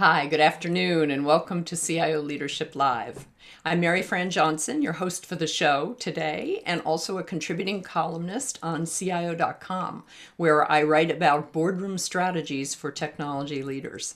Hi, 0.00 0.26
good 0.28 0.40
afternoon, 0.40 1.10
and 1.10 1.26
welcome 1.26 1.62
to 1.64 1.76
CIO 1.76 2.22
Leadership 2.22 2.74
Live. 2.74 3.26
I'm 3.66 3.82
Maryfran 3.82 4.30
Johnson, 4.30 4.80
your 4.80 4.94
host 4.94 5.26
for 5.26 5.36
the 5.36 5.46
show 5.46 5.94
today, 5.98 6.62
and 6.64 6.80
also 6.80 7.18
a 7.18 7.22
contributing 7.22 7.82
columnist 7.82 8.58
on 8.62 8.86
CIO.com, 8.86 10.04
where 10.38 10.72
I 10.72 10.82
write 10.84 11.10
about 11.10 11.52
boardroom 11.52 11.98
strategies 11.98 12.74
for 12.74 12.90
technology 12.90 13.62
leaders. 13.62 14.14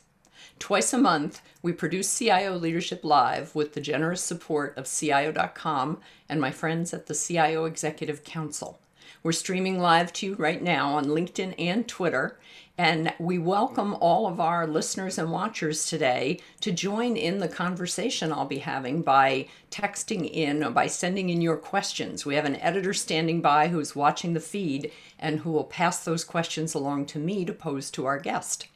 Twice 0.59 0.95
a 0.95 0.97
month, 0.97 1.43
we 1.61 1.73
produce 1.73 2.17
CIO 2.17 2.57
Leadership 2.57 3.05
Live 3.05 3.55
with 3.55 3.75
the 3.75 3.83
generous 3.83 4.23
support 4.23 4.79
of 4.79 4.89
CIO.com 4.89 6.01
and 6.31 6.41
my 6.41 6.51
friends 6.51 6.95
at 6.95 7.09
the 7.09 7.15
CIO 7.15 7.67
Executive 7.67 8.25
Council. 8.25 8.81
We're 9.23 9.33
streaming 9.33 9.79
live 9.79 10.13
to 10.15 10.27
you 10.27 10.35
right 10.35 10.63
now 10.63 10.95
on 10.95 11.07
LinkedIn 11.07 11.55
and 11.59 11.89
Twitter, 11.89 12.39
and 12.77 13.15
we 13.21 13.39
welcome 13.39 13.95
all 14.01 14.27
of 14.27 14.41
our 14.41 14.67
listeners 14.67 15.17
and 15.17 15.31
watchers 15.31 15.87
today 15.87 16.41
to 16.61 16.73
join 16.73 17.17
in 17.17 17.39
the 17.39 17.47
conversation 17.47 18.33
I'll 18.33 18.47
be 18.47 18.59
having 18.59 19.03
by 19.03 19.47
texting 19.71 20.29
in 20.29 20.65
or 20.65 20.71
by 20.71 20.89
sending 20.89 21.31
in 21.31 21.41
your 21.41 21.57
questions. 21.57 22.27
We 22.27 22.35
have 22.35 22.45
an 22.45 22.57
editor 22.57 22.93
standing 22.93 23.41
by 23.41 23.69
who's 23.69 23.95
watching 23.95 24.35
the 24.35 24.41
feed 24.41 24.91
and 25.21 25.41
who 25.41 25.53
will 25.53 25.65
pass 25.65 26.05
those 26.05 26.25
questions 26.25 26.75
along 26.75 27.07
to 27.07 27.19
me 27.21 27.45
to 27.45 27.53
pose 27.53 27.93
to 27.93 28.07
our 28.07 28.19
guest. 28.19 28.67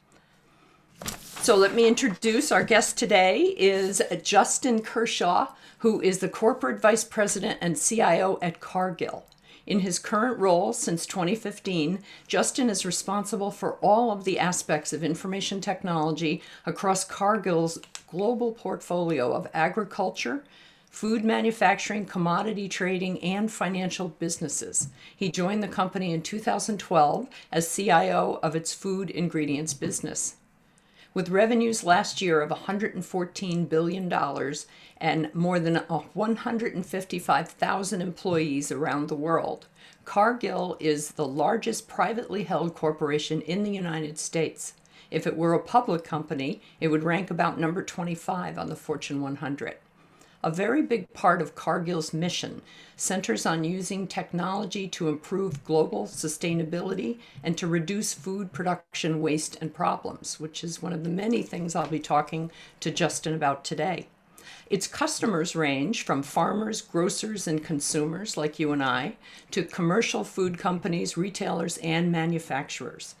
So 1.41 1.57
let 1.57 1.73
me 1.73 1.85
introduce 1.85 2.53
our 2.53 2.63
guest 2.63 2.97
today 2.97 3.53
is 3.57 4.01
Justin 4.23 4.81
Kershaw, 4.81 5.47
who 5.79 5.99
is 6.01 6.19
the 6.19 6.29
corporate 6.29 6.81
vice 6.81 7.03
president 7.03 7.59
and 7.61 7.77
CIO 7.77 8.39
at 8.41 8.61
Cargill. 8.61 9.25
In 9.69 9.81
his 9.81 9.99
current 9.99 10.39
role 10.39 10.73
since 10.73 11.05
2015, 11.05 11.99
Justin 12.27 12.71
is 12.71 12.87
responsible 12.87 13.51
for 13.51 13.73
all 13.75 14.11
of 14.11 14.23
the 14.23 14.39
aspects 14.39 14.93
of 14.93 15.03
information 15.03 15.61
technology 15.61 16.41
across 16.65 17.05
Cargill's 17.05 17.77
global 18.07 18.51
portfolio 18.51 19.31
of 19.31 19.47
agriculture, 19.53 20.43
food 20.89 21.23
manufacturing, 21.23 22.07
commodity 22.07 22.67
trading, 22.67 23.23
and 23.23 23.51
financial 23.51 24.07
businesses. 24.09 24.89
He 25.15 25.29
joined 25.29 25.61
the 25.61 25.67
company 25.67 26.13
in 26.13 26.23
2012 26.23 27.27
as 27.51 27.75
CIO 27.75 28.39
of 28.41 28.55
its 28.55 28.73
food 28.73 29.11
ingredients 29.11 29.75
business. 29.75 30.37
With 31.13 31.29
revenues 31.29 31.83
last 31.83 32.21
year 32.21 32.41
of 32.41 32.49
$114 32.49 33.67
billion 33.67 34.11
and 35.01 35.33
more 35.33 35.59
than 35.59 35.75
155,000 35.75 38.01
employees 38.01 38.71
around 38.71 39.07
the 39.07 39.15
world. 39.15 39.67
Cargill 40.05 40.77
is 40.79 41.11
the 41.11 41.27
largest 41.27 41.87
privately 41.87 42.43
held 42.43 42.75
corporation 42.75 43.41
in 43.41 43.63
the 43.63 43.71
United 43.71 44.17
States. 44.17 44.73
If 45.11 45.25
it 45.25 45.37
were 45.37 45.53
a 45.53 45.59
public 45.59 46.03
company, 46.03 46.61
it 46.79 46.89
would 46.89 47.03
rank 47.03 47.31
about 47.31 47.59
number 47.59 47.83
25 47.83 48.57
on 48.57 48.69
the 48.69 48.75
Fortune 48.75 49.21
100. 49.21 49.77
A 50.41 50.49
very 50.49 50.81
big 50.81 51.11
part 51.13 51.41
of 51.41 51.53
Cargill's 51.53 52.13
mission 52.13 52.61
centers 52.95 53.45
on 53.45 53.65
using 53.65 54.07
technology 54.07 54.87
to 54.87 55.09
improve 55.09 55.65
global 55.65 56.05
sustainability 56.05 57.19
and 57.43 57.57
to 57.57 57.67
reduce 57.67 58.13
food 58.13 58.53
production 58.53 59.21
waste 59.21 59.57
and 59.59 59.73
problems, 59.73 60.39
which 60.39 60.63
is 60.63 60.81
one 60.81 60.93
of 60.93 61.03
the 61.03 61.09
many 61.09 61.43
things 61.43 61.75
I'll 61.75 61.87
be 61.87 61.99
talking 61.99 62.51
to 62.79 62.89
Justin 62.89 63.33
about 63.33 63.65
today. 63.65 64.07
Its 64.69 64.87
customers 64.87 65.55
range 65.55 66.03
from 66.03 66.23
farmers, 66.23 66.81
grocers, 66.81 67.47
and 67.47 67.63
consumers 67.63 68.37
like 68.37 68.59
you 68.59 68.71
and 68.71 68.83
I 68.83 69.17
to 69.51 69.63
commercial 69.63 70.23
food 70.23 70.57
companies, 70.57 71.17
retailers, 71.17 71.77
and 71.77 72.11
manufacturers. 72.11 73.15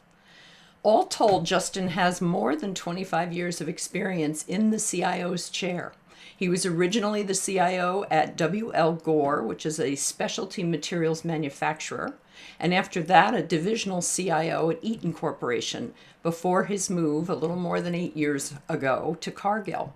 All 0.81 1.05
told, 1.05 1.45
Justin 1.45 1.89
has 1.89 2.21
more 2.21 2.55
than 2.55 2.73
25 2.73 3.33
years 3.33 3.59
of 3.59 3.67
experience 3.67 4.45
in 4.47 4.69
the 4.69 4.79
CIO's 4.79 5.49
chair. 5.49 5.91
He 6.35 6.47
was 6.47 6.65
originally 6.65 7.21
the 7.21 7.35
CIO 7.35 8.05
at 8.09 8.37
W.L. 8.37 8.93
Gore, 8.93 9.43
which 9.43 9.65
is 9.65 9.77
a 9.77 9.95
specialty 9.95 10.63
materials 10.63 11.25
manufacturer, 11.25 12.13
and 12.57 12.73
after 12.73 13.03
that, 13.03 13.33
a 13.33 13.43
divisional 13.43 14.01
CIO 14.01 14.69
at 14.69 14.79
Eaton 14.81 15.11
Corporation 15.11 15.93
before 16.23 16.63
his 16.63 16.89
move 16.89 17.29
a 17.29 17.35
little 17.35 17.57
more 17.57 17.81
than 17.81 17.93
eight 17.93 18.15
years 18.15 18.53
ago 18.69 19.17
to 19.19 19.31
Cargill. 19.31 19.93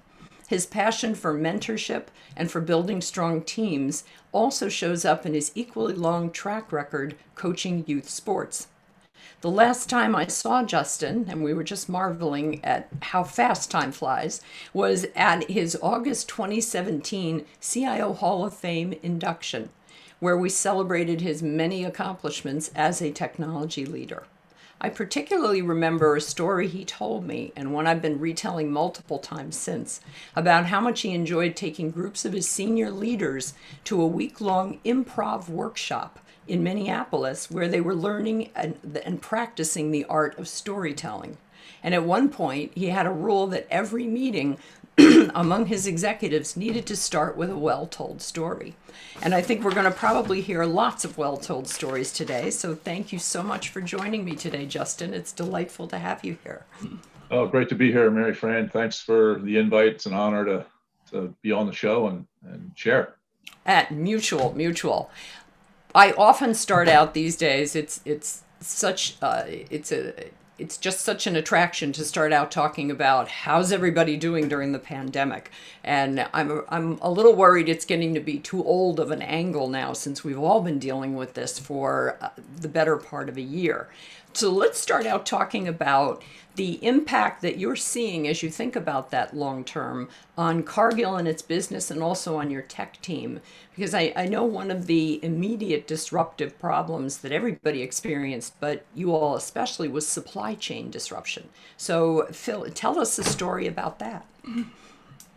His 0.54 0.68
passion 0.68 1.16
for 1.16 1.34
mentorship 1.34 2.10
and 2.38 2.52
for 2.52 2.62
building 2.62 3.02
strong 3.02 3.42
teams 3.42 4.04
also 4.32 4.70
shows 4.70 5.04
up 5.04 5.26
in 5.26 5.34
his 5.34 5.52
equally 5.56 5.96
long 5.96 6.30
track 6.30 6.72
record 6.72 7.16
coaching 7.34 7.84
youth 7.88 8.08
sports. 8.08 8.68
The 9.42 9.50
last 9.50 9.90
time 9.90 10.16
I 10.16 10.28
saw 10.28 10.64
Justin, 10.64 11.26
and 11.28 11.44
we 11.44 11.56
were 11.56 11.64
just 11.64 11.90
marveling 11.90 12.64
at 12.64 12.88
how 13.02 13.24
fast 13.24 13.72
time 13.72 13.92
flies, 13.92 14.42
was 14.76 15.08
at 15.16 15.50
his 15.50 15.76
August 15.82 16.30
2017 16.30 17.46
CIO 17.60 18.14
Hall 18.14 18.46
of 18.46 18.54
Fame 18.54 18.94
induction, 19.02 19.72
where 20.20 20.38
we 20.38 20.50
celebrated 20.50 21.22
his 21.22 21.42
many 21.42 21.84
accomplishments 21.84 22.70
as 22.76 23.02
a 23.02 23.10
technology 23.10 23.88
leader. 23.88 24.28
I 24.86 24.90
particularly 24.90 25.62
remember 25.62 26.18
a 26.18 26.22
story 26.22 26.68
he 26.68 26.84
told 26.84 27.26
me, 27.26 27.54
and 27.56 27.74
one 27.74 27.88
I've 27.88 28.02
been 28.02 28.20
retelling 28.20 28.70
multiple 28.70 29.18
times 29.18 29.56
since, 29.56 30.02
about 30.36 30.66
how 30.66 30.82
much 30.82 31.02
he 31.02 31.12
enjoyed 31.12 31.56
taking 31.56 31.90
groups 31.90 32.26
of 32.26 32.34
his 32.34 32.50
senior 32.50 32.92
leaders 32.92 33.54
to 33.86 34.02
a 34.02 34.08
week 34.08 34.42
long 34.42 34.82
improv 34.84 35.48
workshop 35.48 36.20
in 36.50 36.64
Minneapolis 36.64 37.50
where 37.50 37.70
they 37.70 37.80
were 37.80 37.96
learning 37.96 38.50
and, 38.54 38.78
and 39.06 39.22
practicing 39.22 39.92
the 39.92 40.04
art 40.06 40.38
of 40.38 40.50
storytelling. 40.50 41.38
And 41.82 41.94
at 41.94 42.04
one 42.04 42.28
point, 42.28 42.74
he 42.76 42.88
had 42.88 43.06
a 43.06 43.12
rule 43.12 43.48
that 43.48 43.68
every 43.70 44.06
meeting 44.06 44.58
among 45.36 45.68
his 45.68 45.88
executives 45.88 46.56
needed 46.56 46.86
to 46.86 46.96
start 46.96 47.36
with 47.36 47.50
a 47.50 47.58
well 47.58 47.88
told 47.88 48.22
story. 48.22 48.76
And 49.22 49.34
I 49.34 49.42
think 49.42 49.64
we're 49.64 49.74
going 49.74 49.86
to 49.86 49.92
probably 49.92 50.42
hear 50.42 50.66
lots 50.66 51.04
of 51.04 51.18
well 51.18 51.38
told 51.38 51.68
stories 51.68 52.12
today. 52.12 52.50
So 52.50 52.76
thank 52.76 53.12
you 53.12 53.20
so 53.20 53.42
much 53.44 53.70
for 53.70 53.82
joining 53.82 54.24
me 54.26 54.36
today, 54.36 54.66
Justin. 54.66 55.14
It's 55.14 55.32
delightful 55.32 55.88
to 55.88 55.98
have 55.98 56.24
you 56.24 56.38
here. 56.44 56.66
Oh, 57.32 57.48
great 57.48 57.70
to 57.70 57.76
be 57.76 57.92
here, 57.92 58.12
Maryfran. 58.12 58.72
Thanks 58.72 59.00
for 59.00 59.40
the 59.40 59.58
invite. 59.58 59.88
It's 59.88 60.06
an 60.06 60.14
honor 60.14 60.46
to, 60.46 60.66
to 61.12 61.34
be 61.42 61.52
on 61.52 61.66
the 61.66 61.74
show 61.74 62.08
and, 62.08 62.28
and 62.46 62.72
share. 62.76 63.16
At 63.66 63.92
mutual, 63.92 64.54
mutual. 64.56 65.10
I 65.96 66.12
often 66.14 66.54
start 66.54 66.88
out 66.88 67.14
these 67.14 67.36
days. 67.36 67.76
It's 67.76 68.02
it's 68.04 68.44
such 68.60 69.16
uh, 69.22 69.44
it's 69.48 69.92
a 69.92 70.14
it's 70.60 70.78
just 70.78 71.02
such 71.02 71.26
an 71.26 71.36
attraction 71.36 71.92
to 71.94 72.06
start 72.06 72.32
out 72.32 72.52
talking 72.52 72.92
about 72.92 73.28
how's 73.28 73.72
everybody 73.72 74.18
doing 74.18 74.48
during 74.48 74.72
the 74.72 74.80
pandemic. 74.80 75.52
And 75.84 76.28
I'm, 76.34 76.64
I'm 76.70 77.00
a 77.02 77.10
little 77.10 77.34
worried 77.34 77.70
it's 77.70 77.86
getting 77.86 78.14
to 78.14 78.20
be 78.20 78.38
too 78.38 78.64
old 78.64 79.00
of 79.00 79.12
an 79.12 79.22
angle 79.22 79.68
now 79.68 79.94
since 79.94 80.24
we've 80.24 80.40
all 80.40 80.62
been 80.62 80.80
dealing 80.80 81.16
with 81.16 81.34
this 81.34 81.58
for 81.58 82.18
uh, 82.22 82.30
the 82.60 82.68
better 82.68 82.98
part 82.98 83.30
of 83.30 83.38
a 83.38 83.42
year. 83.42 83.90
So 84.36 84.50
let's 84.52 84.80
start 84.80 85.06
out 85.06 85.28
talking 85.28 85.68
about 85.68 86.24
the 86.56 86.84
impact 86.86 87.42
that 87.42 87.58
you're 87.58 87.76
seeing 87.76 88.28
as 88.28 88.42
you 88.42 88.50
think 88.50 88.76
about 88.76 89.12
that 89.12 89.36
long 89.36 89.64
term 89.64 90.10
on 90.38 90.64
Cargill 90.64 91.16
and 91.16 91.28
its 91.28 91.42
business 91.42 91.92
and 91.92 92.02
also 92.02 92.38
on 92.38 92.50
your 92.50 92.62
tech 92.64 93.00
team. 93.02 93.40
Because 93.76 93.94
I, 93.94 94.12
I 94.16 94.26
know 94.26 94.44
one 94.44 94.72
of 94.72 94.88
the 94.88 95.24
immediate 95.24 95.88
disruptive 95.88 96.60
problems 96.60 97.18
that 97.20 97.32
everybody 97.32 97.82
experienced, 97.82 98.60
but 98.60 98.86
you 98.96 99.14
all 99.14 99.36
especially, 99.36 99.88
was 99.88 100.08
supply 100.08 100.56
chain 100.56 100.90
disruption. 100.90 101.50
So, 101.78 102.28
Phil, 102.32 102.70
tell 102.72 103.00
us 103.00 103.16
the 103.16 103.24
story 103.24 103.68
about 103.68 104.00
that. 104.00 104.26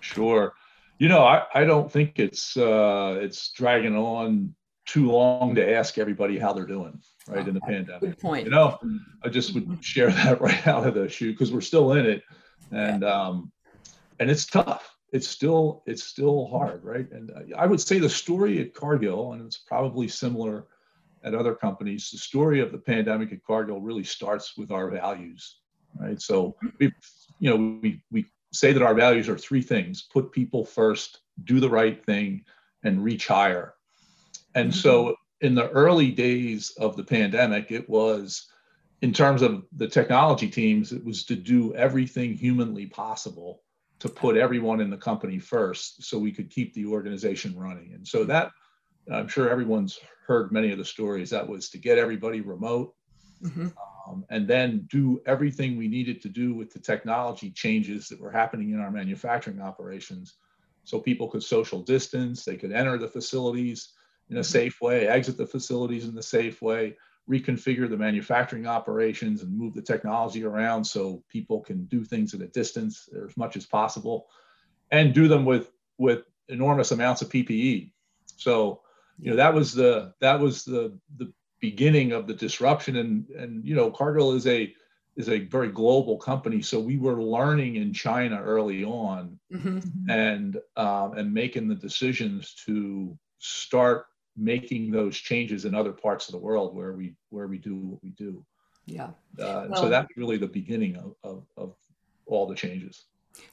Sure. 0.01 0.55
You 0.99 1.09
know, 1.09 1.25
I, 1.25 1.45
I 1.55 1.65
don't 1.65 1.93
think 1.93 2.19
it's 2.19 2.57
uh, 2.57 3.19
it's 3.21 3.51
dragging 3.51 3.97
on 3.97 4.55
too 4.87 5.11
long 5.11 5.55
to 5.55 5.75
ask 5.75 5.99
everybody 5.99 6.39
how 6.39 6.55
they're 6.55 6.67
doing 6.67 7.03
right 7.29 7.47
in 7.47 7.55
the 7.55 7.61
pandemic. 7.61 8.01
Good 8.01 8.19
point. 8.19 8.45
You 8.45 8.51
know, 8.51 8.79
mm-hmm. 8.83 8.97
I 9.25 9.29
just 9.29 9.55
would 9.55 9.85
share 9.85 10.11
that 10.11 10.41
right 10.41 10.67
out 10.67 10.87
of 10.87 10.95
the 10.95 11.09
chute 11.09 11.35
because 11.37 11.53
we're 11.53 11.61
still 11.61 11.93
in 11.93 12.07
it, 12.07 12.23
and 12.71 13.03
yeah. 13.03 13.09
um, 13.09 13.53
and 14.21 14.31
it's 14.31 14.47
tough. 14.47 14.97
It's 15.13 15.29
still 15.29 15.83
it's 15.87 16.05
still 16.05 16.47
hard, 16.49 16.85
right? 16.85 17.11
And 17.11 17.33
I 17.57 17.67
would 17.67 17.81
say 17.81 17.99
the 17.99 18.09
story 18.09 18.61
at 18.61 18.75
Cargill, 18.75 19.33
and 19.33 19.45
it's 19.45 19.59
probably 19.59 20.09
similar 20.09 20.67
at 21.25 21.35
other 21.35 21.55
companies. 21.55 22.11
The 22.11 22.19
story 22.19 22.61
of 22.61 22.73
the 22.73 22.79
pandemic 22.79 23.33
at 23.33 23.45
Cargill 23.45 23.81
really 23.81 24.05
starts 24.05 24.57
with 24.57 24.71
our 24.71 24.91
values, 24.91 25.59
right? 25.99 26.21
So 26.21 26.57
mm-hmm. 26.63 26.69
we, 26.79 26.93
you 27.39 27.51
know, 27.51 27.79
we 27.83 28.03
we 28.11 28.27
say 28.53 28.73
that 28.73 28.83
our 28.83 28.95
values 28.95 29.29
are 29.29 29.39
three 29.39 29.63
things: 29.63 30.03
put 30.13 30.33
people 30.33 30.65
first, 30.65 31.21
do 31.45 31.61
the 31.61 31.71
right 31.71 32.05
thing, 32.05 32.45
and 32.85 33.03
reach 33.03 33.27
higher. 33.27 33.75
And 34.55 34.75
so 34.75 35.05
mm-hmm. 35.05 35.13
In 35.41 35.55
the 35.55 35.69
early 35.71 36.11
days 36.11 36.71
of 36.79 36.97
the 36.97 37.05
pandemic, 37.05 37.71
it 37.71 37.89
was 37.89 38.47
in 39.03 39.13
terms 39.13 39.43
of 39.43 39.65
the 39.77 39.89
technology 39.89 40.49
teams, 40.49 40.93
it 40.93 41.05
was 41.05 41.25
to 41.25 41.37
do 41.37 41.75
everything 41.75 42.35
humanly 42.35 42.87
possible 42.87 43.63
to 43.99 44.09
put 44.09 44.37
everyone 44.37 44.81
in 44.81 44.91
the 44.91 44.97
company 44.97 45.39
first 45.39 46.03
so 46.03 46.19
we 46.19 46.33
could 46.33 46.51
keep 46.51 46.75
the 46.75 46.87
organization 46.87 47.57
running. 47.57 47.93
And 47.95 48.07
so 48.07 48.25
that 48.25 48.51
I'm 49.13 49.29
sure 49.29 49.49
everyone's 49.49 49.99
heard 50.27 50.53
many 50.53 50.73
of 50.73 50.79
the 50.79 50.85
stories. 50.85 51.31
That 51.31 51.49
was 51.49 51.71
to 51.71 51.79
get 51.79 51.99
everybody 51.99 52.41
remote, 52.41 52.95
mm-hmm. 53.43 53.69
um, 54.09 54.25
and 54.31 54.49
then 54.49 54.87
do 54.91 55.21
everything 55.27 55.77
we 55.77 55.89
needed 55.89 56.21
to 56.23 56.29
do 56.29 56.55
with 56.55 56.73
the 56.73 56.81
technology 56.81 57.51
changes 57.51 58.09
that 58.09 58.21
were 58.21 58.33
happening 58.33 58.71
in 58.71 58.81
our 58.81 58.91
manufacturing 58.91 59.61
operations 59.61 60.35
so 60.85 61.01
people 61.01 61.29
could 61.29 61.43
social 61.43 61.83
distance, 61.83 62.45
they 62.45 62.57
could 62.57 62.73
enter 62.73 62.97
the 62.99 63.09
facilities 63.09 63.93
in 64.31 64.39
a 64.39 64.45
safe 64.45 64.81
way, 64.81 65.07
exit 65.07 65.37
the 65.37 65.47
facilities 65.47 66.05
in 66.05 66.15
the 66.15 66.23
safe 66.23 66.61
way, 66.61 66.97
reconfigure 67.29 67.89
the 67.89 67.97
manufacturing 67.97 68.67
operations 68.67 69.43
and 69.43 69.57
move 69.57 69.75
the 69.75 69.83
technology 69.83 70.45
around 70.45 70.85
so 70.85 71.23
people 71.29 71.61
can 71.61 71.85
do 71.87 72.05
things 72.05 72.35
at 72.35 72.41
a 72.41 72.47
distance 72.49 73.09
as 73.25 73.37
much 73.37 73.57
as 73.57 73.67
possible 73.67 74.27
and 74.91 75.15
do 75.15 75.29
them 75.29 75.45
with 75.45 75.71
with 75.99 76.25
enormous 76.49 76.93
amounts 76.93 77.23
of 77.23 77.29
PPE. 77.29 77.91
So, 78.37 78.83
you 79.19 79.31
know, 79.31 79.37
that 79.37 79.55
was 79.55 79.73
the 79.73 80.15
that 80.21 80.39
was 80.39 80.65
the 80.65 80.97
the 81.17 81.33
beginning 81.61 82.13
of 82.13 82.27
the 82.27 82.35
disruption 82.35 82.97
and 82.97 83.29
and 83.31 83.65
you 83.65 83.75
know, 83.75 83.91
Cargill 83.91 84.33
is 84.33 84.47
a 84.47 84.73
is 85.17 85.29
a 85.31 85.41
very 85.41 85.71
global 85.71 86.19
company, 86.19 86.61
so 86.61 86.79
we 86.79 86.99
were 86.99 87.23
learning 87.23 87.77
in 87.77 87.93
China 87.93 88.41
early 88.43 88.85
on, 88.85 89.39
mm-hmm. 89.51 90.11
and 90.11 90.59
um, 90.77 91.15
and 91.15 91.33
making 91.33 91.69
the 91.69 91.75
decisions 91.75 92.55
to 92.67 93.19
start 93.39 94.07
making 94.37 94.91
those 94.91 95.17
changes 95.17 95.65
in 95.65 95.75
other 95.75 95.93
parts 95.93 96.29
of 96.29 96.33
the 96.33 96.39
world 96.39 96.75
where 96.75 96.93
we 96.93 97.15
where 97.31 97.47
we 97.47 97.59
do 97.59 97.77
what 97.77 98.03
we 98.03 98.11
do. 98.11 98.45
Yeah. 98.87 99.11
Uh, 99.39 99.67
well, 99.69 99.83
so 99.83 99.89
that's 99.89 100.17
really 100.17 100.37
the 100.37 100.47
beginning 100.47 100.97
of, 100.97 101.15
of, 101.25 101.43
of 101.57 101.75
all 102.27 102.47
the 102.47 102.55
changes. 102.55 103.05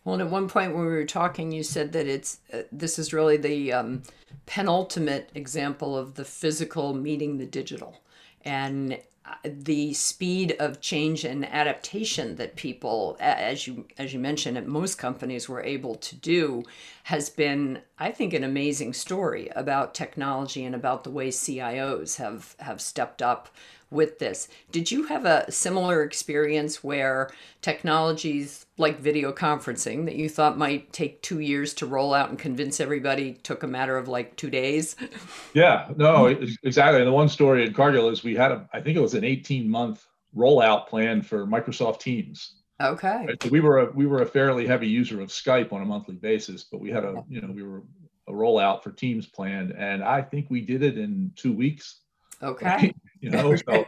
Well, 0.04 0.14
and 0.14 0.22
at 0.22 0.30
one 0.30 0.48
point 0.48 0.74
when 0.74 0.86
we 0.86 0.92
were 0.92 1.06
talking, 1.06 1.52
you 1.52 1.64
said 1.64 1.92
that 1.94 2.08
it's 2.08 2.40
uh, 2.54 2.62
this 2.72 2.98
is 2.98 3.14
really 3.14 3.38
the 3.38 3.74
um, 3.74 4.04
penultimate 4.46 5.30
example 5.36 5.98
of 5.98 6.16
the 6.16 6.26
physical 6.26 6.94
meeting 6.94 7.38
the 7.38 7.46
digital, 7.46 8.00
and 8.46 8.98
the 9.44 9.94
speed 9.94 10.56
of 10.60 10.82
change 10.82 11.24
and 11.24 11.46
adaptation 11.46 12.36
that 12.36 12.56
people, 12.56 13.16
as 13.20 13.68
you 13.68 13.86
as 13.98 14.14
you 14.14 14.20
mentioned, 14.20 14.58
at 14.58 14.68
most 14.68 14.98
companies 14.98 15.48
were 15.48 15.62
able 15.64 15.96
to 15.96 16.16
do, 16.16 16.64
has 17.04 17.30
been, 17.30 17.82
I 18.00 18.12
think, 18.12 18.34
an 18.34 18.44
amazing 18.44 18.94
story 18.94 19.50
about 19.56 19.94
technology 19.94 20.66
and 20.66 20.76
about 20.76 21.04
the 21.04 21.12
way 21.12 21.30
CIOs 21.30 22.18
have 22.18 22.56
have 22.60 22.82
stepped 22.82 23.22
up 23.22 23.50
with 23.94 24.20
this. 24.20 24.48
Did 24.72 24.92
you 24.92 25.06
have 25.06 25.26
a 25.26 25.50
similar 25.52 26.04
experience 26.04 26.84
where 26.84 27.30
technologies 27.62 28.66
like 28.78 29.00
video 29.00 29.32
conferencing 29.32 30.06
that 30.06 30.16
you 30.16 30.28
thought 30.28 30.58
might 30.58 30.92
take 30.92 31.22
two 31.22 31.40
years 31.40 31.74
to 31.76 31.86
roll 31.86 32.14
out 32.14 32.30
and 32.30 32.40
convince 32.40 32.80
everybody 32.80 33.34
took 33.36 33.64
a 33.64 33.68
matter 33.68 33.98
of 33.98 34.08
like 34.08 34.36
two 34.36 34.50
days? 34.50 34.96
Yeah, 35.54 35.90
no, 35.98 36.26
exactly. 36.64 37.00
And 37.00 37.08
the 37.08 37.12
one 37.12 37.30
story 37.30 37.66
in 37.66 37.74
Cargill 37.74 38.10
is 38.10 38.24
we 38.24 38.36
had 38.36 38.52
a, 38.52 38.68
I 38.74 38.82
think 38.82 38.98
it 38.98 39.02
was 39.02 39.14
an 39.14 39.24
18 39.24 39.70
month 39.70 40.04
rollout 40.36 40.88
plan 40.88 41.22
for 41.22 41.46
Microsoft 41.46 42.00
Teams. 42.00 42.56
Okay. 42.82 43.26
Right? 43.28 43.44
So 43.44 43.50
we 43.50 43.60
were 43.60 43.80
a, 43.80 43.92
we 43.92 44.08
were 44.08 44.24
a 44.24 44.26
fairly 44.26 44.66
heavy 44.66 44.88
user 44.88 45.22
of 45.22 45.30
Skype 45.30 45.72
on 45.72 45.82
a 45.82 45.86
monthly 45.86 46.16
basis, 46.16 46.64
but 46.64 46.82
we 46.82 46.90
had 46.90 47.04
a 47.04 47.24
you 47.30 47.42
know 47.42 47.52
we 47.52 47.64
were 47.64 47.84
a 48.28 48.32
rollout 48.32 48.84
for 48.84 48.92
Teams 48.92 49.28
planned, 49.28 49.72
and 49.72 50.04
I 50.04 50.22
think 50.22 50.50
we 50.50 50.62
did 50.62 50.82
it 50.82 50.98
in 50.98 51.32
two 51.36 51.54
weeks. 51.54 52.02
Okay. 52.44 52.94
you 53.22 53.30
know, 53.30 53.56
so, 53.56 53.86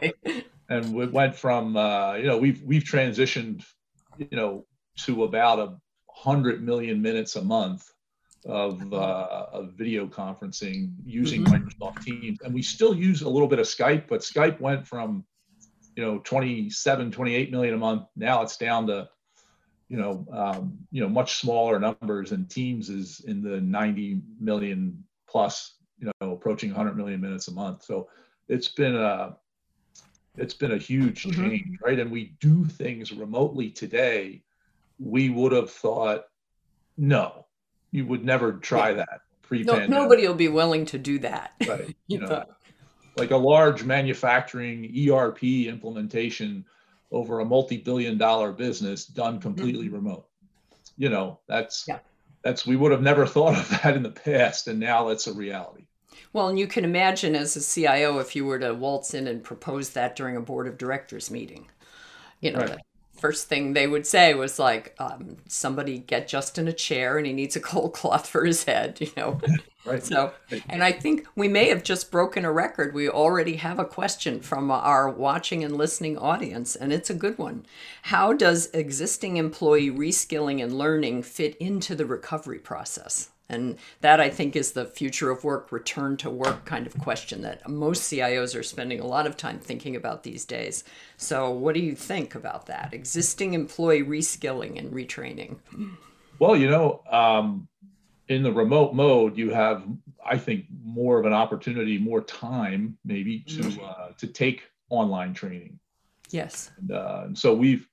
and 0.68 0.94
we 0.94 1.06
went 1.06 1.36
from, 1.36 1.76
uh, 1.76 2.14
you 2.14 2.24
know, 2.24 2.38
we've, 2.38 2.62
we've 2.62 2.84
transitioned, 2.84 3.64
you 4.18 4.28
know, 4.32 4.66
to 5.04 5.24
about 5.24 5.58
a 5.58 5.76
hundred 6.10 6.64
million 6.64 7.02
minutes 7.02 7.36
a 7.36 7.42
month 7.42 7.92
of, 8.46 8.92
uh, 8.92 9.46
of 9.52 9.72
video 9.74 10.06
conferencing 10.06 10.92
using 11.04 11.44
mm-hmm. 11.44 11.54
Microsoft 11.54 12.02
Teams. 12.02 12.38
And 12.42 12.54
we 12.54 12.62
still 12.62 12.94
use 12.94 13.22
a 13.22 13.28
little 13.28 13.48
bit 13.48 13.58
of 13.58 13.66
Skype, 13.66 14.08
but 14.08 14.20
Skype 14.20 14.60
went 14.60 14.86
from, 14.86 15.24
you 15.96 16.02
know, 16.02 16.18
27, 16.18 17.10
28 17.10 17.50
million 17.50 17.74
a 17.74 17.78
month. 17.78 18.04
Now 18.16 18.42
it's 18.42 18.56
down 18.56 18.86
to, 18.86 19.08
you 19.88 19.96
know, 19.96 20.26
um, 20.32 20.78
you 20.90 21.00
know, 21.00 21.08
much 21.08 21.36
smaller 21.36 21.78
numbers 21.78 22.32
and 22.32 22.48
Teams 22.50 22.88
is 22.88 23.20
in 23.20 23.42
the 23.42 23.60
90 23.60 24.20
million 24.40 25.04
plus, 25.28 25.76
you 25.98 26.10
know, 26.20 26.32
approaching 26.32 26.70
100 26.70 26.96
million 26.96 27.20
minutes 27.20 27.48
a 27.48 27.52
month. 27.52 27.84
So 27.84 28.08
it's 28.48 28.68
been 28.68 28.96
a 28.96 29.36
it's 30.36 30.54
been 30.54 30.72
a 30.72 30.78
huge 30.78 31.24
mm-hmm. 31.24 31.48
change, 31.48 31.78
right? 31.82 31.98
And 31.98 32.10
we 32.10 32.36
do 32.40 32.64
things 32.64 33.12
remotely 33.12 33.70
today. 33.70 34.42
We 34.98 35.30
would 35.30 35.52
have 35.52 35.70
thought, 35.70 36.24
no, 36.96 37.46
you 37.90 38.06
would 38.06 38.24
never 38.24 38.52
try 38.52 38.92
that 38.92 39.22
pre-pandemic. 39.42 39.90
No, 39.90 40.02
nobody 40.02 40.26
will 40.26 40.34
be 40.34 40.48
willing 40.48 40.84
to 40.86 40.98
do 40.98 41.18
that. 41.20 41.52
Right. 41.66 41.96
You 42.06 42.20
know, 42.20 42.44
like 43.16 43.30
a 43.30 43.36
large 43.36 43.82
manufacturing 43.82 44.94
ERP 45.10 45.42
implementation 45.42 46.64
over 47.10 47.40
a 47.40 47.44
multi-billion 47.44 48.18
dollar 48.18 48.52
business 48.52 49.06
done 49.06 49.40
completely 49.40 49.86
mm-hmm. 49.86 49.96
remote. 49.96 50.28
You 50.98 51.08
know, 51.08 51.40
that's 51.48 51.84
yeah. 51.88 51.98
that's 52.42 52.66
we 52.66 52.76
would 52.76 52.92
have 52.92 53.02
never 53.02 53.26
thought 53.26 53.58
of 53.58 53.68
that 53.82 53.96
in 53.96 54.02
the 54.02 54.10
past, 54.10 54.68
and 54.68 54.78
now 54.78 55.08
it's 55.08 55.26
a 55.26 55.32
reality. 55.32 55.85
Well, 56.32 56.48
and 56.48 56.58
you 56.58 56.66
can 56.66 56.84
imagine 56.84 57.34
as 57.34 57.56
a 57.56 57.62
CIO 57.62 58.18
if 58.18 58.36
you 58.36 58.44
were 58.44 58.58
to 58.58 58.74
waltz 58.74 59.14
in 59.14 59.26
and 59.26 59.42
propose 59.42 59.90
that 59.90 60.16
during 60.16 60.36
a 60.36 60.40
board 60.40 60.66
of 60.66 60.78
directors 60.78 61.30
meeting. 61.30 61.66
You 62.40 62.52
know, 62.52 62.60
right. 62.60 62.68
the 62.68 62.80
first 63.20 63.48
thing 63.48 63.72
they 63.72 63.86
would 63.86 64.06
say 64.06 64.34
was 64.34 64.58
like, 64.58 64.94
um, 64.98 65.38
somebody 65.48 65.98
get 65.98 66.28
Justin 66.28 66.68
a 66.68 66.72
chair 66.72 67.16
and 67.16 67.26
he 67.26 67.32
needs 67.32 67.56
a 67.56 67.60
cold 67.72 67.94
cloth 67.94 68.26
for 68.26 68.44
his 68.44 68.64
head, 68.64 68.98
you 69.00 69.10
know. 69.16 69.40
right. 69.84 70.04
So, 70.04 70.32
and 70.68 70.82
I 70.82 70.92
think 70.92 71.26
we 71.34 71.48
may 71.48 71.68
have 71.68 71.82
just 71.82 72.10
broken 72.10 72.44
a 72.44 72.52
record. 72.52 72.94
We 72.94 73.08
already 73.08 73.56
have 73.56 73.78
a 73.78 73.84
question 73.84 74.40
from 74.40 74.70
our 74.70 75.08
watching 75.08 75.64
and 75.64 75.76
listening 75.76 76.18
audience, 76.18 76.76
and 76.76 76.92
it's 76.92 77.10
a 77.10 77.14
good 77.14 77.38
one. 77.38 77.66
How 78.02 78.32
does 78.32 78.66
existing 78.72 79.36
employee 79.36 79.90
reskilling 79.90 80.62
and 80.62 80.76
learning 80.76 81.22
fit 81.22 81.56
into 81.56 81.94
the 81.94 82.06
recovery 82.06 82.58
process? 82.58 83.30
And 83.48 83.78
that 84.00 84.20
I 84.20 84.28
think 84.28 84.56
is 84.56 84.72
the 84.72 84.84
future 84.84 85.30
of 85.30 85.44
work, 85.44 85.70
return 85.70 86.16
to 86.18 86.30
work 86.30 86.64
kind 86.64 86.86
of 86.86 86.98
question 86.98 87.42
that 87.42 87.68
most 87.68 88.10
CIOs 88.10 88.58
are 88.58 88.62
spending 88.62 89.00
a 89.00 89.06
lot 89.06 89.26
of 89.26 89.36
time 89.36 89.58
thinking 89.58 89.94
about 89.94 90.24
these 90.24 90.44
days. 90.44 90.82
So, 91.16 91.50
what 91.50 91.74
do 91.74 91.80
you 91.80 91.94
think 91.94 92.34
about 92.34 92.66
that? 92.66 92.92
Existing 92.92 93.54
employee 93.54 94.02
reskilling 94.02 94.78
and 94.78 94.92
retraining? 94.92 95.58
Well, 96.38 96.56
you 96.56 96.68
know, 96.68 97.02
um, 97.10 97.68
in 98.28 98.42
the 98.42 98.52
remote 98.52 98.94
mode, 98.94 99.38
you 99.38 99.50
have, 99.50 99.84
I 100.24 100.36
think, 100.38 100.66
more 100.84 101.18
of 101.18 101.26
an 101.26 101.32
opportunity, 101.32 101.98
more 101.98 102.22
time 102.22 102.98
maybe 103.04 103.40
to 103.40 103.62
mm-hmm. 103.62 103.84
uh, 103.84 104.08
to 104.18 104.26
take 104.26 104.64
online 104.90 105.34
training. 105.34 105.78
Yes. 106.30 106.70
And, 106.78 106.90
uh, 106.90 107.22
and 107.26 107.38
so 107.38 107.54
we've 107.54 107.88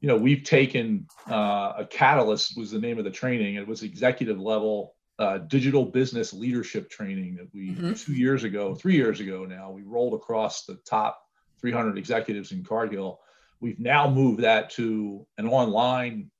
you 0.00 0.08
know, 0.08 0.16
we've 0.16 0.44
taken 0.44 1.06
uh, 1.30 1.72
a 1.78 1.86
catalyst 1.88 2.56
was 2.56 2.70
the 2.70 2.78
name 2.78 2.98
of 2.98 3.04
the 3.04 3.10
training. 3.10 3.54
It 3.54 3.66
was 3.66 3.82
executive 3.82 4.40
level 4.40 4.94
uh, 5.18 5.38
digital 5.38 5.84
business 5.84 6.32
leadership 6.32 6.90
training 6.90 7.36
that 7.36 7.48
we 7.54 7.70
mm-hmm. 7.70 7.94
two 7.94 8.12
years 8.12 8.44
ago, 8.44 8.74
three 8.74 8.94
years 8.94 9.20
ago 9.20 9.46
now, 9.46 9.70
we 9.70 9.82
rolled 9.82 10.14
across 10.14 10.64
the 10.64 10.74
top 10.84 11.22
300 11.60 11.96
executives 11.96 12.52
in 12.52 12.62
Cargill. 12.62 13.20
We've 13.60 13.80
now 13.80 14.10
moved 14.10 14.40
that 14.40 14.68
to 14.70 15.26
an 15.38 15.48
online 15.48 16.30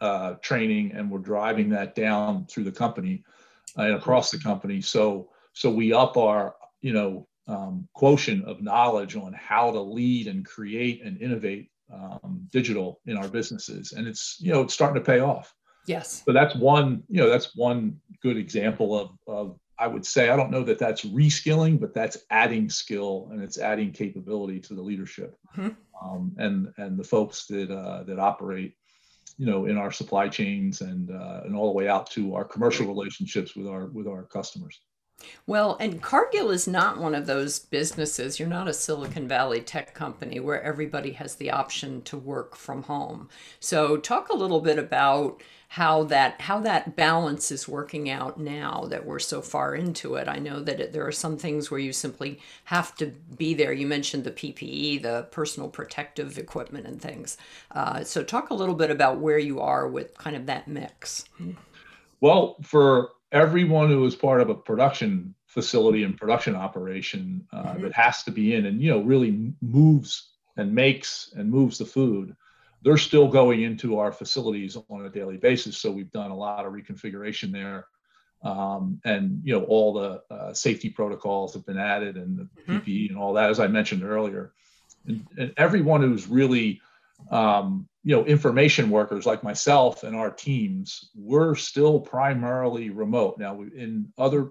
uh, 0.00 0.34
training, 0.34 0.92
and 0.92 1.10
we're 1.10 1.18
driving 1.18 1.70
that 1.70 1.96
down 1.96 2.46
through 2.46 2.64
the 2.64 2.72
company 2.72 3.24
uh, 3.76 3.82
and 3.82 3.94
across 3.94 4.30
the 4.30 4.38
company. 4.38 4.80
So 4.80 5.30
so 5.52 5.70
we 5.70 5.92
up 5.92 6.16
our 6.16 6.54
you 6.82 6.92
know 6.92 7.26
um, 7.48 7.88
quotient 7.94 8.44
of 8.44 8.62
knowledge 8.62 9.16
on 9.16 9.32
how 9.32 9.72
to 9.72 9.80
lead 9.80 10.28
and 10.28 10.44
create 10.44 11.02
and 11.02 11.20
innovate 11.20 11.70
um, 11.92 12.46
digital 12.50 13.00
in 13.06 13.16
our 13.16 13.28
businesses, 13.28 13.92
and 13.92 14.06
it's 14.06 14.36
you 14.40 14.52
know 14.52 14.62
it's 14.62 14.74
starting 14.74 15.02
to 15.02 15.06
pay 15.06 15.20
off. 15.20 15.54
Yes. 15.86 16.22
So 16.24 16.32
that's 16.32 16.54
one 16.54 17.02
you 17.08 17.22
know 17.22 17.28
that's 17.28 17.54
one 17.56 18.00
good 18.22 18.36
example 18.36 18.98
of 18.98 19.10
of 19.26 19.58
I 19.78 19.86
would 19.86 20.06
say 20.06 20.30
I 20.30 20.36
don't 20.36 20.50
know 20.50 20.62
that 20.62 20.78
that's 20.78 21.04
reskilling, 21.04 21.80
but 21.80 21.94
that's 21.94 22.18
adding 22.30 22.68
skill 22.68 23.28
and 23.32 23.42
it's 23.42 23.58
adding 23.58 23.92
capability 23.92 24.60
to 24.60 24.74
the 24.74 24.82
leadership 24.82 25.36
mm-hmm. 25.56 25.70
um, 26.02 26.32
and 26.38 26.72
and 26.78 26.98
the 26.98 27.04
folks 27.04 27.46
that 27.46 27.70
uh, 27.70 28.04
that 28.04 28.18
operate 28.18 28.74
you 29.36 29.46
know 29.46 29.66
in 29.66 29.76
our 29.76 29.90
supply 29.90 30.28
chains 30.28 30.80
and 30.80 31.10
uh, 31.10 31.40
and 31.44 31.56
all 31.56 31.66
the 31.66 31.76
way 31.76 31.88
out 31.88 32.10
to 32.10 32.34
our 32.34 32.44
commercial 32.44 32.86
relationships 32.86 33.56
with 33.56 33.66
our 33.66 33.86
with 33.86 34.06
our 34.06 34.22
customers. 34.24 34.80
Well, 35.46 35.76
and 35.78 36.02
Cargill 36.02 36.50
is 36.50 36.66
not 36.66 36.98
one 36.98 37.14
of 37.14 37.26
those 37.26 37.58
businesses. 37.58 38.38
You're 38.38 38.48
not 38.48 38.68
a 38.68 38.72
Silicon 38.72 39.28
Valley 39.28 39.60
tech 39.60 39.94
company 39.94 40.40
where 40.40 40.62
everybody 40.62 41.12
has 41.12 41.34
the 41.34 41.50
option 41.50 42.02
to 42.02 42.16
work 42.16 42.56
from 42.56 42.84
home. 42.84 43.28
So, 43.60 43.96
talk 43.96 44.28
a 44.28 44.36
little 44.36 44.60
bit 44.60 44.78
about 44.78 45.42
how 45.68 46.04
that 46.04 46.40
how 46.42 46.60
that 46.60 46.94
balance 46.94 47.50
is 47.50 47.66
working 47.66 48.08
out 48.08 48.38
now 48.38 48.84
that 48.88 49.04
we're 49.04 49.18
so 49.18 49.42
far 49.42 49.74
into 49.74 50.14
it. 50.14 50.28
I 50.28 50.38
know 50.38 50.60
that 50.60 50.80
it, 50.80 50.92
there 50.92 51.06
are 51.06 51.12
some 51.12 51.36
things 51.36 51.70
where 51.70 51.80
you 51.80 51.92
simply 51.92 52.38
have 52.64 52.94
to 52.96 53.06
be 53.36 53.54
there. 53.54 53.72
You 53.72 53.86
mentioned 53.86 54.24
the 54.24 54.30
PPE, 54.30 55.02
the 55.02 55.28
personal 55.30 55.68
protective 55.68 56.38
equipment, 56.38 56.86
and 56.86 57.00
things. 57.00 57.36
Uh, 57.70 58.02
so, 58.02 58.22
talk 58.22 58.50
a 58.50 58.54
little 58.54 58.74
bit 58.74 58.90
about 58.90 59.18
where 59.18 59.38
you 59.38 59.60
are 59.60 59.86
with 59.86 60.16
kind 60.16 60.36
of 60.36 60.46
that 60.46 60.68
mix. 60.68 61.24
Well, 62.20 62.56
for 62.62 63.10
everyone 63.34 63.88
who 63.88 64.06
is 64.06 64.14
part 64.14 64.40
of 64.40 64.48
a 64.48 64.54
production 64.54 65.34
facility 65.46 66.04
and 66.04 66.16
production 66.16 66.54
operation 66.54 67.46
uh, 67.52 67.64
mm-hmm. 67.64 67.82
that 67.82 67.92
has 67.92 68.22
to 68.22 68.30
be 68.30 68.54
in 68.54 68.66
and 68.66 68.80
you 68.80 68.90
know 68.90 69.00
really 69.00 69.52
moves 69.60 70.30
and 70.56 70.72
makes 70.72 71.34
and 71.36 71.50
moves 71.50 71.76
the 71.78 71.84
food, 71.84 72.34
they're 72.82 72.96
still 72.96 73.28
going 73.28 73.62
into 73.62 73.98
our 73.98 74.12
facilities 74.12 74.76
on 74.88 75.04
a 75.04 75.10
daily 75.10 75.36
basis. 75.36 75.76
So 75.76 75.90
we've 75.90 76.12
done 76.12 76.30
a 76.30 76.36
lot 76.36 76.64
of 76.64 76.72
reconfiguration 76.72 77.52
there. 77.52 77.86
Um, 78.42 79.00
and 79.04 79.40
you 79.42 79.58
know 79.58 79.64
all 79.64 79.94
the 79.94 80.22
uh, 80.30 80.52
safety 80.52 80.90
protocols 80.90 81.54
have 81.54 81.66
been 81.66 81.78
added 81.78 82.16
and 82.16 82.38
the 82.38 82.42
mm-hmm. 82.44 82.76
PPE 82.76 83.08
and 83.08 83.18
all 83.18 83.32
that, 83.34 83.50
as 83.50 83.58
I 83.58 83.66
mentioned 83.66 84.04
earlier. 84.04 84.52
And, 85.06 85.26
and 85.36 85.52
everyone 85.56 86.02
who's 86.02 86.28
really 86.28 86.80
um, 87.30 87.88
you 88.02 88.14
know 88.14 88.24
information 88.24 88.90
workers 88.90 89.26
like 89.26 89.42
myself 89.42 90.02
and 90.02 90.14
our 90.14 90.30
teams, 90.30 91.10
we're 91.14 91.54
still 91.54 92.00
primarily 92.00 92.90
remote. 92.90 93.38
Now 93.38 93.62
in 93.62 94.12
other 94.18 94.50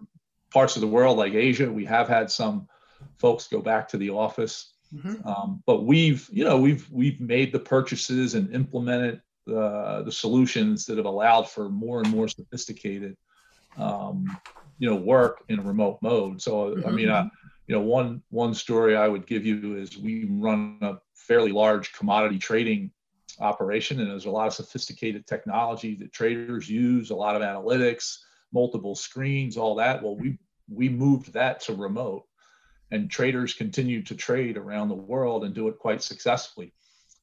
parts 0.51 0.75
of 0.75 0.81
the 0.81 0.87
world 0.87 1.17
like 1.17 1.33
Asia, 1.33 1.71
we 1.71 1.85
have 1.85 2.07
had 2.07 2.31
some 2.31 2.67
folks 3.17 3.47
go 3.47 3.61
back 3.61 3.87
to 3.89 3.97
the 3.97 4.11
office. 4.11 4.73
Mm-hmm. 4.93 5.27
Um, 5.27 5.63
but 5.65 5.85
we've, 5.85 6.29
you 6.31 6.43
know, 6.43 6.59
we've 6.59 6.87
we've 6.91 7.19
made 7.19 7.51
the 7.51 7.59
purchases 7.59 8.35
and 8.35 8.53
implemented 8.53 9.21
the 9.45 10.03
the 10.05 10.11
solutions 10.11 10.85
that 10.85 10.97
have 10.97 11.07
allowed 11.07 11.49
for 11.49 11.69
more 11.69 11.99
and 11.99 12.09
more 12.09 12.27
sophisticated, 12.27 13.17
um, 13.77 14.25
you 14.77 14.89
know, 14.89 14.95
work 14.95 15.43
in 15.49 15.59
a 15.59 15.63
remote 15.63 15.97
mode. 16.01 16.41
So 16.41 16.75
mm-hmm. 16.75 16.87
I 16.87 16.91
mean, 16.91 17.09
uh, 17.09 17.29
you 17.67 17.75
know, 17.75 17.81
one 17.81 18.21
one 18.29 18.53
story 18.53 18.95
I 18.95 19.07
would 19.07 19.25
give 19.25 19.45
you 19.45 19.77
is 19.77 19.97
we 19.97 20.25
run 20.29 20.77
a 20.81 20.97
fairly 21.23 21.51
large 21.51 21.93
commodity 21.93 22.37
trading 22.37 22.91
operation, 23.39 23.99
and 23.99 24.09
there's 24.09 24.25
a 24.25 24.31
lot 24.31 24.47
of 24.47 24.53
sophisticated 24.53 25.25
technology 25.25 25.95
that 25.95 26.13
traders 26.13 26.69
use, 26.69 27.09
a 27.09 27.15
lot 27.15 27.35
of 27.35 27.41
analytics, 27.41 28.19
multiple 28.51 28.95
screens, 28.95 29.57
all 29.57 29.75
that. 29.75 30.03
Well, 30.03 30.15
we 30.15 30.37
we 30.69 30.89
moved 30.89 31.33
that 31.33 31.61
to 31.61 31.73
remote 31.73 32.25
and 32.93 33.09
traders 33.09 33.55
continue 33.55 34.03
to 34.03 34.15
trade 34.15 34.55
around 34.55 34.87
the 34.87 34.95
world 34.95 35.43
and 35.43 35.55
do 35.55 35.67
it 35.67 35.79
quite 35.79 36.03
successfully. 36.03 36.71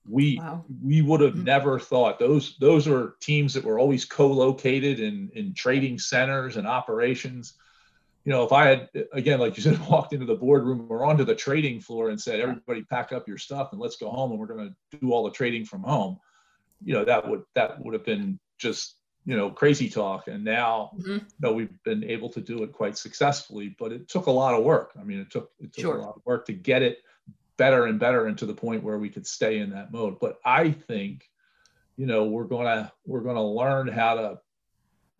We 0.08 0.38
wow. 0.38 0.64
we 0.82 1.00
would 1.00 1.20
have 1.20 1.34
mm-hmm. 1.34 1.44
never 1.44 1.78
thought 1.78 2.18
those 2.18 2.56
those 2.58 2.88
are 2.88 3.14
teams 3.20 3.54
that 3.54 3.64
were 3.64 3.78
always 3.78 4.04
co-located 4.04 4.98
in 4.98 5.30
in 5.34 5.54
trading 5.54 5.98
centers 5.98 6.56
and 6.56 6.66
operations. 6.66 7.54
You 8.24 8.32
know, 8.32 8.44
if 8.44 8.52
I 8.52 8.66
had 8.66 8.90
again, 9.12 9.40
like 9.40 9.56
you 9.56 9.62
said, 9.62 9.78
walked 9.88 10.12
into 10.12 10.26
the 10.26 10.34
boardroom 10.34 10.86
or 10.90 11.04
onto 11.04 11.24
the 11.24 11.34
trading 11.34 11.80
floor 11.80 12.10
and 12.10 12.20
said, 12.20 12.40
"Everybody, 12.40 12.82
pack 12.82 13.12
up 13.12 13.26
your 13.26 13.38
stuff 13.38 13.70
and 13.72 13.80
let's 13.80 13.96
go 13.96 14.10
home, 14.10 14.30
and 14.30 14.40
we're 14.40 14.46
going 14.46 14.68
to 14.68 14.98
do 14.98 15.12
all 15.12 15.24
the 15.24 15.30
trading 15.30 15.64
from 15.64 15.82
home," 15.82 16.18
you 16.84 16.92
know, 16.92 17.04
that 17.04 17.28
would 17.28 17.42
that 17.54 17.82
would 17.84 17.94
have 17.94 18.04
been 18.04 18.38
just 18.58 18.96
you 19.24 19.36
know 19.36 19.50
crazy 19.50 19.88
talk 19.88 20.28
and 20.28 20.42
now 20.42 20.90
mm-hmm. 20.98 21.12
you 21.12 21.20
know 21.40 21.52
we've 21.52 21.82
been 21.84 22.04
able 22.04 22.28
to 22.28 22.40
do 22.40 22.62
it 22.62 22.72
quite 22.72 22.96
successfully 22.96 23.74
but 23.78 23.92
it 23.92 24.08
took 24.08 24.26
a 24.26 24.30
lot 24.30 24.54
of 24.54 24.64
work 24.64 24.92
i 24.98 25.04
mean 25.04 25.20
it 25.20 25.30
took 25.30 25.50
it 25.60 25.72
took 25.72 25.82
sure. 25.82 25.96
a 25.96 26.02
lot 26.02 26.16
of 26.16 26.22
work 26.24 26.46
to 26.46 26.52
get 26.52 26.82
it 26.82 26.98
better 27.56 27.84
and 27.84 28.00
better 28.00 28.26
and 28.26 28.38
to 28.38 28.46
the 28.46 28.54
point 28.54 28.82
where 28.82 28.98
we 28.98 29.10
could 29.10 29.26
stay 29.26 29.58
in 29.58 29.70
that 29.70 29.92
mode 29.92 30.18
but 30.20 30.38
i 30.44 30.70
think 30.70 31.28
you 31.96 32.06
know 32.06 32.24
we're 32.24 32.44
going 32.44 32.64
to 32.64 32.90
we're 33.06 33.20
going 33.20 33.36
to 33.36 33.42
learn 33.42 33.86
how 33.86 34.14
to 34.14 34.38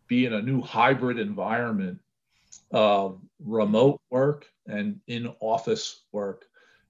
be 0.07 0.25
in 0.25 0.33
a 0.33 0.41
new 0.41 0.61
hybrid 0.61 1.19
environment 1.19 1.99
of 2.71 3.19
remote 3.43 4.01
work 4.09 4.47
and 4.67 4.99
in 5.07 5.33
office 5.39 6.03
work 6.11 6.45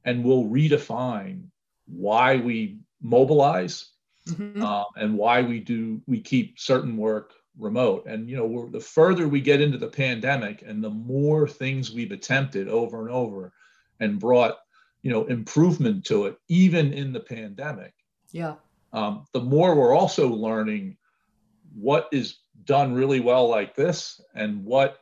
and 0.05 0.23
we'll 0.23 0.45
redefine 0.45 1.43
why 1.85 2.37
we 2.37 2.79
mobilize 3.01 3.89
mm-hmm. 4.27 4.63
uh, 4.63 4.83
and 4.95 5.17
why 5.17 5.41
we 5.41 5.59
do 5.59 6.01
we 6.07 6.19
keep 6.19 6.59
certain 6.59 6.97
work 6.97 7.33
remote. 7.57 8.05
And 8.05 8.29
you 8.29 8.37
know, 8.37 8.69
the 8.71 8.79
further 8.79 9.27
we 9.27 9.41
get 9.41 9.61
into 9.61 9.77
the 9.77 9.87
pandemic, 9.87 10.63
and 10.65 10.83
the 10.83 10.89
more 10.89 11.47
things 11.47 11.91
we've 11.91 12.11
attempted 12.11 12.67
over 12.67 13.01
and 13.01 13.11
over, 13.11 13.53
and 13.99 14.19
brought 14.19 14.57
you 15.01 15.11
know 15.11 15.25
improvement 15.25 16.05
to 16.05 16.25
it, 16.25 16.37
even 16.47 16.93
in 16.93 17.13
the 17.13 17.19
pandemic. 17.19 17.93
Yeah. 18.31 18.55
Um, 18.93 19.25
the 19.33 19.41
more 19.41 19.75
we're 19.75 19.95
also 19.95 20.27
learning 20.27 20.97
what 21.73 22.09
is 22.11 22.39
done 22.65 22.93
really 22.93 23.19
well 23.19 23.47
like 23.47 23.75
this, 23.75 24.21
and 24.35 24.63
what 24.63 24.99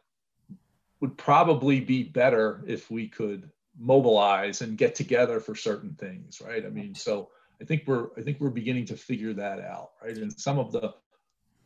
would 1.02 1.18
probably 1.18 1.80
be 1.80 2.04
better 2.04 2.64
if 2.68 2.92
we 2.92 3.08
could 3.08 3.50
mobilize 3.80 4.62
and 4.62 4.78
get 4.78 4.96
together 4.96 5.40
for 5.40 5.56
certain 5.56 5.94
things, 5.94 6.42
right? 6.46 6.66
I 6.66 6.70
mean, 6.70 6.94
so 6.94 7.30
I 7.62 7.66
think 7.66 7.84
we're 7.86 8.08
I 8.18 8.22
think 8.22 8.40
we're 8.40 8.50
beginning 8.50 8.86
to 8.86 8.98
figure 8.98 9.34
that 9.34 9.60
out, 9.60 9.92
right? 10.04 10.16
And 10.16 10.32
some 10.40 10.60
of 10.60 10.72
the 10.72 10.94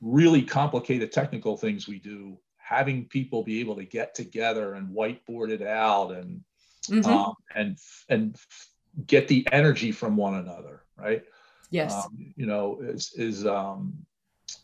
really 0.02 0.42
complicated 0.42 1.12
technical 1.12 1.58
things 1.58 1.88
we 1.88 2.00
do, 2.00 2.38
having 2.58 3.06
people 3.06 3.44
be 3.44 3.60
able 3.60 3.76
to 3.76 3.86
get 3.86 4.14
together 4.14 4.74
and 4.74 4.90
whiteboard 4.90 5.50
it 5.50 5.62
out 5.62 6.12
and 6.12 6.42
mm-hmm. 6.88 7.10
um, 7.10 7.34
and 7.56 7.78
and 8.10 8.38
get 9.08 9.28
the 9.28 9.48
energy 9.52 9.92
from 9.92 10.16
one 10.16 10.36
another, 10.36 10.84
right? 10.98 11.24
Yes. 11.70 11.94
Um, 11.94 12.34
you 12.36 12.46
know, 12.46 12.80
is 12.82 13.14
is 13.16 13.48
um, 13.48 14.06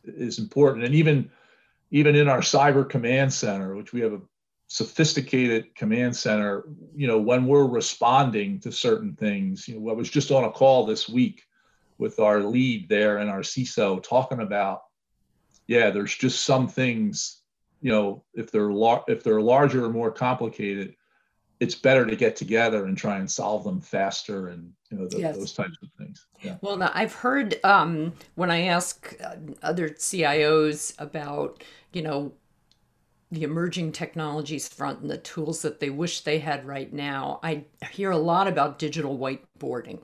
is 0.04 0.38
important, 0.38 0.86
and 0.86 0.94
even 0.94 1.32
even 1.92 2.16
in 2.16 2.28
our 2.28 2.42
cyber 2.42 2.88
command 2.88 3.34
center, 3.34 3.76
which 3.76 3.94
we 3.94 4.02
have 4.02 4.14
a 4.14 4.22
sophisticated 4.70 5.74
command 5.74 6.16
center 6.16 6.64
you 6.96 7.08
know 7.08 7.18
when 7.18 7.48
we're 7.48 7.66
responding 7.66 8.60
to 8.60 8.72
certain 8.72 9.16
things 9.16 9.68
you 9.68 9.80
know 9.80 9.90
i 9.90 9.94
was 9.94 10.12
just 10.12 10.30
on 10.30 10.44
a 10.44 10.52
call 10.52 10.86
this 10.86 11.10
week 11.10 11.44
with 11.98 12.20
our 12.20 12.42
lead 12.42 12.88
there 12.88 13.18
and 13.18 13.32
our 13.32 13.40
ciso 13.40 14.02
talking 14.04 14.42
about 14.42 14.84
yeah 15.66 15.90
there's 15.90 16.16
just 16.16 16.46
some 16.46 16.68
things 16.68 17.42
you 17.82 17.92
know 17.92 18.24
if 18.36 18.52
they're 18.52 18.72
lar- 18.72 19.04
if 19.08 19.24
they're 19.24 19.42
larger 19.42 19.86
or 19.86 19.90
more 19.90 20.12
complicated 20.12 20.96
it's 21.60 21.76
better 21.76 22.06
to 22.06 22.16
get 22.16 22.36
together 22.36 22.86
and 22.86 22.96
try 22.96 23.18
and 23.18 23.30
solve 23.30 23.64
them 23.64 23.82
faster 23.82 24.50
and 24.50 24.72
you 24.92 25.00
know 25.00 25.08
the, 25.08 25.18
yes. 25.18 25.36
those 25.36 25.54
types 25.54 25.78
of 25.82 25.90
things 25.98 26.28
yeah. 26.42 26.58
well 26.62 26.78
now 26.78 26.92
i've 26.94 27.16
heard 27.16 27.60
um, 27.64 28.14
when 28.36 28.52
i 28.52 28.62
ask 28.62 29.16
uh, 29.24 29.36
other 29.64 29.90
cios 29.90 30.94
about 31.00 31.64
you 31.92 32.04
know 32.04 32.32
the 33.32 33.44
emerging 33.44 33.92
technologies 33.92 34.68
front 34.68 35.02
and 35.02 35.10
the 35.10 35.18
tools 35.18 35.62
that 35.62 35.80
they 35.80 35.90
wish 35.90 36.22
they 36.22 36.40
had 36.40 36.66
right 36.66 36.92
now, 36.92 37.40
I 37.44 37.66
hear 37.92 38.12
a 38.12 38.18
lot 38.18 38.48
about 38.48 38.80
digital 38.80 39.18
whiteboarding 39.18 40.00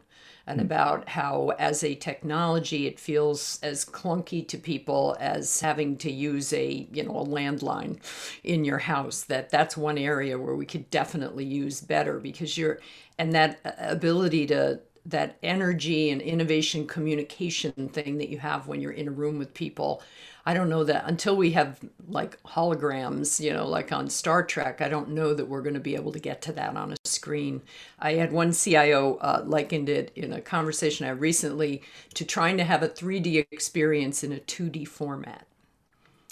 and 0.48 0.60
hmm. 0.60 0.66
about 0.66 1.10
how, 1.10 1.52
as 1.58 1.84
a 1.84 1.96
technology, 1.96 2.86
it 2.86 3.00
feels 3.00 3.60
as 3.64 3.84
clunky 3.84 4.48
to 4.48 4.58
people 4.58 5.18
as 5.20 5.60
having 5.60 5.98
to 5.98 6.12
use 6.12 6.54
a 6.54 6.88
you 6.92 7.04
know 7.04 7.20
a 7.20 7.26
landline 7.26 8.00
in 8.44 8.64
your 8.64 8.80
house. 8.80 9.24
That 9.24 9.50
that's 9.50 9.76
one 9.76 9.98
area 9.98 10.38
where 10.38 10.56
we 10.56 10.66
could 10.66 10.90
definitely 10.92 11.46
use 11.46 11.82
better 11.82 12.20
because 12.20 12.58
you're 12.58 12.80
and 13.18 13.34
that 13.34 13.60
ability 13.80 14.46
to 14.48 14.82
that 15.06 15.38
energy 15.44 16.10
and 16.10 16.22
innovation 16.22 16.88
communication 16.88 17.90
thing 17.90 18.18
that 18.18 18.30
you 18.30 18.40
have 18.40 18.68
when 18.68 18.82
you're 18.82 18.92
in 18.92 19.08
a 19.08 19.12
room 19.12 19.38
with 19.38 19.54
people 19.54 20.02
I 20.48 20.54
don't 20.54 20.70
know 20.70 20.84
that 20.84 21.06
until 21.08 21.36
we 21.36 21.52
have 21.52 21.80
like 22.08 22.42
holograms, 22.44 23.44
you 23.44 23.52
know, 23.52 23.68
like 23.68 23.92
on 23.92 24.10
Star 24.10 24.44
Trek, 24.44 24.80
I 24.80 24.90
don't 24.90 25.10
know 25.10 25.34
that 25.34 25.48
we're 25.48 25.64
going 25.64 25.74
to 25.74 25.80
be 25.80 25.96
able 25.96 26.12
to 26.12 26.20
get 26.20 26.42
to 26.44 26.52
that 26.54 26.78
on 26.78 26.94
a 26.94 26.96
screen. 27.04 27.64
I 27.98 28.14
had 28.14 28.32
one 28.32 28.54
CIO 28.54 29.16
uh, 29.16 29.44
likened 29.44 29.90
it 29.90 30.12
in 30.16 30.32
a 30.34 30.42
conversation 30.42 31.08
I 31.08 31.12
recently 31.12 31.82
to 32.14 32.24
trying 32.24 32.58
to 32.58 32.64
have 32.64 32.84
a 32.84 32.90
3D 32.90 33.48
experience 33.52 34.24
in 34.24 34.32
a 34.32 34.38
2D 34.38 34.88
format, 34.88 35.48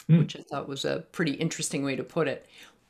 mm. 0.08 0.20
which 0.20 0.36
I 0.36 0.42
thought 0.42 0.70
was 0.70 0.86
a 0.86 1.06
pretty 1.12 1.34
interesting 1.34 1.84
way 1.84 1.96
to 1.96 2.04
put 2.04 2.28
it. 2.28 2.46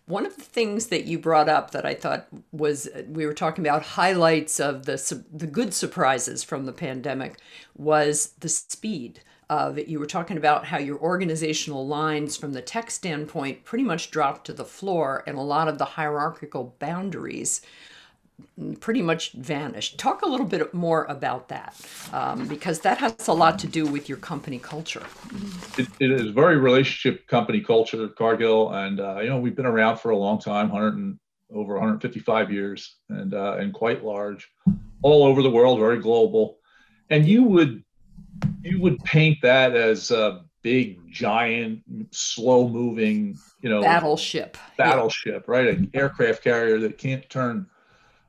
One 0.05 0.25
of 0.25 0.36
the 0.36 0.43
things 0.43 0.88
that 0.88 1.05
you 1.05 1.17
brought 1.17 1.48
up 1.48 1.72
that 1.72 1.86
I 1.86 1.93
thought 1.93 2.27
was 2.51 2.89
we 3.07 3.25
were 3.25 3.33
talking 3.33 3.65
about 3.65 3.83
highlights 3.83 4.60
of 4.60 4.86
the 4.86 5.24
the 5.31 5.48
good 5.48 5.74
surprises 5.74 6.43
from 6.43 6.65
the 6.65 6.74
pandemic 6.74 7.39
was 7.75 8.33
the 8.39 8.50
speed 8.50 9.22
uh, 9.50 9.72
that 9.72 9.88
you 9.88 10.00
were 10.00 10.05
talking 10.05 10.38
about 10.38 10.65
how 10.65 10.77
your 10.77 10.98
organizational 11.00 11.88
lines 11.88 12.36
from 12.36 12.53
the 12.53 12.62
tech 12.62 12.89
standpoint 12.89 13.63
pretty 13.63 13.83
much 13.83 14.12
dropped 14.12 14.45
to 14.45 14.53
the 14.53 14.65
floor 14.65 15.24
and 15.27 15.38
a 15.38 15.41
lot 15.41 15.67
of 15.67 15.77
the 15.77 15.86
hierarchical 15.86 16.75
boundaries 16.79 17.62
pretty 18.79 19.01
much 19.01 19.31
vanished. 19.33 19.97
Talk 19.97 20.21
a 20.21 20.27
little 20.27 20.45
bit 20.45 20.73
more 20.73 21.05
about 21.05 21.50
that 21.50 21.75
um, 22.12 22.47
because 22.47 22.79
that 22.81 22.97
has 23.00 23.27
a 23.27 23.33
lot 23.33 23.59
to 23.59 23.67
do 23.67 23.85
with 23.85 24.07
your 24.07 24.17
company 24.17 24.59
culture. 24.59 25.03
it, 25.77 25.88
it 26.00 26.12
is 26.12 26.31
very 26.31 26.57
relationship 26.57 27.27
company 27.27 27.62
culture, 27.62 28.07
Cargill, 28.09 28.71
and 28.73 29.00
uh, 29.00 29.19
you 29.19 29.29
know 29.29 29.39
we've 29.39 29.55
been 29.55 29.65
around 29.65 29.97
for 29.97 30.12
a 30.12 30.17
long 30.17 30.39
time, 30.39 30.69
100 30.69 30.97
and 30.97 31.19
over 31.53 31.73
155 31.73 32.51
years, 32.51 32.97
and 33.09 33.33
uh, 33.33 33.57
and 33.59 33.73
quite 33.73 34.03
large, 34.03 34.50
all 35.01 35.23
over 35.23 35.41
the 35.41 35.51
world, 35.51 35.79
very 35.79 36.00
global. 36.00 36.57
And 37.09 37.27
you 37.27 37.43
would 37.43 37.83
you 38.62 38.81
would 38.81 39.03
paint 39.03 39.39
that 39.41 39.75
as 39.75 40.12
a 40.12 40.43
big, 40.63 41.00
giant, 41.12 41.81
slow 42.12 42.67
moving, 42.67 43.38
you 43.62 43.69
know, 43.69 43.81
battleship. 43.81 44.57
Battleship, 44.77 45.45
yeah. 45.47 45.53
right? 45.53 45.67
An 45.67 45.91
aircraft 45.93 46.43
carrier 46.43 46.79
that 46.79 46.97
can't 46.97 47.29
turn 47.29 47.67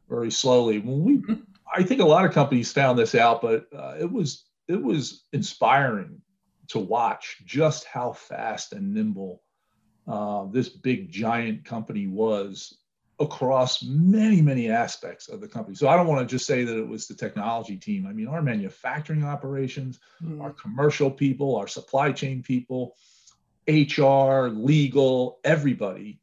very 0.08 0.30
slowly. 0.30 0.78
When 0.78 1.04
we, 1.04 1.16
mm-hmm. 1.18 1.42
I 1.74 1.82
think 1.82 2.00
a 2.00 2.06
lot 2.06 2.24
of 2.24 2.32
companies 2.32 2.72
found 2.72 2.98
this 2.98 3.14
out, 3.14 3.42
but 3.42 3.66
uh, 3.76 3.96
it 3.98 4.10
was 4.10 4.44
it 4.68 4.82
was 4.82 5.24
inspiring 5.32 6.20
to 6.68 6.78
watch 6.78 7.42
just 7.44 7.84
how 7.84 8.12
fast 8.12 8.72
and 8.72 8.94
nimble 8.94 9.42
uh, 10.06 10.46
this 10.50 10.68
big 10.68 11.10
giant 11.10 11.64
company 11.64 12.06
was 12.06 12.78
across 13.20 13.82
many, 13.82 14.42
many 14.42 14.70
aspects 14.70 15.28
of 15.28 15.40
the 15.40 15.48
company. 15.48 15.76
So 15.76 15.88
I 15.88 15.96
don't 15.96 16.06
want 16.06 16.28
to 16.28 16.34
just 16.34 16.46
say 16.46 16.64
that 16.64 16.76
it 16.76 16.86
was 16.86 17.06
the 17.06 17.14
technology 17.14 17.76
team. 17.76 18.06
I 18.06 18.12
mean, 18.12 18.26
our 18.26 18.42
manufacturing 18.42 19.24
operations, 19.24 20.00
mm. 20.22 20.40
our 20.42 20.52
commercial 20.52 21.10
people, 21.10 21.56
our 21.56 21.68
supply 21.68 22.12
chain 22.12 22.42
people, 22.42 22.96
HR, 23.68 24.48
legal, 24.48 25.38
everybody. 25.44 26.20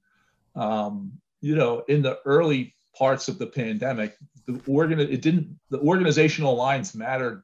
Um, 0.55 1.13
you 1.39 1.55
know, 1.55 1.83
in 1.87 2.01
the 2.01 2.19
early 2.25 2.75
parts 2.97 3.27
of 3.27 3.39
the 3.39 3.47
pandemic, 3.47 4.17
the 4.47 4.61
organ 4.67 4.99
it 4.99 5.21
didn't 5.21 5.59
the 5.69 5.79
organizational 5.79 6.55
lines 6.55 6.93
mattered 6.95 7.43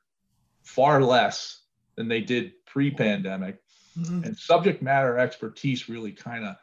far 0.64 1.02
less 1.02 1.62
than 1.96 2.08
they 2.08 2.22
did 2.22 2.54
pre-pandemic. 2.66 3.62
Mm-hmm. 3.98 4.24
And 4.26 4.38
subject 4.38 4.82
matter 4.82 5.18
expertise 5.18 5.90
really 5.90 6.12
kind 6.12 6.46
of 6.46 6.56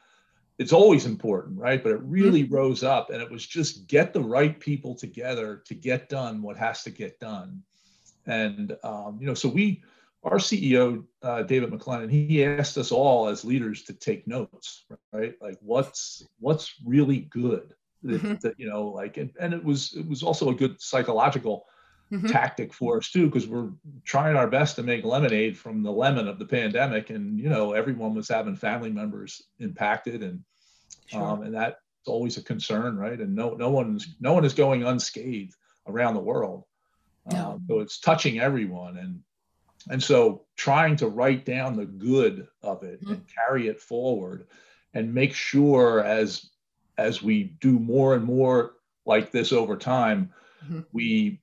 it's 0.58 0.72
always 0.72 1.04
important, 1.04 1.58
right? 1.58 1.82
But 1.82 1.92
it 1.92 2.00
really 2.02 2.44
mm-hmm. 2.44 2.54
rose 2.54 2.84
up 2.84 3.10
and 3.10 3.20
it 3.20 3.30
was 3.30 3.44
just 3.44 3.88
get 3.88 4.12
the 4.12 4.22
right 4.22 4.58
people 4.58 4.94
together 4.94 5.62
to 5.66 5.74
get 5.74 6.08
done 6.08 6.42
what 6.42 6.56
has 6.56 6.84
to 6.84 6.90
get 6.90 7.18
done. 7.18 7.62
And, 8.26 8.76
um, 8.84 9.18
you 9.20 9.26
know, 9.26 9.34
so 9.34 9.48
we, 9.48 9.82
our 10.22 10.36
CEO, 10.36 11.04
uh, 11.22 11.42
David 11.42 11.70
MacLennan, 11.70 12.10
he 12.10 12.44
asked 12.44 12.78
us 12.78 12.92
all 12.92 13.28
as 13.28 13.44
leaders 13.44 13.82
to 13.84 13.92
take 13.92 14.28
notes, 14.28 14.84
right? 15.12 15.34
Like 15.40 15.58
what's, 15.60 16.24
what's 16.38 16.74
really 16.84 17.18
good 17.18 17.74
that, 18.04 18.22
mm-hmm. 18.22 18.34
that 18.42 18.54
you 18.58 18.68
know, 18.68 18.86
like, 18.86 19.16
and, 19.16 19.30
and 19.40 19.52
it 19.52 19.64
was, 19.64 19.94
it 19.94 20.06
was 20.08 20.22
also 20.22 20.50
a 20.50 20.54
good 20.54 20.80
psychological 20.80 21.66
mm-hmm. 22.12 22.26
tactic 22.26 22.72
for 22.72 22.98
us 22.98 23.10
too, 23.10 23.26
because 23.26 23.48
we're 23.48 23.70
trying 24.04 24.36
our 24.36 24.46
best 24.46 24.76
to 24.76 24.82
make 24.82 25.04
lemonade 25.04 25.58
from 25.58 25.82
the 25.82 25.90
lemon 25.90 26.28
of 26.28 26.38
the 26.38 26.44
pandemic. 26.44 27.10
And, 27.10 27.38
you 27.38 27.48
know, 27.48 27.72
everyone 27.72 28.14
was 28.14 28.28
having 28.28 28.56
family 28.56 28.90
members 28.90 29.42
impacted 29.58 30.22
and, 30.22 30.44
sure. 31.06 31.22
um, 31.22 31.42
and 31.42 31.54
that's 31.54 31.76
always 32.06 32.36
a 32.36 32.42
concern, 32.42 32.96
right? 32.96 33.18
And 33.18 33.34
no, 33.34 33.54
no 33.54 33.70
one's, 33.70 34.14
no 34.20 34.34
one 34.34 34.44
is 34.44 34.54
going 34.54 34.84
unscathed 34.84 35.56
around 35.86 36.14
the 36.14 36.20
world. 36.20 36.64
Yeah. 37.30 37.48
Um, 37.48 37.64
so 37.68 37.80
it's 37.80 37.98
touching 37.98 38.38
everyone. 38.38 38.98
And, 38.98 39.20
and 39.88 40.02
so 40.02 40.44
trying 40.56 40.96
to 40.96 41.08
write 41.08 41.44
down 41.44 41.76
the 41.76 41.86
good 41.86 42.46
of 42.62 42.82
it 42.82 43.02
mm-hmm. 43.02 43.14
and 43.14 43.24
carry 43.34 43.68
it 43.68 43.80
forward 43.80 44.46
and 44.92 45.12
make 45.12 45.34
sure 45.34 46.04
as 46.04 46.50
as 46.98 47.22
we 47.22 47.44
do 47.60 47.78
more 47.78 48.14
and 48.14 48.24
more 48.24 48.74
like 49.06 49.32
this 49.32 49.52
over 49.52 49.76
time 49.76 50.30
mm-hmm. 50.64 50.80
we 50.92 51.40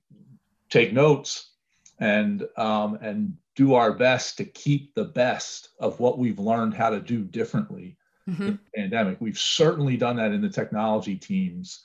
take 0.70 0.92
notes 0.92 1.50
and 1.98 2.48
um, 2.56 2.98
and 3.02 3.36
do 3.54 3.74
our 3.74 3.92
best 3.92 4.38
to 4.38 4.44
keep 4.44 4.94
the 4.94 5.04
best 5.04 5.68
of 5.78 6.00
what 6.00 6.18
we've 6.18 6.38
learned 6.38 6.74
how 6.74 6.90
to 6.90 7.00
do 7.00 7.22
differently 7.22 7.96
mm-hmm. 8.28 8.42
in 8.42 8.52
the 8.52 8.80
pandemic. 8.80 9.20
We've 9.20 9.38
certainly 9.38 9.96
done 9.96 10.16
that 10.16 10.32
in 10.32 10.40
the 10.40 10.48
technology 10.48 11.16
teams, 11.16 11.84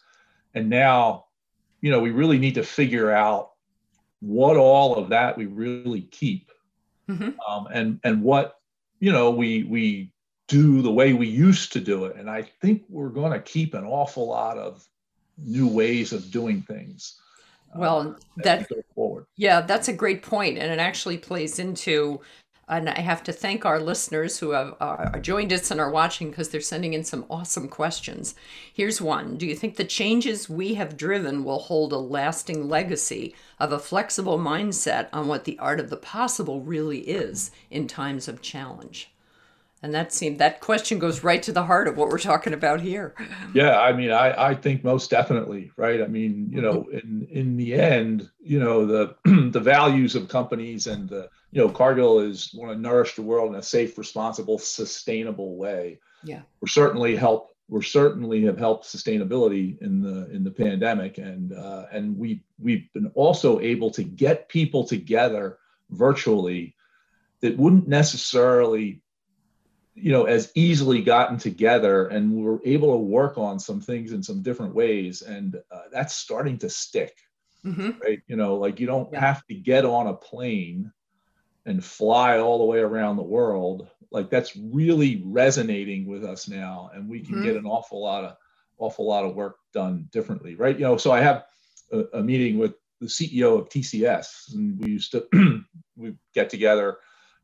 and 0.56 0.70
now, 0.70 1.26
you 1.82 1.92
know, 1.92 2.00
we 2.00 2.12
really 2.12 2.40
need 2.40 2.56
to 2.56 2.64
figure 2.64 3.12
out 3.12 3.52
what 4.20 4.58
all 4.58 4.96
of 4.96 5.10
that 5.10 5.38
we 5.38 5.46
really 5.46 6.02
keep, 6.02 6.52
mm-hmm. 7.10 7.32
um, 7.48 7.68
and 7.72 8.00
and 8.04 8.24
what 8.24 8.60
you 9.00 9.12
know 9.12 9.30
we 9.30 9.64
we 9.64 10.14
do 10.48 10.82
the 10.82 10.92
way 10.92 11.14
we 11.14 11.28
used 11.28 11.74
to 11.74 11.80
do 11.80 12.06
it. 12.06 12.16
And 12.16 12.30
I 12.30 12.42
think 12.42 12.84
we're 12.90 13.10
going 13.10 13.34
to 13.34 13.40
keep 13.40 13.74
an 13.74 13.84
awful 13.84 14.28
lot 14.28 14.58
of 14.58 14.88
new 15.38 15.68
ways 15.68 16.14
of 16.14 16.32
doing 16.32 16.62
things. 16.62 17.20
Well, 17.76 18.00
um, 18.00 18.18
that 18.38 18.68
yeah, 19.36 19.62
that's 19.62 19.88
a 19.88 19.94
great 19.94 20.24
point, 20.24 20.58
and 20.58 20.72
it 20.72 20.80
actually 20.80 21.18
plays 21.18 21.60
into. 21.60 22.22
And 22.70 22.90
I 22.90 23.00
have 23.00 23.24
to 23.24 23.32
thank 23.32 23.66
our 23.66 23.80
listeners 23.80 24.40
who 24.40 24.50
have 24.50 24.76
uh, 24.82 25.20
joined 25.20 25.54
us 25.54 25.72
and 25.72 25.80
are 25.80 25.90
watching 25.90 26.30
because 26.30 26.50
they're 26.50 26.60
sending 26.60 26.94
in 26.94 27.06
some 27.06 27.26
awesome 27.30 27.70
questions. 27.70 28.36
Here's 28.74 29.00
one 29.00 29.38
Do 29.38 29.46
you 29.46 29.56
think 29.56 29.76
the 29.76 29.86
changes 29.86 30.50
we 30.50 30.74
have 30.74 30.98
driven 30.98 31.46
will 31.46 31.60
hold 31.60 31.94
a 31.94 31.98
lasting 31.98 32.68
legacy 32.68 33.36
of 33.60 33.72
a 33.72 33.80
flexible 33.80 34.38
mindset 34.38 35.08
on 35.14 35.28
what 35.28 35.46
the 35.46 35.58
art 35.60 35.80
of 35.80 35.90
the 35.90 35.98
possible 35.98 36.62
really 36.62 37.00
is 37.00 37.52
in 37.70 37.88
times 37.88 38.28
of 38.28 38.42
challenge? 38.42 39.12
And 39.84 39.94
that 39.94 40.12
seemed 40.12 40.40
that 40.40 40.60
question 40.60 40.98
goes 40.98 41.24
right 41.24 41.42
to 41.44 41.52
the 41.52 41.64
heart 41.64 41.88
of 41.88 41.98
what 41.98 42.10
we're 42.10 42.18
talking 42.18 42.54
about 42.54 42.82
here. 42.82 43.14
Yeah, 43.54 43.80
I 43.80 43.94
mean, 43.94 44.12
I, 44.12 44.50
I 44.50 44.56
think 44.56 44.84
most 44.84 45.12
definitely, 45.12 45.72
right? 45.78 46.02
I 46.02 46.08
mean, 46.08 46.50
you 46.52 46.62
know, 46.62 46.88
in 46.92 47.28
in 47.30 47.58
the 47.58 47.76
end, 47.76 48.30
you 48.40 48.60
know, 48.60 48.86
the 48.86 49.16
the 49.52 49.60
values 49.60 50.16
of 50.16 50.30
companies 50.30 50.88
and 50.88 51.08
the 51.08 51.30
you 51.52 51.62
know, 51.62 51.70
Cargill 51.70 52.20
is 52.20 52.52
want 52.56 52.72
to 52.72 52.80
nourish 52.80 53.16
the 53.16 53.22
world 53.22 53.54
in 53.54 53.60
a 53.60 53.64
safe, 53.64 53.98
responsible, 53.98 54.58
sustainable 54.58 55.56
way. 55.58 56.00
Yeah, 56.24 56.42
we're 56.60 56.68
certainly 56.68 57.16
help. 57.16 57.52
We're 57.70 57.82
certainly 57.84 58.46
have 58.46 58.58
helped 58.58 58.86
sustainability 58.86 59.80
in 59.82 60.02
the 60.02 60.30
in 60.32 60.44
the 60.44 60.52
pandemic, 60.52 61.20
and 61.20 61.54
uh, 61.54 61.86
and 61.92 62.18
we 62.18 62.42
we've 62.60 62.92
been 62.94 63.12
also 63.14 63.60
able 63.60 63.92
to 63.92 64.04
get 64.04 64.50
people 64.50 64.86
together 64.86 65.60
virtually 65.92 66.76
that 67.42 67.56
wouldn't 67.58 67.88
necessarily 67.88 69.02
you 70.00 70.12
know 70.12 70.26
as 70.26 70.52
easily 70.56 71.02
gotten 71.02 71.38
together 71.38 72.08
and 72.08 72.32
we 72.32 72.44
were 72.44 72.62
able 72.66 72.94
to 72.94 73.00
work 73.00 73.38
on 73.38 73.60
some 73.60 73.82
things 73.82 74.12
in 74.12 74.22
some 74.22 74.42
different 74.42 74.76
ways 74.76 75.24
and 75.24 75.56
uh, 75.72 75.82
that's 75.92 76.14
starting 76.14 76.58
to 76.58 76.70
stick 76.70 77.18
mm-hmm. 77.66 77.92
right 78.02 78.22
you 78.28 78.36
know 78.36 78.56
like 78.56 78.80
you 78.80 78.86
don't 78.86 79.12
yeah. 79.12 79.20
have 79.20 79.46
to 79.48 79.56
get 79.56 79.86
on 79.86 80.08
a 80.08 80.14
plane 80.14 80.92
and 81.66 81.84
fly 81.84 82.38
all 82.38 82.60
the 82.60 82.66
way 82.66 82.80
around 82.80 83.18
the 83.18 83.24
world 83.24 83.88
like 84.12 84.30
that's 84.30 84.56
really 84.56 85.24
resonating 85.26 86.06
with 86.06 86.24
us 86.24 86.48
now 86.48 86.92
and 86.94 87.10
we 87.10 87.20
can 87.20 87.36
mm-hmm. 87.36 87.46
get 87.46 87.56
an 87.56 87.66
awful 87.66 88.02
lot 88.02 88.24
of 88.24 88.36
awful 88.78 89.08
lot 89.08 89.26
of 89.26 89.36
work 89.36 89.58
done 89.74 90.08
differently 90.12 90.56
right 90.56 90.78
you 90.78 90.86
know 90.86 90.98
so 90.98 91.12
i 91.12 91.20
have 91.20 91.46
a, 91.92 92.04
a 92.14 92.24
meeting 92.24 92.60
with 92.60 92.76
the 93.02 93.08
ceo 93.08 93.60
of 93.60 93.70
tcs 93.70 94.54
and 94.54 94.80
we 94.80 94.92
used 94.92 95.12
to 95.12 95.28
we 95.96 96.16
get 96.36 96.50
together 96.50 96.98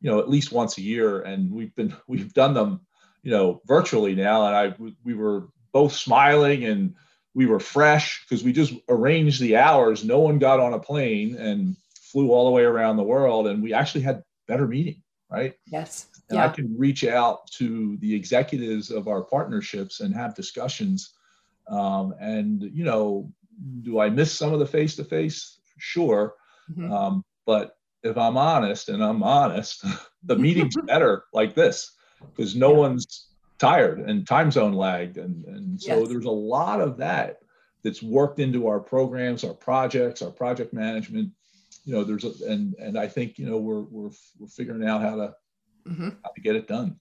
you 0.04 0.12
know 0.12 0.20
at 0.20 0.30
least 0.30 0.52
once 0.52 0.78
a 0.78 0.82
year 0.82 1.22
and 1.22 1.52
we've 1.52 1.74
been 1.76 1.96
we've 2.08 2.34
done 2.34 2.54
them 2.54 2.82
you 3.24 3.32
know 3.32 3.60
virtually 3.66 4.14
now 4.14 4.46
and 4.46 4.56
i 4.56 4.92
we 5.04 5.16
were 5.16 5.48
both 5.72 5.94
smiling 5.94 6.66
and 6.66 6.94
we 7.34 7.48
were 7.48 7.60
fresh 7.60 8.24
because 8.24 8.44
we 8.44 8.54
just 8.54 8.74
arranged 8.90 9.42
the 9.42 9.58
hours. 9.58 10.04
No 10.04 10.20
one 10.20 10.38
got 10.38 10.60
on 10.60 10.74
a 10.74 10.80
plane 10.80 11.36
and 11.36 11.76
flew 11.96 12.32
all 12.32 12.46
the 12.46 12.52
way 12.52 12.64
around 12.64 12.96
the 12.96 13.04
world 13.04 13.48
and 13.48 13.64
we 13.64 13.74
actually 13.74 14.02
had 14.02 14.24
better 14.48 14.68
meeting 14.68 15.02
right? 15.32 15.56
Yes. 15.66 16.10
And 16.30 16.38
yeah. 16.38 16.46
i 16.46 16.50
can 16.50 16.76
reach 16.78 17.04
out 17.04 17.48
to 17.54 17.98
the 17.98 18.14
executives 18.14 18.92
of 18.92 19.08
our 19.08 19.24
partnerships 19.24 20.00
and 20.00 20.14
have 20.14 20.36
discussions 20.36 21.14
um, 21.68 22.14
and 22.20 22.62
you 22.62 22.84
know 22.84 23.32
do 23.82 24.00
i 24.00 24.10
miss 24.10 24.32
some 24.32 24.54
of 24.54 24.60
the 24.60 24.66
face 24.66 24.96
to 24.98 25.04
face 25.04 25.60
sure. 25.80 26.36
Mm-hmm. 26.72 26.92
um, 26.92 27.26
but 27.46 27.76
if 28.04 28.18
I'm 28.18 28.38
honest, 28.38 28.90
and 28.90 29.04
I'm 29.04 29.24
honest, 29.24 29.84
the 30.24 30.38
meeting's 30.38 30.76
better 30.88 31.24
like 31.34 31.56
this 31.56 31.92
because 32.36 32.56
no 32.56 32.72
one's 32.72 33.28
tired 33.60 34.00
and 34.00 34.28
time 34.28 34.52
zone 34.52 34.74
lagged. 34.74 35.18
And, 35.18 35.46
and 35.46 35.82
so 35.82 36.00
yes. 36.00 36.10
there's 36.10 36.26
a 36.26 36.32
lot 36.32 36.82
of 36.82 36.98
that 36.98 37.40
that's 37.84 38.04
worked 38.04 38.40
into 38.40 38.68
our 38.68 38.80
programs, 38.80 39.44
our 39.44 39.54
projects, 39.54 40.22
our 40.22 40.32
project 40.32 40.74
management. 40.74 41.32
You 41.86 41.94
know, 41.94 42.04
there's 42.04 42.24
a, 42.24 42.32
and, 42.50 42.76
and 42.80 42.98
I 42.98 43.08
think, 43.08 43.38
you 43.38 43.46
know, 43.46 43.58
we're, 43.58 43.82
we're, 43.82 44.12
we're 44.40 44.48
figuring 44.48 44.88
out 44.88 45.02
how 45.02 45.16
to, 45.16 45.36
mm-hmm. 45.88 46.10
how 46.24 46.32
to 46.32 46.42
get 46.42 46.56
it 46.56 46.68
done. 46.68 47.00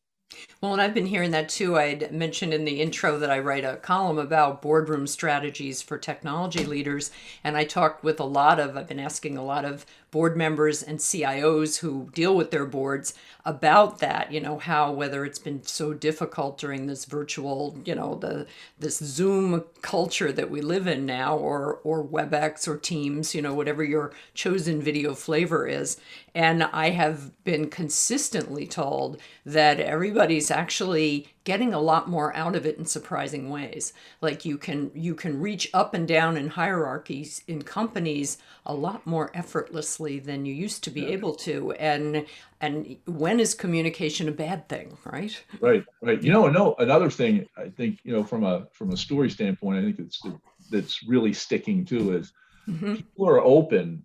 Well, 0.61 0.73
and 0.73 0.81
I've 0.81 0.95
been 0.95 1.07
hearing 1.07 1.33
that 1.33 1.49
too. 1.49 1.77
I'd 1.77 2.13
mentioned 2.13 2.55
in 2.55 2.65
the 2.65 2.81
intro 2.81 3.19
that 3.19 3.31
I 3.31 3.39
write 3.39 3.65
a 3.65 3.77
column 3.77 4.19
about 4.19 4.63
boardroom 4.63 5.07
strategies 5.07 5.83
for 5.83 5.99
technology 5.99 6.65
leaders. 6.65 7.11
And 7.45 7.57
I 7.57 7.65
talked 7.65 8.03
with 8.03 8.21
a 8.21 8.25
lot 8.25 8.59
of, 8.59 8.77
I've 8.77 8.89
been 8.89 9.01
asking 9.01 9.37
a 9.37 9.45
lot 9.45 9.65
of 9.65 9.85
board 10.13 10.37
members 10.37 10.83
and 10.83 10.99
CIOs 10.99 11.79
who 11.79 12.11
deal 12.13 12.37
with 12.37 12.51
their 12.53 12.67
boards 12.67 13.15
about 13.45 13.99
that, 13.99 14.31
you 14.31 14.41
know, 14.41 14.59
how 14.59 14.93
whether 14.93 15.25
it's 15.25 15.39
been 15.39 15.65
so 15.65 15.95
difficult 15.95 16.59
during 16.59 16.87
this 16.87 17.07
virtual, 17.07 17.77
you 17.85 17.95
know, 17.95 18.15
the 18.15 18.47
this 18.79 18.99
Zoom 18.99 19.65
culture 19.81 20.31
that 20.31 20.51
we 20.51 20.61
live 20.61 20.87
in 20.87 21.07
now 21.07 21.37
or 21.37 21.81
or 21.83 22.05
WebEx 22.05 22.69
or 22.69 22.77
Teams, 22.77 23.35
you 23.35 23.43
know, 23.43 23.55
whatever 23.55 23.83
your 23.83 24.13
chosen 24.35 24.81
video 24.81 25.15
flavor 25.15 25.67
is. 25.67 25.99
And 26.35 26.63
I 26.63 26.91
have 26.91 27.43
been 27.43 27.69
consistently 27.69 28.67
told 28.67 29.19
that 29.47 29.81
everybody's 29.81 30.51
actually 30.51 31.29
getting 31.45 31.75
a 31.75 31.81
lot 31.81 32.09
more 32.09 32.35
out 32.37 32.55
of 32.55 32.65
it 32.67 32.79
in 32.79 32.85
surprising 32.85 33.51
ways 33.51 33.93
like 34.21 34.45
you 34.45 34.57
can 34.57 34.91
you 34.95 35.15
can 35.15 35.41
reach 35.41 35.69
up 35.75 35.95
and 35.95 36.07
down 36.07 36.37
in 36.37 36.49
hierarchies 36.49 37.43
in 37.49 37.63
companies 37.63 38.39
a 38.67 38.75
lot 38.75 39.05
more 39.07 39.31
effortlessly 39.35 40.19
than 40.19 40.45
you 40.45 40.55
used 40.55 40.85
to 40.85 40.91
be 40.91 41.03
yeah. 41.03 41.09
able 41.09 41.35
to 41.35 41.73
and 41.73 42.25
and 42.61 42.97
when 43.07 43.41
is 43.41 43.55
communication 43.55 44.29
a 44.29 44.33
bad 44.33 44.69
thing 44.69 44.97
right 45.05 45.43
right 45.61 45.85
right 46.01 46.23
you 46.23 46.33
know 46.33 46.49
no 46.49 46.75
another 46.79 47.11
thing 47.11 47.47
i 47.57 47.69
think 47.69 47.99
you 48.05 48.13
know 48.13 48.23
from 48.23 48.45
a 48.45 48.67
from 48.73 48.91
a 48.93 48.97
story 48.97 49.29
standpoint 49.29 49.79
i 49.79 49.83
think 49.83 49.99
it's 49.99 50.23
that's 50.71 51.03
really 51.03 51.33
sticking 51.33 51.85
to 51.85 52.17
is 52.17 52.33
mm-hmm. 52.69 52.95
people 52.97 53.29
are 53.29 53.41
open 53.41 54.05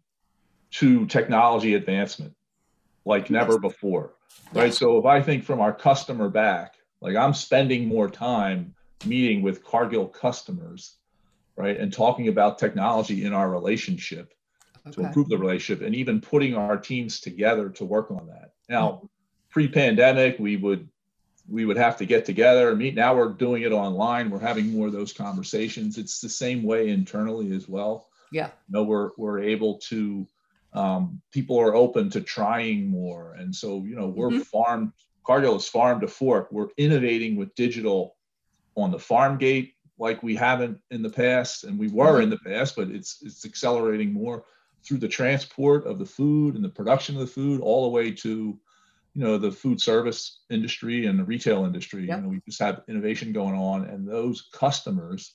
to 0.72 1.06
technology 1.06 1.76
advancement 1.76 2.34
like 3.06 3.30
never 3.30 3.54
yes. 3.54 3.62
before 3.62 4.14
right 4.54 4.66
yes. 4.66 4.78
so 4.78 4.98
if 4.98 5.06
i 5.06 5.22
think 5.22 5.44
from 5.44 5.62
our 5.62 5.74
customer 5.74 6.30
back 6.30 6.77
like 7.02 7.16
I'm 7.16 7.34
spending 7.34 7.88
more 7.88 8.10
time 8.10 8.74
meeting 9.06 9.42
with 9.42 9.64
Cargill 9.64 10.08
customers, 10.08 10.96
right, 11.56 11.78
and 11.80 11.92
talking 11.94 12.28
about 12.28 12.60
technology 12.60 13.24
in 13.24 13.34
our 13.34 13.50
relationship 13.50 14.34
okay. 14.88 14.92
to 14.96 15.02
improve 15.08 15.30
the 15.30 15.38
relationship, 15.38 15.86
and 15.86 15.96
even 15.96 16.22
putting 16.22 16.56
our 16.56 16.78
teams 16.78 17.20
together 17.20 17.70
to 17.70 17.86
work 17.86 18.12
on 18.12 18.28
that. 18.28 18.54
Now, 18.70 18.90
mm-hmm. 18.90 19.06
pre-pandemic, 19.50 20.40
we 20.40 20.58
would 20.58 20.88
we 21.50 21.66
would 21.66 21.78
have 21.78 21.98
to 21.98 22.06
get 22.06 22.26
together 22.26 22.70
and 22.70 22.78
meet. 22.78 22.96
Now 22.96 23.16
we're 23.16 23.30
doing 23.30 23.64
it 23.64 23.72
online. 23.72 24.30
We're 24.30 24.40
having 24.40 24.74
more 24.74 24.88
of 24.88 24.94
those 24.94 25.14
conversations. 25.14 25.98
It's 25.98 26.20
the 26.20 26.30
same 26.30 26.64
way 26.64 26.90
internally 26.90 27.54
as 27.54 27.70
well. 27.70 28.10
Yeah. 28.32 28.48
You 28.48 28.74
know, 28.74 28.84
we're 28.84 29.12
we're 29.18 29.40
able 29.40 29.78
to 29.90 30.28
um, 30.74 31.22
people 31.32 31.60
are 31.60 31.76
open 31.76 32.10
to 32.12 32.22
trying 32.22 32.88
more. 32.88 33.34
And 33.34 33.56
so, 33.56 33.84
you 33.84 33.96
know, 33.96 34.08
we're 34.08 34.30
mm-hmm. 34.30 34.42
farm 34.42 34.94
Cargill 35.28 35.58
is 35.58 35.68
farm 35.68 36.00
to 36.00 36.08
fork. 36.08 36.48
We're 36.54 36.70
innovating 36.78 37.36
with 37.36 37.54
digital 37.54 38.16
on 38.78 38.92
the 38.92 39.00
farm 39.00 39.38
gate 39.38 39.74
like 40.00 40.24
we 40.24 40.36
haven't 40.36 40.80
in 40.90 41.02
the 41.02 41.10
past, 41.10 41.66
and 41.66 41.78
we 41.78 41.90
were 41.90 42.22
in 42.22 42.30
the 42.30 42.38
past, 42.38 42.78
but 42.78 42.88
it's 42.88 43.18
it's 43.22 43.46
accelerating 43.46 44.14
more 44.14 44.46
through 44.84 45.00
the 45.00 45.08
transport 45.08 45.86
of 45.86 46.00
the 46.00 46.06
food 46.06 46.56
and 46.56 46.64
the 46.64 46.70
production 46.70 47.16
of 47.16 47.22
the 47.22 47.28
food 47.28 47.60
all 47.60 47.84
the 47.84 47.90
way 47.90 48.10
to 48.12 48.58
you 49.16 49.24
know 49.24 49.38
the 49.38 49.52
food 49.52 49.82
service 49.82 50.44
industry 50.50 51.08
and 51.08 51.20
the 51.20 51.26
retail 51.26 51.66
industry 51.66 52.06
yep. 52.06 52.18
you 52.18 52.24
know 52.24 52.30
we 52.30 52.42
just 52.46 52.62
have 52.62 52.84
innovation 52.88 53.34
going 53.34 53.56
on 53.56 53.84
and 53.86 54.08
those 54.08 54.48
customers 54.54 55.34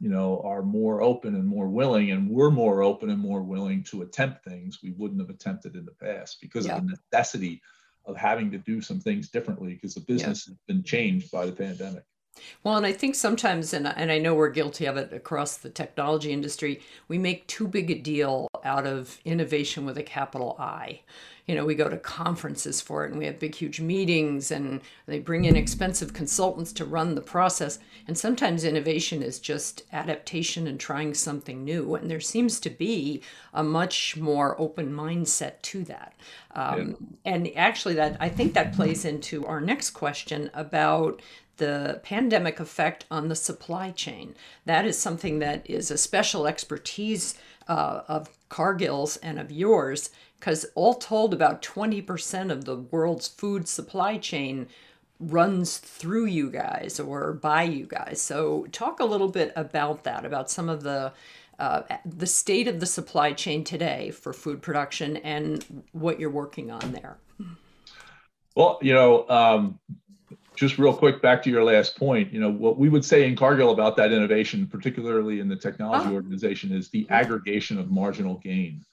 you 0.00 0.10
know 0.10 0.42
are 0.44 0.62
more 0.62 1.00
open 1.00 1.36
and 1.36 1.46
more 1.46 1.68
willing 1.68 2.10
and 2.10 2.28
we're 2.28 2.50
more 2.50 2.82
open 2.82 3.08
and 3.10 3.20
more 3.20 3.42
willing 3.42 3.84
to 3.84 4.02
attempt 4.02 4.44
things 4.44 4.80
we 4.82 4.90
wouldn't 4.98 5.20
have 5.20 5.30
attempted 5.30 5.76
in 5.76 5.84
the 5.84 5.92
past 5.92 6.40
because 6.42 6.66
of 6.66 6.84
the 6.84 6.96
necessity 7.12 7.62
of 8.06 8.16
having 8.16 8.50
to 8.50 8.58
do 8.58 8.80
some 8.80 9.00
things 9.00 9.28
differently 9.30 9.74
because 9.74 9.94
the 9.94 10.00
business 10.00 10.46
has 10.46 10.56
been 10.68 10.82
changed 10.82 11.30
by 11.30 11.46
the 11.46 11.52
pandemic 11.52 12.04
well, 12.62 12.76
and 12.76 12.86
I 12.86 12.92
think 12.92 13.14
sometimes, 13.14 13.72
and, 13.72 13.86
and 13.86 14.10
I 14.10 14.18
know 14.18 14.34
we're 14.34 14.50
guilty 14.50 14.86
of 14.86 14.96
it 14.96 15.12
across 15.12 15.56
the 15.56 15.70
technology 15.70 16.32
industry, 16.32 16.80
we 17.08 17.18
make 17.18 17.46
too 17.46 17.68
big 17.68 17.90
a 17.90 17.94
deal 17.94 18.48
out 18.64 18.86
of 18.86 19.20
innovation 19.24 19.84
with 19.84 19.98
a 19.98 20.02
capital 20.02 20.56
I 20.58 21.00
you 21.46 21.54
know, 21.54 21.66
we 21.66 21.74
go 21.74 21.90
to 21.90 21.98
conferences 21.98 22.80
for 22.80 23.04
it 23.04 23.10
and 23.10 23.18
we 23.18 23.26
have 23.26 23.38
big, 23.38 23.54
huge 23.54 23.78
meetings 23.78 24.50
and 24.50 24.80
they 25.06 25.18
bring 25.18 25.44
in 25.44 25.56
expensive 25.56 26.14
consultants 26.14 26.72
to 26.72 26.86
run 26.86 27.14
the 27.14 27.20
process. 27.20 27.78
And 28.08 28.16
sometimes 28.16 28.64
innovation 28.64 29.22
is 29.22 29.38
just 29.38 29.82
adaptation 29.92 30.66
and 30.66 30.80
trying 30.80 31.12
something 31.12 31.62
new. 31.62 31.96
And 31.96 32.10
there 32.10 32.20
seems 32.20 32.58
to 32.60 32.70
be 32.70 33.20
a 33.52 33.62
much 33.62 34.16
more 34.16 34.58
open 34.58 34.90
mindset 34.90 35.60
to 35.62 35.84
that. 35.84 36.14
Um, 36.54 36.96
yeah. 37.24 37.32
And 37.32 37.50
actually, 37.56 37.94
that 37.94 38.16
I 38.20 38.30
think 38.30 38.54
that 38.54 38.74
plays 38.74 39.04
into 39.04 39.44
our 39.44 39.60
next 39.60 39.90
question 39.90 40.50
about 40.54 41.20
the 41.56 42.00
pandemic 42.02 42.60
effect 42.60 43.04
on 43.10 43.28
the 43.28 43.36
supply 43.36 43.90
chain. 43.90 44.34
That 44.64 44.86
is 44.86 44.98
something 44.98 45.38
that 45.38 45.68
is 45.68 45.90
a 45.90 45.98
special 45.98 46.46
expertise 46.46 47.36
uh, 47.68 48.02
of 48.08 48.30
Cargill's 48.48 49.16
and 49.18 49.38
of 49.38 49.50
yours 49.50 50.10
because 50.38 50.66
all 50.74 50.94
told, 50.94 51.32
about 51.32 51.62
20% 51.62 52.50
of 52.52 52.66
the 52.66 52.76
world's 52.76 53.28
food 53.28 53.66
supply 53.66 54.18
chain 54.18 54.66
runs 55.18 55.78
through 55.78 56.26
you 56.26 56.50
guys 56.50 57.00
or 57.00 57.32
by 57.32 57.62
you 57.62 57.86
guys. 57.86 58.20
So, 58.20 58.66
talk 58.70 59.00
a 59.00 59.04
little 59.04 59.28
bit 59.28 59.52
about 59.56 60.04
that, 60.04 60.26
about 60.26 60.50
some 60.50 60.68
of 60.68 60.82
the 60.82 61.12
uh, 61.58 61.82
the 62.04 62.26
state 62.26 62.66
of 62.68 62.80
the 62.80 62.86
supply 62.86 63.32
chain 63.32 63.62
today 63.64 64.10
for 64.10 64.32
food 64.32 64.60
production 64.60 65.16
and 65.18 65.84
what 65.92 66.18
you're 66.18 66.28
working 66.28 66.70
on 66.70 66.92
there. 66.92 67.16
Well, 68.56 68.78
you 68.82 68.92
know, 68.92 69.28
um, 69.28 69.78
just 70.56 70.78
real 70.78 70.94
quick 70.94 71.20
back 71.20 71.42
to 71.42 71.50
your 71.50 71.64
last 71.64 71.96
point, 71.96 72.32
you 72.32 72.40
know, 72.40 72.50
what 72.50 72.78
we 72.78 72.88
would 72.88 73.04
say 73.04 73.26
in 73.26 73.34
Cargill 73.36 73.70
about 73.70 73.96
that 73.96 74.12
innovation, 74.12 74.66
particularly 74.66 75.40
in 75.40 75.48
the 75.48 75.56
technology 75.56 76.10
oh. 76.10 76.14
organization, 76.14 76.72
is 76.72 76.88
the 76.90 77.06
aggregation 77.10 77.78
of 77.78 77.90
marginal 77.90 78.36
gain 78.38 78.84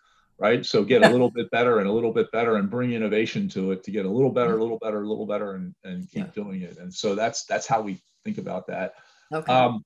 right? 0.42 0.66
So 0.66 0.84
get 0.84 1.04
a 1.04 1.10
little 1.10 1.30
bit 1.30 1.52
better 1.52 1.78
and 1.78 1.88
a 1.88 1.92
little 1.92 2.12
bit 2.12 2.32
better 2.32 2.56
and 2.56 2.68
bring 2.68 2.94
innovation 2.94 3.48
to 3.50 3.72
it 3.72 3.84
to 3.84 3.92
get 3.92 4.08
a 4.08 4.10
little 4.10 4.32
better, 4.32 4.50
a 4.50 4.54
mm-hmm. 4.54 4.64
little 4.64 4.80
better, 4.80 5.04
a 5.04 5.08
little 5.08 5.28
better, 5.28 5.54
and, 5.54 5.76
and 5.84 6.10
keep 6.10 6.26
yeah. 6.26 6.44
doing 6.44 6.64
it. 6.64 6.80
And 6.80 6.92
so 6.92 7.14
that's 7.14 7.46
that's 7.46 7.68
how 7.68 7.82
we 7.82 8.02
think 8.24 8.40
about 8.40 8.66
that. 8.66 8.96
Okay. 9.32 9.54
Um, 9.54 9.86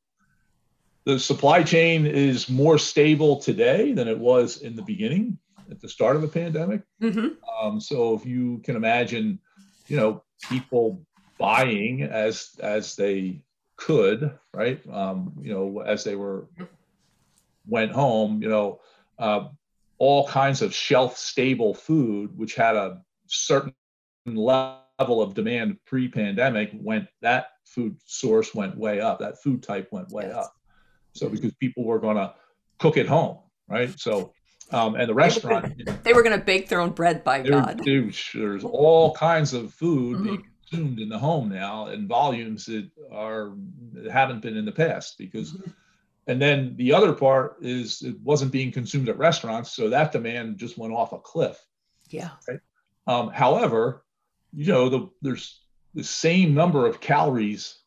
the 1.04 1.20
supply 1.20 1.62
chain 1.62 2.06
is 2.06 2.50
more 2.50 2.78
stable 2.78 3.36
today 3.36 3.92
than 3.92 4.08
it 4.08 4.18
was 4.18 4.62
in 4.62 4.78
the 4.78 4.82
beginning 4.82 5.38
at 5.70 5.82
the 5.82 5.90
start 5.90 6.16
of 6.16 6.22
the 6.22 6.28
pandemic. 6.30 6.84
Mm-hmm. 7.02 7.28
Um, 7.62 7.82
so 7.82 8.16
if 8.16 8.26
you 8.26 8.60
can 8.64 8.78
imagine, 8.78 9.40
you 9.88 9.98
know, 9.98 10.24
people 10.50 11.06
buying 11.38 12.04
as 12.04 12.52
as 12.62 12.96
they 12.96 13.42
could, 13.78 14.38
right? 14.54 14.82
Um, 14.92 15.34
you 15.42 15.54
know, 15.54 15.82
as 15.82 16.04
they 16.04 16.16
were 16.16 16.48
went 17.68 17.92
home, 17.92 18.42
you 18.42 18.50
know, 18.50 18.80
uh, 19.18 19.48
all 19.98 20.28
kinds 20.28 20.62
of 20.62 20.74
shelf 20.74 21.18
stable 21.18 21.74
food, 21.74 22.38
which 22.38 22.56
had 22.56 22.76
a 22.76 23.02
certain 23.28 23.74
level 24.26 25.22
of 25.22 25.34
demand 25.34 25.78
pre 25.86 26.08
pandemic, 26.08 26.72
went 26.74 27.08
that 27.22 27.48
food 27.66 27.98
source 28.06 28.54
went 28.54 28.78
way 28.78 29.02
up. 29.02 29.20
That 29.20 29.42
food 29.42 29.64
type 29.64 29.90
went 29.92 30.10
way 30.10 30.28
yes. 30.28 30.36
up. 30.36 30.54
So 31.14 31.30
because 31.30 31.54
people 31.56 31.84
were 31.84 32.00
going 32.00 32.18
to 32.18 32.34
cook 32.80 32.98
at 32.98 33.08
home, 33.08 33.40
right? 33.70 33.98
So 34.00 34.34
um, 34.72 34.96
and 34.96 35.08
the 35.08 35.14
restaurant 35.14 36.04
they 36.04 36.14
were 36.14 36.24
going 36.24 36.38
to 36.38 36.44
bake 36.44 36.70
their 36.70 36.80
own 36.80 36.92
bread 36.92 37.24
by 37.24 37.42
God. 37.42 37.82
There's 37.86 38.64
all 38.64 39.14
kinds 39.14 39.54
of 39.54 39.74
food 39.74 40.18
mm-hmm. 40.18 40.24
being 40.24 40.48
consumed 40.76 41.00
in 41.00 41.10
the 41.10 41.18
home 41.18 41.50
now 41.50 41.88
in 41.88 42.08
volumes 42.08 42.66
that 42.66 42.90
are 43.12 43.54
that 43.94 44.12
haven't 44.12 44.42
been 44.42 44.58
in 44.58 44.66
the 44.66 44.72
past 44.72 45.18
because. 45.18 45.54
Mm-hmm 45.54 45.72
and 46.28 46.42
then 46.42 46.76
the 46.78 46.94
other 46.94 47.14
part 47.14 47.58
is 47.62 48.02
it 48.02 48.20
wasn't 48.22 48.52
being 48.52 48.72
consumed 48.72 49.10
at 49.10 49.18
restaurants, 49.18 49.72
so 49.72 49.90
that 49.90 50.12
demand 50.12 50.58
just 50.58 50.78
went 50.78 50.94
off 50.94 51.14
a 51.14 51.20
cliff. 51.20 51.64
Yeah. 52.10 52.32
Right? 52.48 52.60
Um, 53.08 53.30
however, 53.30 54.04
you 54.52 54.72
know, 54.72 54.90
the, 54.90 55.10
there's 55.22 55.62
the 55.94 56.04
same 56.04 56.54
number 56.54 56.88
of 56.88 57.00
calories 57.00 57.78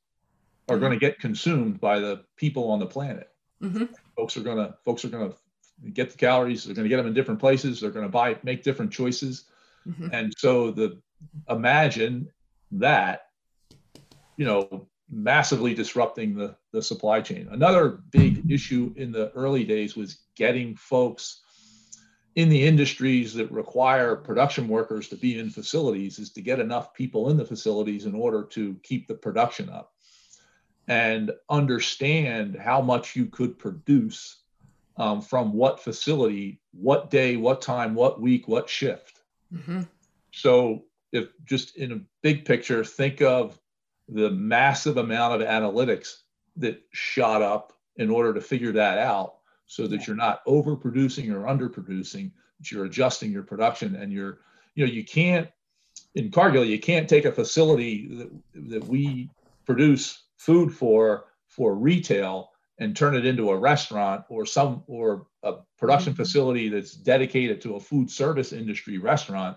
are 0.69 0.77
mm-hmm. 0.77 0.85
going 0.85 0.93
to 0.93 0.99
get 0.99 1.19
consumed 1.19 1.81
by 1.81 1.99
the 1.99 2.25
people 2.37 2.71
on 2.71 2.79
the 2.79 2.87
planet. 2.87 3.29
Mm-hmm. 3.61 3.87
Folks 4.17 4.37
are 4.37 4.43
going 4.43 4.59
to 4.59 4.77
folks 4.85 5.05
are 5.05 5.09
going 5.09 5.31
to 5.31 5.91
get 5.91 6.11
the 6.11 6.17
calories. 6.19 6.65
They're 6.65 6.77
going 6.77 6.85
to 6.85 6.89
get 6.89 6.99
them 6.99 7.09
in 7.09 7.15
different 7.15 7.41
places. 7.41 7.81
They're 7.81 7.91
going 7.91 8.07
to 8.07 8.13
buy 8.13 8.39
make 8.45 8.63
different 8.63 8.93
choices, 8.93 9.47
mm-hmm. 9.87 10.09
and 10.13 10.33
so 10.37 10.71
the 10.71 11.01
imagine 11.49 12.29
that 12.73 13.27
you 14.37 14.45
know 14.45 14.87
massively 15.11 15.75
disrupting 15.75 16.35
the, 16.35 16.55
the 16.73 16.83
supply 16.83 17.21
chain. 17.21 17.49
Another 17.51 18.01
big 18.11 18.51
issue 18.51 18.93
in 18.97 19.11
the 19.11 19.31
early 19.33 19.65
days 19.65 19.97
was 19.97 20.19
getting 20.35 20.77
folks 20.77 21.41
in 22.35 22.49
the 22.49 22.67
industries 22.67 23.35
that 23.35 23.51
require 23.51 24.15
production 24.15 24.69
workers 24.69 25.09
to 25.09 25.17
be 25.17 25.39
in 25.39 25.51
facilities 25.51 26.19
is 26.19 26.31
to 26.31 26.41
get 26.41 26.61
enough 26.61 26.95
people 26.95 27.31
in 27.31 27.37
the 27.37 27.45
facilities 27.45 28.05
in 28.05 28.15
order 28.15 28.45
to 28.45 28.77
keep 28.83 29.09
the 29.09 29.15
production 29.15 29.69
up 29.71 29.93
and 30.87 31.33
understand 31.51 32.57
how 32.57 32.81
much 32.81 33.17
you 33.17 33.27
could 33.27 33.59
produce 33.59 34.43
um, 34.97 35.21
from 35.21 35.53
what 35.53 35.81
facility, 35.81 36.61
what 36.73 37.11
day, 37.11 37.37
what 37.37 37.61
time, 37.61 37.95
what 37.95 38.21
week, 38.21 38.49
what 38.49 38.69
shift. 38.69 39.21
Mm-hmm. 39.53 39.83
So, 40.33 40.85
if 41.13 41.29
just 41.45 41.77
in 41.77 41.93
a 41.93 42.01
big 42.23 42.45
picture, 42.45 42.85
think 42.85 43.23
of 43.23 43.59
the 44.09 44.31
massive 44.31 44.97
amount 44.97 45.41
of 45.41 45.47
analytics 45.49 46.23
that 46.57 46.83
shot 46.93 47.43
up 47.43 47.73
in 47.97 48.11
order 48.11 48.33
to 48.33 48.41
figure 48.41 48.73
that 48.73 48.99
out 48.99 49.37
so 49.67 49.87
that 49.87 50.07
you're 50.07 50.17
not 50.17 50.45
overproducing 50.47 51.33
or 51.33 51.45
underproducing 51.45 52.31
but 52.59 52.71
you're 52.71 52.87
adjusting 52.87 53.31
your 53.31 53.43
production 53.43 53.95
and 53.97 54.13
you're 54.13 54.41
you 54.75 54.85
know 54.85 54.91
you 54.93 55.05
can't 55.05 55.49
in 56.15 56.31
cargill 56.31 56.65
you 56.65 56.79
can't 56.79 57.09
take 57.09 57.25
a 57.25 57.33
facility 57.33 58.09
that, 58.17 58.31
that 58.71 58.85
we 58.87 59.31
produce 59.67 60.25
food 60.37 60.73
for 60.73 61.27
for 61.47 61.75
retail 61.75 62.51
and 62.79 62.97
turn 62.97 63.17
it 63.17 63.27
into 63.27 63.51
a 63.51 63.57
restaurant 63.57 64.25
or 64.29 64.47
some 64.47 64.83
or 64.87 65.27
a 65.43 65.55
production 65.77 66.13
mm-hmm. 66.13 66.23
facility 66.23 66.69
that's 66.69 66.93
dedicated 66.93 67.61
to 67.61 67.75
a 67.75 67.81
food 67.81 68.11
service 68.11 68.53
industry 68.53 68.99
restaurant 68.99 69.57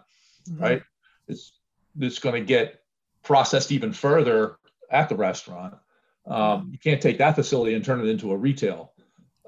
mm-hmm. 0.49 0.61
right 0.61 0.83
it's 1.31 1.53
it's 1.99 2.19
going 2.19 2.35
to 2.35 2.45
get 2.45 2.81
processed 3.23 3.71
even 3.71 3.91
further 3.93 4.57
at 4.89 5.09
the 5.09 5.15
restaurant. 5.15 5.75
Um, 6.25 6.69
you 6.71 6.77
can't 6.77 7.01
take 7.01 7.17
that 7.17 7.35
facility 7.35 7.73
and 7.73 7.83
turn 7.83 7.99
it 7.99 8.07
into 8.07 8.31
a 8.31 8.37
retail 8.37 8.93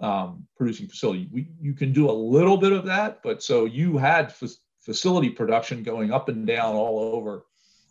um, 0.02 0.48
producing 0.58 0.88
facility. 0.88 1.30
We, 1.32 1.48
you 1.62 1.74
can 1.74 1.94
do 1.94 2.10
a 2.10 2.12
little 2.12 2.58
bit 2.58 2.72
of 2.72 2.86
that, 2.86 3.22
but 3.24 3.44
so 3.44 3.66
you 3.66 3.98
had 3.98 4.26
f- 4.26 4.58
facility 4.82 5.30
production 5.30 5.84
going 5.84 6.12
up 6.12 6.30
and 6.30 6.46
down 6.46 6.76
all 6.76 7.00
over, 7.00 7.46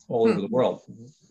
all 0.09 0.29
over 0.29 0.41
the 0.41 0.47
hmm. 0.47 0.53
world. 0.55 0.83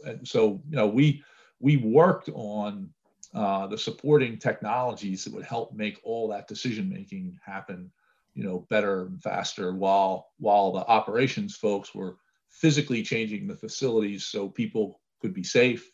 And 0.05 0.27
so 0.27 0.61
you 0.69 0.77
know 0.77 0.87
we 0.87 1.23
we 1.59 1.77
worked 1.77 2.29
on 2.33 2.89
uh, 3.33 3.67
the 3.67 3.77
supporting 3.77 4.37
technologies 4.37 5.23
that 5.23 5.33
would 5.33 5.45
help 5.45 5.73
make 5.73 5.99
all 6.03 6.27
that 6.29 6.47
decision 6.47 6.89
making 6.89 7.39
happen, 7.45 7.91
you 8.33 8.43
know, 8.43 8.65
better 8.69 9.05
and 9.05 9.21
faster, 9.21 9.73
while 9.73 10.31
while 10.39 10.71
the 10.71 10.85
operations 10.87 11.55
folks 11.55 11.93
were 11.93 12.17
physically 12.51 13.03
changing 13.03 13.47
the 13.47 13.55
facilities 13.55 14.25
so 14.25 14.49
people 14.49 15.01
could 15.21 15.33
be 15.33 15.43
safe 15.43 15.91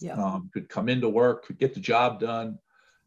Yeah. 0.00 0.16
um, 0.16 0.50
could 0.52 0.68
come 0.68 0.88
into 0.88 1.08
work, 1.08 1.46
could 1.46 1.58
get 1.58 1.74
the 1.74 1.80
job 1.80 2.20
done, 2.20 2.58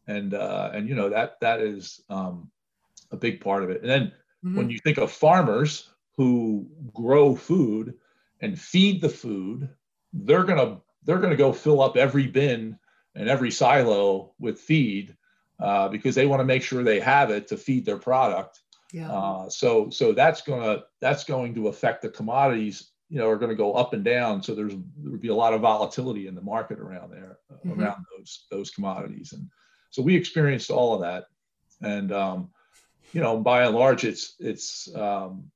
and 0.07 0.33
uh, 0.33 0.71
and 0.73 0.87
you 0.89 0.95
know 0.95 1.09
that 1.09 1.39
that 1.41 1.59
is 1.61 2.01
um, 2.09 2.51
a 3.11 3.17
big 3.17 3.41
part 3.41 3.63
of 3.63 3.69
it. 3.69 3.81
And 3.81 3.89
then 3.89 4.11
Mhm. 4.43 4.55
when 4.57 4.69
you 4.69 4.79
think 4.79 4.97
of 4.97 5.11
farmers 5.11 5.89
who 6.17 6.67
grow 6.93 7.35
food 7.35 7.95
and 8.41 8.59
feed 8.59 9.01
the 9.01 9.09
food, 9.09 9.69
they're 10.13 10.43
gonna 10.43 10.81
they're 11.03 11.19
gonna 11.19 11.35
go 11.35 11.53
fill 11.53 11.81
up 11.81 11.97
every 11.97 12.27
bin 12.27 12.79
and 13.15 13.29
every 13.29 13.51
silo 13.51 14.33
with 14.39 14.59
feed 14.59 15.15
uh, 15.59 15.89
because 15.89 16.15
they 16.15 16.25
want 16.25 16.41
to 16.41 16.45
make 16.45 16.63
sure 16.63 16.83
they 16.83 16.99
have 16.99 17.29
it 17.31 17.47
to 17.49 17.57
feed 17.57 17.85
their 17.85 17.97
product. 17.97 18.61
Yeah. 18.95 19.11
Uh, 19.11 19.49
so 19.49 19.89
so 19.89 20.13
that's 20.13 20.41
gonna 20.41 20.83
that's 21.01 21.25
going 21.25 21.53
to 21.55 21.67
affect 21.67 22.01
the 22.01 22.09
commodities. 22.09 22.91
You 23.09 23.19
know, 23.19 23.27
are 23.27 23.37
going 23.37 23.49
to 23.49 23.55
go 23.55 23.73
up 23.73 23.91
and 23.93 24.05
down. 24.05 24.41
So 24.41 24.55
there's 24.55 24.73
there 24.73 25.11
would 25.11 25.21
be 25.21 25.27
a 25.27 25.35
lot 25.35 25.53
of 25.53 25.59
volatility 25.59 26.27
in 26.27 26.33
the 26.33 26.41
market 26.41 26.79
around 26.79 27.11
there, 27.11 27.39
uh, 27.51 27.57
Mhm. 27.65 27.77
around 27.77 28.05
those 28.17 28.45
those 28.49 28.71
commodities. 28.71 29.33
And 29.33 29.49
so 29.89 30.01
we 30.01 30.15
experienced 30.15 30.71
all 30.71 30.93
of 30.93 31.01
that. 31.01 31.25
And 31.81 32.13
um, 32.13 32.51
you 33.11 33.19
know, 33.19 33.37
by 33.37 33.65
and 33.65 33.75
large, 33.75 34.05
it's 34.05 34.35
it's 34.39 34.87
um, 34.95 35.51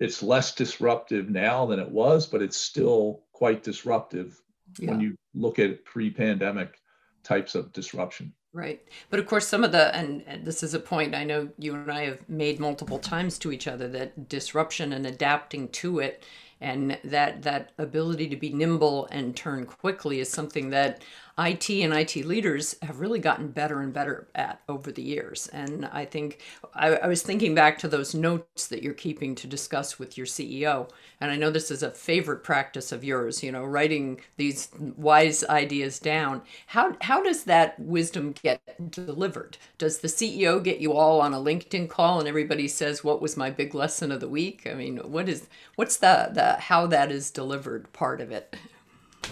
it's 0.00 0.22
less 0.22 0.54
disruptive 0.54 1.28
now 1.28 1.66
than 1.66 1.78
it 1.78 1.90
was, 1.90 2.26
but 2.26 2.40
it's 2.40 2.56
still 2.56 3.24
quite 3.32 3.62
disruptive 3.62 4.40
yeah. 4.78 4.90
when 4.90 5.00
you 5.00 5.14
look 5.34 5.58
at 5.58 5.84
pre-pandemic 5.84 6.80
types 7.22 7.54
of 7.54 7.70
disruption. 7.72 8.32
Right. 8.54 8.82
But 9.08 9.18
of 9.18 9.26
course, 9.26 9.48
some 9.48 9.64
of 9.64 9.72
the, 9.72 9.94
and, 9.96 10.24
this 10.44 10.62
is 10.62 10.74
a 10.74 10.78
point 10.78 11.14
I 11.14 11.24
know 11.24 11.48
you 11.58 11.74
and 11.74 11.90
I 11.90 12.04
have 12.04 12.28
made 12.28 12.60
multiple 12.60 12.98
times 12.98 13.38
to 13.38 13.50
each 13.50 13.66
other 13.66 13.88
that 13.88 14.28
disruption 14.28 14.92
and 14.92 15.06
adapting 15.06 15.68
to 15.68 16.00
it 16.00 16.22
and 16.62 16.98
that 17.04 17.42
that 17.42 17.72
ability 17.76 18.28
to 18.28 18.36
be 18.36 18.50
nimble 18.50 19.06
and 19.10 19.36
turn 19.36 19.66
quickly 19.66 20.20
is 20.20 20.30
something 20.30 20.70
that 20.70 21.02
IT 21.38 21.70
and 21.70 21.94
IT 21.94 22.16
leaders 22.26 22.76
have 22.82 23.00
really 23.00 23.18
gotten 23.18 23.48
better 23.48 23.80
and 23.80 23.92
better 23.92 24.28
at 24.34 24.60
over 24.68 24.92
the 24.92 25.02
years. 25.02 25.48
And 25.48 25.86
I 25.86 26.04
think 26.04 26.40
I, 26.74 26.96
I 26.96 27.06
was 27.06 27.22
thinking 27.22 27.54
back 27.54 27.78
to 27.78 27.88
those 27.88 28.14
notes 28.14 28.66
that 28.66 28.82
you're 28.82 28.92
keeping 28.92 29.34
to 29.36 29.46
discuss 29.46 29.98
with 29.98 30.18
your 30.18 30.26
CEO. 30.26 30.90
And 31.20 31.30
I 31.30 31.36
know 31.36 31.50
this 31.50 31.70
is 31.70 31.82
a 31.82 31.90
favorite 31.90 32.44
practice 32.44 32.92
of 32.92 33.02
yours, 33.02 33.42
you 33.42 33.50
know, 33.50 33.64
writing 33.64 34.20
these 34.36 34.68
wise 34.96 35.42
ideas 35.44 35.98
down. 35.98 36.42
How, 36.66 36.96
how 37.00 37.22
does 37.22 37.44
that 37.44 37.78
wisdom 37.80 38.34
get 38.42 38.60
delivered? 38.90 39.56
Does 39.78 40.00
the 40.00 40.08
CEO 40.08 40.62
get 40.62 40.80
you 40.80 40.92
all 40.92 41.22
on 41.22 41.32
a 41.32 41.38
LinkedIn 41.38 41.88
call 41.88 42.18
and 42.18 42.28
everybody 42.28 42.68
says, 42.68 43.02
what 43.02 43.22
was 43.22 43.38
my 43.38 43.48
big 43.48 43.74
lesson 43.74 44.12
of 44.12 44.20
the 44.20 44.28
week? 44.28 44.66
I 44.70 44.74
mean, 44.74 44.98
what 44.98 45.30
is, 45.30 45.48
what's 45.76 45.96
the, 45.96 46.30
the, 46.32 46.51
how 46.60 46.86
that 46.88 47.10
is 47.12 47.30
delivered 47.30 47.92
part 47.92 48.20
of 48.20 48.30
it? 48.30 48.56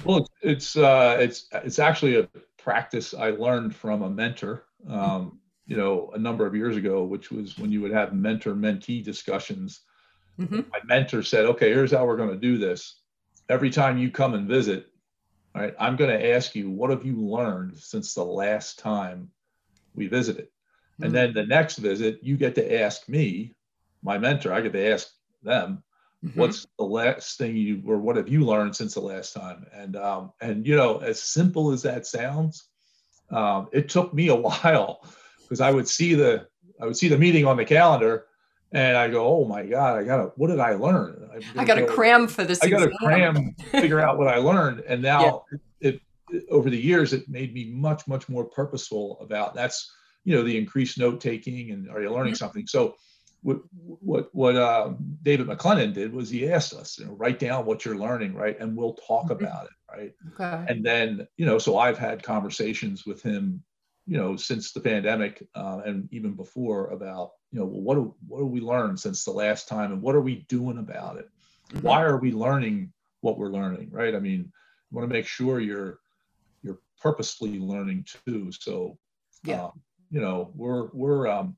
Well, 0.04 0.18
it's 0.18 0.30
it's 0.42 0.76
uh, 0.76 1.16
it's 1.20 1.48
it's 1.52 1.78
actually 1.78 2.16
a 2.16 2.28
practice 2.58 3.14
I 3.14 3.30
learned 3.30 3.74
from 3.74 4.02
a 4.02 4.10
mentor, 4.10 4.64
um, 4.88 5.40
you 5.66 5.76
know, 5.76 6.10
a 6.14 6.18
number 6.18 6.46
of 6.46 6.54
years 6.54 6.76
ago, 6.76 7.04
which 7.04 7.30
was 7.30 7.58
when 7.58 7.70
you 7.70 7.80
would 7.82 7.92
have 7.92 8.14
mentor-mentee 8.14 9.04
discussions. 9.04 9.82
Mhm. 10.38 10.66
My 10.72 10.80
mentor 10.84 11.22
said, 11.22 11.44
"Okay, 11.46 11.70
here's 11.70 11.92
how 11.92 12.06
we're 12.06 12.16
going 12.16 12.30
to 12.30 12.36
do 12.36 12.58
this. 12.58 13.02
Every 13.48 13.70
time 13.70 13.98
you 13.98 14.10
come 14.10 14.34
and 14.34 14.48
visit, 14.48 14.86
all 15.54 15.62
right, 15.62 15.74
I'm 15.78 15.96
going 15.96 16.10
to 16.10 16.30
ask 16.32 16.54
you 16.54 16.70
what 16.70 16.90
have 16.90 17.04
you 17.04 17.16
learned 17.16 17.76
since 17.76 18.14
the 18.14 18.24
last 18.24 18.78
time 18.78 19.30
we 19.94 20.06
visited, 20.06 20.48
and 21.02 21.10
Mhm. 21.10 21.14
then 21.14 21.34
the 21.34 21.46
next 21.46 21.76
visit 21.76 22.20
you 22.22 22.36
get 22.36 22.54
to 22.54 22.80
ask 22.80 23.08
me, 23.08 23.54
my 24.02 24.16
mentor. 24.18 24.52
I 24.52 24.62
get 24.62 24.72
to 24.72 24.92
ask 24.92 25.08
them." 25.42 25.82
Mhm. 26.24 26.36
what's 26.36 26.66
the 26.78 26.84
last 26.84 27.38
thing 27.38 27.56
you 27.56 27.82
or 27.86 27.96
what 27.96 28.16
have 28.16 28.28
you 28.28 28.44
learned 28.44 28.76
since 28.76 28.92
the 28.92 29.00
last 29.00 29.32
time 29.32 29.64
and 29.72 29.96
um 29.96 30.32
and 30.42 30.66
you 30.66 30.76
know 30.76 30.98
as 30.98 31.18
simple 31.22 31.72
as 31.72 31.80
that 31.82 32.06
sounds 32.06 32.68
um 33.30 33.68
it 33.72 33.88
took 33.88 34.12
me 34.12 34.28
a 34.28 34.34
while 34.48 35.00
because 35.42 35.62
i 35.62 35.70
would 35.70 35.88
see 35.88 36.14
the 36.14 36.46
i 36.80 36.84
would 36.84 36.96
see 36.96 37.08
the 37.08 37.16
meeting 37.16 37.46
on 37.46 37.56
the 37.56 37.64
calendar 37.64 38.26
and 38.72 38.98
i 38.98 39.08
go 39.08 39.26
oh 39.26 39.44
my 39.46 39.64
god 39.64 39.96
i 39.98 40.02
gotta 40.04 40.24
what 40.36 40.48
did 40.48 40.60
i 40.60 40.74
learn 40.74 41.26
I 41.56 41.64
got 41.64 41.76
to 41.76 41.82
go- 41.86 41.94
cram 41.94 42.28
for 42.28 42.44
this. 42.44 42.62
i 42.62 42.68
gotta 42.68 42.84
exam. 42.90 42.98
cram 42.98 43.54
figure 43.70 44.00
out 44.00 44.18
what 44.18 44.28
i 44.28 44.36
learned 44.36 44.80
and 44.80 45.00
now 45.00 45.44
it, 45.80 46.00
it 46.30 46.44
over 46.50 46.68
the 46.68 46.78
years 46.78 47.14
it 47.14 47.28
made 47.30 47.54
me 47.54 47.64
much 47.72 48.06
much 48.06 48.28
more 48.28 48.44
purposeful 48.44 49.18
about 49.22 49.54
that's 49.54 49.90
you 50.24 50.36
know 50.36 50.42
the 50.42 50.56
increased 50.58 50.98
note 50.98 51.18
taking 51.18 51.70
and 51.70 51.88
are 51.88 52.02
you 52.02 52.12
learning 52.12 52.34
Mhm. 52.34 52.38
something 52.38 52.66
so 52.66 52.94
what 53.42 53.60
what 53.72 54.34
what 54.34 54.56
uh, 54.56 54.92
David 55.22 55.46
MacLennan 55.46 55.92
did 55.94 56.12
was 56.12 56.28
he 56.30 56.50
asked 56.50 56.74
us, 56.74 56.98
you 56.98 57.06
know, 57.06 57.12
write 57.12 57.38
down 57.38 57.64
what 57.66 57.84
you're 57.84 57.96
learning, 57.96 58.34
right, 58.34 58.58
and 58.60 58.76
we'll 58.76 58.94
talk 58.94 59.26
Mhm. 59.26 59.32
about 59.32 59.64
it, 59.66 59.72
right. 59.90 60.12
Okay. 60.32 60.64
And 60.68 60.84
then 60.84 61.26
you 61.36 61.46
know, 61.46 61.58
so 61.58 61.78
I've 61.78 61.98
had 61.98 62.22
conversations 62.22 63.06
with 63.06 63.22
him, 63.22 63.62
you 64.06 64.16
know, 64.18 64.36
since 64.36 64.72
the 64.72 64.80
pandemic 64.80 65.46
uh, 65.54 65.80
and 65.84 66.08
even 66.12 66.34
before 66.34 66.88
about, 66.88 67.30
you 67.50 67.58
know, 67.60 67.66
well, 67.66 67.80
what 67.82 67.94
do, 67.94 68.14
what 68.28 68.38
do 68.40 68.46
we 68.46 68.60
learn 68.60 68.96
since 68.96 69.24
the 69.24 69.30
last 69.32 69.68
time, 69.68 69.92
and 69.92 70.02
what 70.02 70.14
are 70.14 70.20
we 70.20 70.46
doing 70.48 70.78
about 70.78 71.16
it? 71.18 71.28
Mhm. 71.72 71.82
Why 71.82 72.02
are 72.02 72.18
we 72.18 72.32
learning 72.32 72.92
what 73.22 73.38
we're 73.38 73.50
learning, 73.50 73.90
right? 73.90 74.14
I 74.14 74.20
mean, 74.20 74.40
you 74.40 74.96
want 74.96 75.08
to 75.08 75.12
make 75.14 75.26
sure 75.26 75.60
you're 75.60 75.98
you're 76.62 76.80
purposefully 77.00 77.58
learning 77.58 78.04
too. 78.26 78.50
So, 78.52 78.98
Yeah. 79.42 79.64
um, 79.64 79.82
you 80.10 80.20
know, 80.20 80.52
we're 80.54 80.88
we're 80.92 81.26
um, 81.28 81.56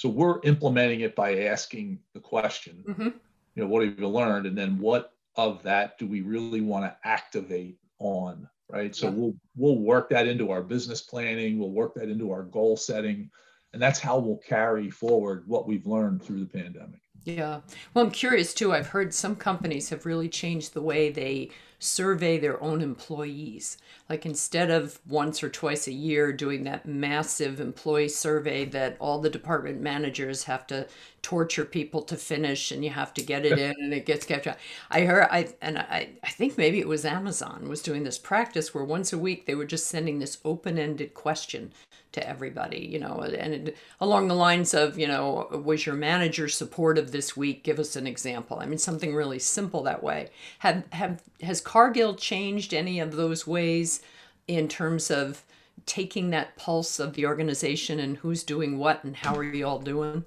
so 0.00 0.08
we're 0.08 0.40
implementing 0.44 1.00
it 1.02 1.14
by 1.14 1.40
asking 1.44 1.98
the 2.14 2.20
question, 2.20 2.82
Mhm. 2.88 3.12
you 3.54 3.62
know, 3.62 3.66
what 3.68 3.84
have 3.84 4.00
you 4.00 4.08
learned? 4.08 4.46
And 4.46 4.56
then 4.56 4.78
what 4.78 5.12
of 5.36 5.62
that 5.64 5.98
do 5.98 6.06
we 6.06 6.22
really 6.22 6.62
want 6.62 6.86
to 6.86 6.96
activate 7.06 7.76
on? 7.98 8.48
Right. 8.70 8.96
So 8.96 9.08
Yeah. 9.08 9.12
we'll 9.14 9.34
we'll 9.56 9.78
work 9.78 10.08
that 10.08 10.26
into 10.26 10.50
our 10.52 10.62
business 10.62 11.02
planning, 11.02 11.58
we'll 11.58 11.72
work 11.72 11.92
that 11.96 12.08
into 12.08 12.30
our 12.32 12.44
goal 12.44 12.78
setting. 12.78 13.30
And 13.74 13.82
that's 13.82 13.98
how 14.00 14.18
we'll 14.18 14.38
carry 14.38 14.88
forward 14.88 15.46
what 15.46 15.66
we've 15.68 15.86
learned 15.86 16.22
through 16.22 16.40
the 16.40 16.46
pandemic. 16.46 17.00
Yeah. 17.24 17.60
Well, 17.92 18.06
I'm 18.06 18.10
curious 18.10 18.54
too. 18.54 18.72
I've 18.72 18.86
heard 18.86 19.12
some 19.12 19.36
companies 19.36 19.90
have 19.90 20.06
really 20.06 20.30
changed 20.30 20.72
the 20.72 20.80
way 20.80 21.10
they 21.10 21.50
survey 21.80 22.38
their 22.38 22.62
own 22.62 22.82
employees. 22.82 23.78
Like 24.08 24.26
instead 24.26 24.70
of 24.70 25.00
once 25.08 25.42
or 25.42 25.48
twice 25.48 25.88
a 25.88 25.92
year 25.92 26.32
doing 26.32 26.64
that 26.64 26.86
massive 26.86 27.58
employee 27.58 28.10
survey 28.10 28.66
that 28.66 28.96
all 29.00 29.18
the 29.18 29.30
department 29.30 29.80
managers 29.80 30.44
have 30.44 30.66
to 30.68 30.86
torture 31.22 31.64
people 31.64 32.02
to 32.02 32.16
finish 32.16 32.70
and 32.70 32.84
you 32.84 32.90
have 32.90 33.14
to 33.14 33.22
get 33.22 33.46
it 33.46 33.58
in 33.58 33.74
and 33.78 33.94
it 33.94 34.06
gets 34.06 34.26
kept. 34.26 34.46
I 34.90 35.00
heard 35.02 35.26
I 35.30 35.48
and 35.62 35.78
I 35.78 36.10
I 36.22 36.30
think 36.30 36.58
maybe 36.58 36.80
it 36.80 36.88
was 36.88 37.04
Amazon 37.04 37.68
was 37.68 37.82
doing 37.82 38.04
this 38.04 38.18
practice 38.18 38.74
where 38.74 38.84
once 38.84 39.12
a 39.12 39.18
week 39.18 39.46
they 39.46 39.54
were 39.54 39.64
just 39.64 39.86
sending 39.86 40.18
this 40.18 40.38
open-ended 40.44 41.14
question 41.14 41.72
to 42.12 42.28
everybody, 42.28 42.78
you 42.78 42.98
know, 42.98 43.20
and 43.20 43.68
it, 43.68 43.76
along 44.00 44.28
the 44.28 44.34
lines 44.34 44.74
of, 44.74 44.98
you 44.98 45.06
know, 45.06 45.48
was 45.64 45.86
your 45.86 45.94
manager 45.94 46.48
supportive 46.48 47.12
this 47.12 47.36
week? 47.36 47.62
Give 47.62 47.78
us 47.78 47.94
an 47.94 48.06
example. 48.06 48.58
I 48.60 48.66
mean, 48.66 48.78
something 48.78 49.14
really 49.14 49.38
simple 49.38 49.82
that 49.84 50.02
way. 50.02 50.30
Have 50.58 50.84
have 50.90 51.22
has 51.42 51.60
Cargill 51.70 52.16
changed 52.16 52.74
any 52.74 52.98
of 52.98 53.14
those 53.14 53.46
ways 53.46 54.00
in 54.48 54.66
terms 54.66 55.08
of 55.08 55.44
taking 55.86 56.30
that 56.30 56.56
pulse 56.56 56.98
of 56.98 57.12
the 57.12 57.24
organization 57.24 58.00
and 58.00 58.16
who's 58.16 58.42
doing 58.42 58.76
what 58.76 59.04
and 59.04 59.14
how 59.14 59.36
are 59.36 59.44
you 59.44 59.64
all 59.64 59.78
doing? 59.78 60.24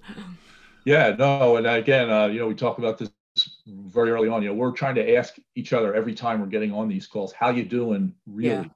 Yeah, 0.86 1.14
no, 1.20 1.58
and 1.58 1.68
again, 1.68 2.10
uh, 2.10 2.28
you 2.28 2.40
know, 2.40 2.48
we 2.48 2.56
talk 2.56 2.78
about 2.78 2.98
this 2.98 3.12
very 3.68 4.12
early 4.12 4.30
on. 4.30 4.42
You 4.42 4.52
know, 4.52 4.56
we're 4.56 4.72
trying 4.72 4.96
to 4.96 5.16
ask 5.18 5.36
each 5.56 5.74
other 5.74 5.94
every 5.94 6.14
time 6.14 6.40
we're 6.40 6.46
getting 6.48 6.72
on 6.72 6.88
these 6.88 7.08
calls, 7.08 7.34
how 7.34 7.50
you 7.50 7.66
doing 7.66 8.14
really? 8.26 8.72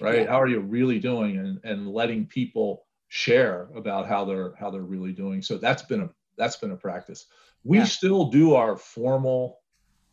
Right? 0.00 0.22
Yeah. 0.22 0.30
How 0.32 0.40
are 0.40 0.48
you 0.48 0.58
really 0.58 0.98
doing? 0.98 1.38
And 1.38 1.60
and 1.62 1.86
letting 1.86 2.26
people 2.26 2.86
share 3.06 3.68
about 3.76 4.08
how 4.08 4.24
they're 4.24 4.56
how 4.58 4.72
they're 4.72 4.82
really 4.82 5.12
doing. 5.12 5.42
So 5.42 5.58
that's 5.58 5.82
been 5.82 6.00
a 6.00 6.10
that's 6.36 6.56
been 6.56 6.72
a 6.72 6.76
practice. 6.76 7.26
We 7.62 7.78
Yeah. 7.78 7.84
still 7.84 8.24
do 8.30 8.54
our 8.54 8.76
formal 8.76 9.59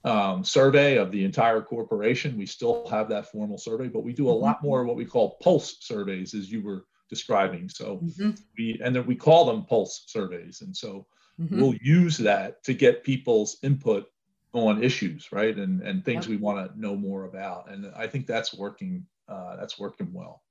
um, 0.08 0.43
survey 0.43 0.98
of 0.98 1.12
the 1.12 1.26
entire 1.26 1.62
corporation. 1.62 2.38
We 2.38 2.48
still 2.48 2.88
have 2.89 3.10
that 3.10 3.32
formal 3.32 3.58
survey, 3.58 3.89
but 3.89 4.04
we 4.04 4.13
do 4.13 4.30
a 4.30 4.32
Mhm. 4.39 4.43
lot 4.46 4.63
more 4.63 4.82
of 4.82 4.88
what 4.88 4.96
we 4.98 5.06
call 5.06 5.38
pulse 5.41 5.78
surveys, 5.82 6.34
as 6.34 6.52
you 6.52 6.62
were 6.63 6.86
describing. 7.10 7.70
So 7.70 8.04
Mhm, 8.04 8.38
we 8.58 8.80
and 8.84 8.96
then 8.96 9.06
we 9.06 9.15
call 9.15 9.46
them 9.46 9.65
pulse 9.65 10.04
surveys, 10.08 10.62
and 10.62 10.76
so 10.76 11.08
mhm. 11.38 11.60
we'll 11.60 11.76
use 11.82 12.17
that 12.20 12.63
to 12.65 12.74
get 12.74 13.04
people's 13.04 13.58
input 13.63 14.06
on 14.54 14.84
issues 14.84 15.32
right 15.32 15.58
and 15.58 15.82
and 15.82 16.04
things 16.06 16.28
Yep. 16.28 16.30
we 16.30 16.38
want 16.38 16.58
to 16.74 16.80
know 16.80 16.96
more 16.96 17.26
about 17.26 17.70
and 17.70 17.86
i 17.96 18.08
think 18.08 18.26
that's 18.26 18.54
working 18.58 19.06
uh, 19.30 19.56
that's 19.58 19.78
working 19.80 20.12
well 20.13 20.41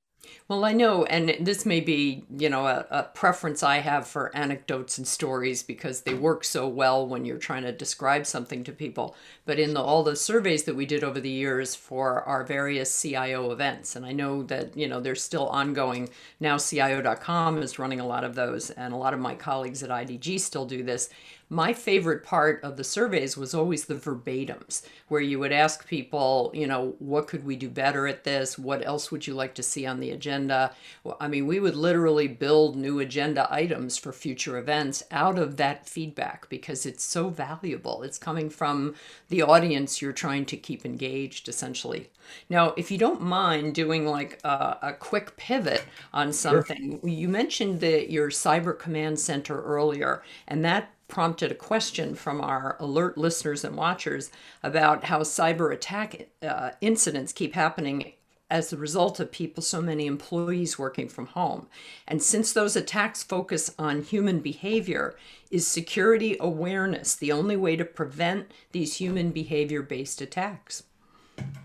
Well, 0.47 0.63
I 0.63 0.71
know, 0.71 1.03
and 1.03 1.35
this 1.45 1.65
may 1.65 1.81
be, 1.81 2.23
you 2.37 2.49
know, 2.49 2.67
a, 2.67 2.85
a 2.89 3.03
preference 3.03 3.63
I 3.63 3.79
have 3.79 4.07
for 4.07 4.33
anecdotes 4.33 4.97
and 4.97 5.05
stories 5.05 5.61
because 5.61 6.01
they 6.01 6.13
work 6.13 6.45
so 6.45 6.67
well 6.69 7.05
when 7.05 7.25
you're 7.25 7.37
trying 7.37 7.63
to 7.63 7.73
describe 7.73 8.25
something 8.25 8.63
to 8.63 8.71
people. 8.71 9.13
But 9.45 9.59
in 9.59 9.73
the, 9.73 9.81
all 9.81 10.03
the 10.03 10.15
surveys 10.15 10.63
that 10.63 10.75
we 10.75 10.85
did 10.85 11.03
over 11.03 11.19
the 11.19 11.29
years 11.29 11.75
for 11.75 12.23
our 12.23 12.45
various 12.45 13.01
CIO 13.01 13.51
events, 13.51 13.95
and 13.95 14.05
I 14.05 14.13
know 14.13 14.41
that, 14.43 14.77
you 14.77 14.87
know, 14.87 15.01
they're 15.01 15.15
still 15.15 15.47
ongoing. 15.47 16.09
Now, 16.39 16.57
CIO.com 16.57 17.61
is 17.61 17.77
running 17.77 17.99
a 17.99 18.07
lot 18.07 18.23
of 18.23 18.35
those, 18.35 18.69
and 18.69 18.93
a 18.93 18.97
lot 18.97 19.13
of 19.13 19.19
my 19.19 19.35
colleagues 19.35 19.83
at 19.83 19.89
IDG 19.89 20.39
still 20.39 20.65
do 20.65 20.81
this. 20.81 21.09
My 21.49 21.71
favorite 21.71 22.23
part 22.23 22.61
of 22.63 22.75
the 22.75 22.83
surveys 22.83 23.37
was 23.37 23.53
always 23.53 23.85
the 23.85 23.95
verbatims, 23.95 24.81
where 25.07 25.21
you 25.21 25.39
would 25.39 25.53
ask 25.53 25.87
people, 25.87 26.51
you 26.53 26.67
know, 26.67 26.95
what 26.99 27.27
could 27.27 27.45
we 27.45 27.55
do 27.55 27.69
better 27.69 28.05
at 28.05 28.25
this? 28.25 28.59
What 28.59 28.85
else 28.85 29.11
would 29.11 29.25
you 29.25 29.33
like 29.33 29.55
to 29.55 29.63
see 29.63 29.85
on 29.85 30.01
the 30.01 30.11
agenda? 30.11 30.73
Well, 31.05 31.15
I 31.21 31.29
mean, 31.29 31.47
we 31.47 31.61
would 31.61 31.75
literally 31.75 32.27
build 32.27 32.75
new 32.75 32.99
agenda 32.99 33.47
items 33.49 33.97
for 33.97 34.11
future 34.11 34.57
events 34.57 35.03
out 35.09 35.39
of 35.39 35.55
that 35.57 35.87
feedback 35.87 36.49
because 36.49 36.85
it's 36.85 37.03
so 37.03 37.29
valuable. 37.29 38.03
It's 38.03 38.17
coming 38.17 38.49
from 38.49 38.95
the 39.29 39.41
audience 39.41 40.01
you're 40.01 40.11
trying 40.11 40.45
to 40.47 40.57
keep 40.57 40.85
engaged, 40.85 41.47
essentially. 41.47 42.09
Now, 42.49 42.73
if 42.75 42.91
you 42.91 42.97
don't 42.97 43.21
mind 43.21 43.73
doing 43.73 44.05
like 44.05 44.39
a, 44.43 44.77
a 44.81 44.93
quick 44.93 45.37
pivot 45.37 45.85
on 46.13 46.33
something, 46.33 46.99
sure. 46.99 47.09
you 47.09 47.29
mentioned 47.29 47.79
that 47.79 48.11
your 48.11 48.29
cyber 48.29 48.77
command 48.77 49.17
center 49.19 49.61
earlier, 49.61 50.23
and 50.45 50.65
that 50.65 50.91
prompted 51.07 51.51
a 51.51 51.55
question 51.55 52.15
from 52.15 52.41
our 52.41 52.75
alert 52.79 53.17
listeners 53.17 53.63
and 53.63 53.75
watchers 53.75 54.31
about 54.61 55.05
how 55.05 55.21
cyber 55.21 55.73
attack 55.73 56.27
uh, 56.41 56.71
incidents 56.81 57.31
keep 57.33 57.53
happening 57.53 58.13
as 58.49 58.71
a 58.71 58.77
result 58.77 59.19
of 59.19 59.31
people, 59.31 59.61
so 59.61 59.81
many 59.81 60.05
employees 60.05 60.79
working 60.79 61.09
from 61.09 61.27
home. 61.27 61.67
And 62.07 62.23
since 62.23 62.53
those 62.53 62.75
attacks 62.75 63.21
focus 63.21 63.73
on 63.77 64.03
human 64.03 64.39
behavior, 64.39 65.15
is 65.51 65.67
security 65.67 66.37
awareness 66.39 67.15
the 67.15 67.31
only 67.31 67.57
way 67.57 67.75
to 67.75 67.85
prevent 67.85 68.51
these 68.71 68.97
human 68.97 69.31
behavior 69.31 69.81
based 69.81 70.21
attacks? 70.21 70.83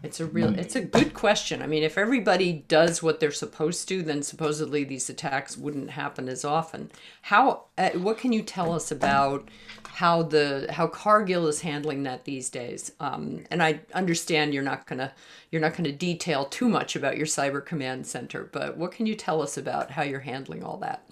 It's 0.03 0.21
a 0.21 0.27
real 0.27 0.59
it's 0.59 0.75
a 0.75 0.81
good 0.81 1.15
question. 1.15 1.63
I 1.63 1.67
mean, 1.67 1.83
if 1.83 1.97
everybody 1.97 2.65
does 2.69 3.03
what 3.03 3.21
they're 3.21 3.31
supposed 3.31 3.89
to, 3.89 4.03
then 4.03 4.23
supposedly 4.23 4.85
these 4.85 5.09
attacks 5.09 5.57
wouldn't 5.57 5.91
happen 5.91 6.29
as 6.29 6.45
often. 6.45 6.91
How 7.23 7.65
uh, 7.79 7.91
what 7.91 8.19
can 8.19 8.33
you 8.33 8.43
tell 8.43 8.73
us 8.73 8.91
about 8.91 9.49
how 9.87 10.23
the 10.23 10.67
how 10.71 10.87
Cargill 10.87 11.47
is 11.47 11.61
handling 11.61 12.03
that 12.03 12.25
these 12.25 12.51
days? 12.51 12.93
Um, 13.01 13.45
and 13.51 13.63
I 13.63 13.81
understand 13.95 14.55
you're 14.55 14.63
not 14.63 14.87
gonna 14.87 15.13
you're 15.51 15.63
not 15.63 15.77
gonna 15.77 15.93
detail 15.93 16.47
too 16.47 16.69
much 16.69 16.97
about 16.97 17.17
your 17.17 17.27
cyber 17.27 17.65
command 17.65 18.07
center, 18.07 18.49
but 18.53 18.77
what 18.77 18.93
can 18.93 19.07
you 19.07 19.15
tell 19.15 19.41
us 19.41 19.57
about 19.57 19.91
how 19.91 20.03
you're 20.03 20.21
handling 20.21 20.65
all 20.65 20.79
that? 20.79 21.05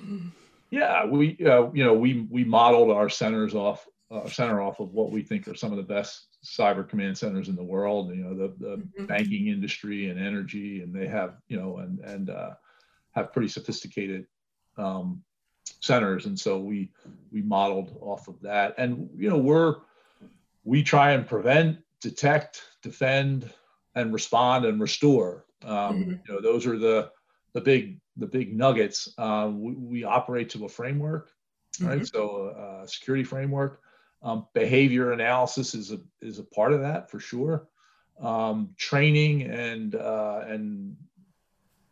Yeah, 0.70 1.04
we 1.06 1.36
uh, 1.46 1.70
you 1.72 1.84
know 1.84 1.94
we 1.94 2.26
we 2.30 2.44
modeled 2.44 2.90
our 2.90 3.08
centers 3.08 3.54
off 3.54 3.86
uh, 4.10 4.28
center 4.28 4.60
off 4.60 4.80
of 4.80 4.92
what 4.92 5.10
we 5.10 5.22
think 5.22 5.46
are 5.48 5.54
some 5.54 5.70
of 5.70 5.76
the 5.76 5.82
best 5.84 6.26
cyber 6.44 6.88
command 6.88 7.16
centers 7.16 7.48
in 7.48 7.56
the 7.56 7.62
world. 7.62 8.10
You 8.10 8.24
know, 8.24 8.34
the, 8.34 8.54
the 8.58 8.76
mm-hmm. 8.76 9.06
banking 9.06 9.48
industry 9.48 10.10
and 10.10 10.18
energy, 10.18 10.82
and 10.82 10.94
they 10.94 11.06
have 11.06 11.36
you 11.48 11.58
know 11.58 11.78
and 11.78 11.98
and 12.00 12.30
uh, 12.30 12.50
have 13.12 13.32
pretty 13.32 13.48
sophisticated 13.48 14.26
um, 14.76 15.22
centers, 15.80 16.26
and 16.26 16.38
so 16.38 16.58
we 16.58 16.92
we 17.32 17.42
modeled 17.42 17.96
off 18.00 18.28
of 18.28 18.40
that. 18.42 18.74
And 18.78 19.08
you 19.16 19.28
know, 19.28 19.38
we're 19.38 19.76
we 20.64 20.82
try 20.82 21.12
and 21.12 21.26
prevent, 21.26 21.78
detect, 22.00 22.62
defend, 22.82 23.50
and 23.94 24.12
respond 24.12 24.64
and 24.64 24.80
restore. 24.80 25.46
Um, 25.62 25.74
mm-hmm. 25.74 26.10
You 26.10 26.34
know, 26.34 26.40
those 26.40 26.66
are 26.66 26.78
the 26.78 27.10
the 27.52 27.60
big 27.60 28.00
the 28.16 28.26
big 28.26 28.56
nuggets. 28.56 29.12
Uh, 29.18 29.50
we, 29.52 29.72
we, 29.72 30.04
operate 30.04 30.50
to 30.50 30.64
a 30.64 30.68
framework, 30.68 31.30
right? 31.80 32.00
Mm-hmm. 32.00 32.04
So 32.04 32.54
a, 32.56 32.80
uh, 32.80 32.84
a 32.84 32.88
security 32.88 33.24
framework. 33.24 33.80
Um, 34.22 34.46
behavior 34.52 35.12
analysis 35.12 35.74
is 35.74 35.92
a 35.92 36.00
is 36.20 36.38
a 36.38 36.44
part 36.44 36.72
of 36.72 36.80
that 36.80 37.10
for 37.10 37.20
sure. 37.20 37.68
Um, 38.20 38.74
training 38.76 39.42
and 39.42 39.94
uh, 39.94 40.44
and 40.46 40.96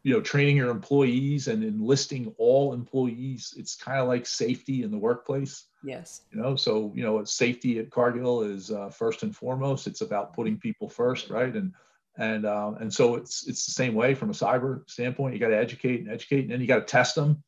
you 0.03 0.13
know 0.15 0.21
training 0.21 0.57
your 0.57 0.71
employees 0.71 1.49
and 1.49 1.65
enlisting 1.65 2.35
all 2.39 2.75
employees. 2.75 3.55
It's 3.57 3.75
kind 3.75 3.99
of 3.99 4.09
like 4.09 4.27
safety 4.27 4.83
in 4.83 4.91
the 4.91 4.99
workplace. 4.99 5.65
Yes. 5.83 6.23
You 6.33 6.41
know, 6.41 6.57
so 6.57 6.93
you 6.95 7.03
know, 7.03 7.25
safety 7.25 7.79
at 7.79 7.91
Cargill 7.91 8.43
is 8.43 8.71
uh, 8.71 8.91
first 8.91 9.23
and 9.23 9.35
foremost. 9.35 9.87
It's 9.87 10.01
about 10.01 10.35
putting 10.35 10.59
people 10.59 10.89
first, 10.89 11.31
right? 11.31 11.55
And 11.55 11.73
and 12.17 12.47
um, 12.47 12.77
and 12.77 12.93
so 12.93 13.15
it's 13.15 13.47
it's 13.47 13.65
the 13.65 13.73
same 13.73 13.95
way 13.95 14.15
from 14.15 14.31
a 14.31 14.35
cyber 14.35 14.89
standpoint. 14.89 15.35
You 15.35 15.41
got 15.41 15.49
to 15.49 15.57
educate 15.57 16.01
and 16.01 16.11
educate, 16.11 16.43
and 16.43 16.51
then 16.51 16.61
you 16.61 16.67
got 16.67 16.81
to 16.81 16.85
test 16.85 17.15
them, 17.15 17.43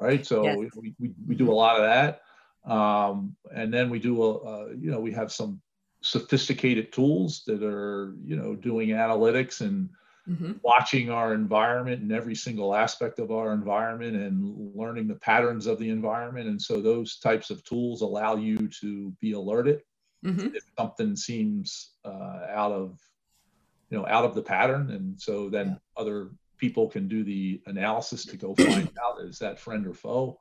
right? 0.00 0.24
So 0.24 0.44
yes. 0.44 0.56
we, 0.74 0.94
we, 0.98 1.12
we 1.26 1.34
do 1.34 1.52
a 1.52 1.54
lot 1.54 1.76
of 1.76 1.82
that. 1.82 2.22
Um, 2.64 3.36
and 3.54 3.72
then 3.72 3.90
we 3.90 3.98
do 3.98 4.22
a, 4.22 4.74
you 4.74 4.90
know, 4.90 5.00
we 5.00 5.12
have 5.12 5.32
some 5.32 5.60
sophisticated 6.00 6.92
tools 6.92 7.42
that 7.46 7.62
are, 7.62 8.14
you 8.24 8.36
know, 8.36 8.54
doing 8.54 8.90
analytics 8.90 9.60
and 9.60 9.88
mm-hmm. 10.28 10.52
watching 10.62 11.10
our 11.10 11.34
environment 11.34 12.02
and 12.02 12.12
every 12.12 12.34
single 12.34 12.74
aspect 12.74 13.18
of 13.18 13.30
our 13.30 13.52
environment 13.52 14.16
and 14.16 14.72
learning 14.74 15.08
the 15.08 15.14
patterns 15.14 15.66
of 15.66 15.78
the 15.78 15.88
environment. 15.88 16.48
And 16.48 16.60
so 16.60 16.80
those 16.80 17.18
types 17.18 17.50
of 17.50 17.64
tools 17.64 18.02
allow 18.02 18.36
you 18.36 18.68
to 18.80 19.10
be 19.20 19.32
alerted 19.32 19.82
mm-hmm. 20.24 20.54
if 20.54 20.64
something 20.78 21.16
seems 21.16 21.90
uh, 22.04 22.46
out 22.48 22.72
of, 22.72 22.98
you 23.90 23.98
know, 23.98 24.06
out 24.06 24.24
of 24.24 24.34
the 24.34 24.42
pattern. 24.42 24.90
And 24.90 25.20
so 25.20 25.48
then 25.48 25.68
yeah. 25.68 25.74
other 25.96 26.30
people 26.58 26.88
can 26.88 27.08
do 27.08 27.24
the 27.24 27.60
analysis 27.66 28.24
to 28.24 28.36
go 28.36 28.54
find 28.54 28.90
out 29.04 29.20
is 29.20 29.38
that 29.38 29.58
friend 29.58 29.86
or 29.86 29.94
foe 29.94 30.38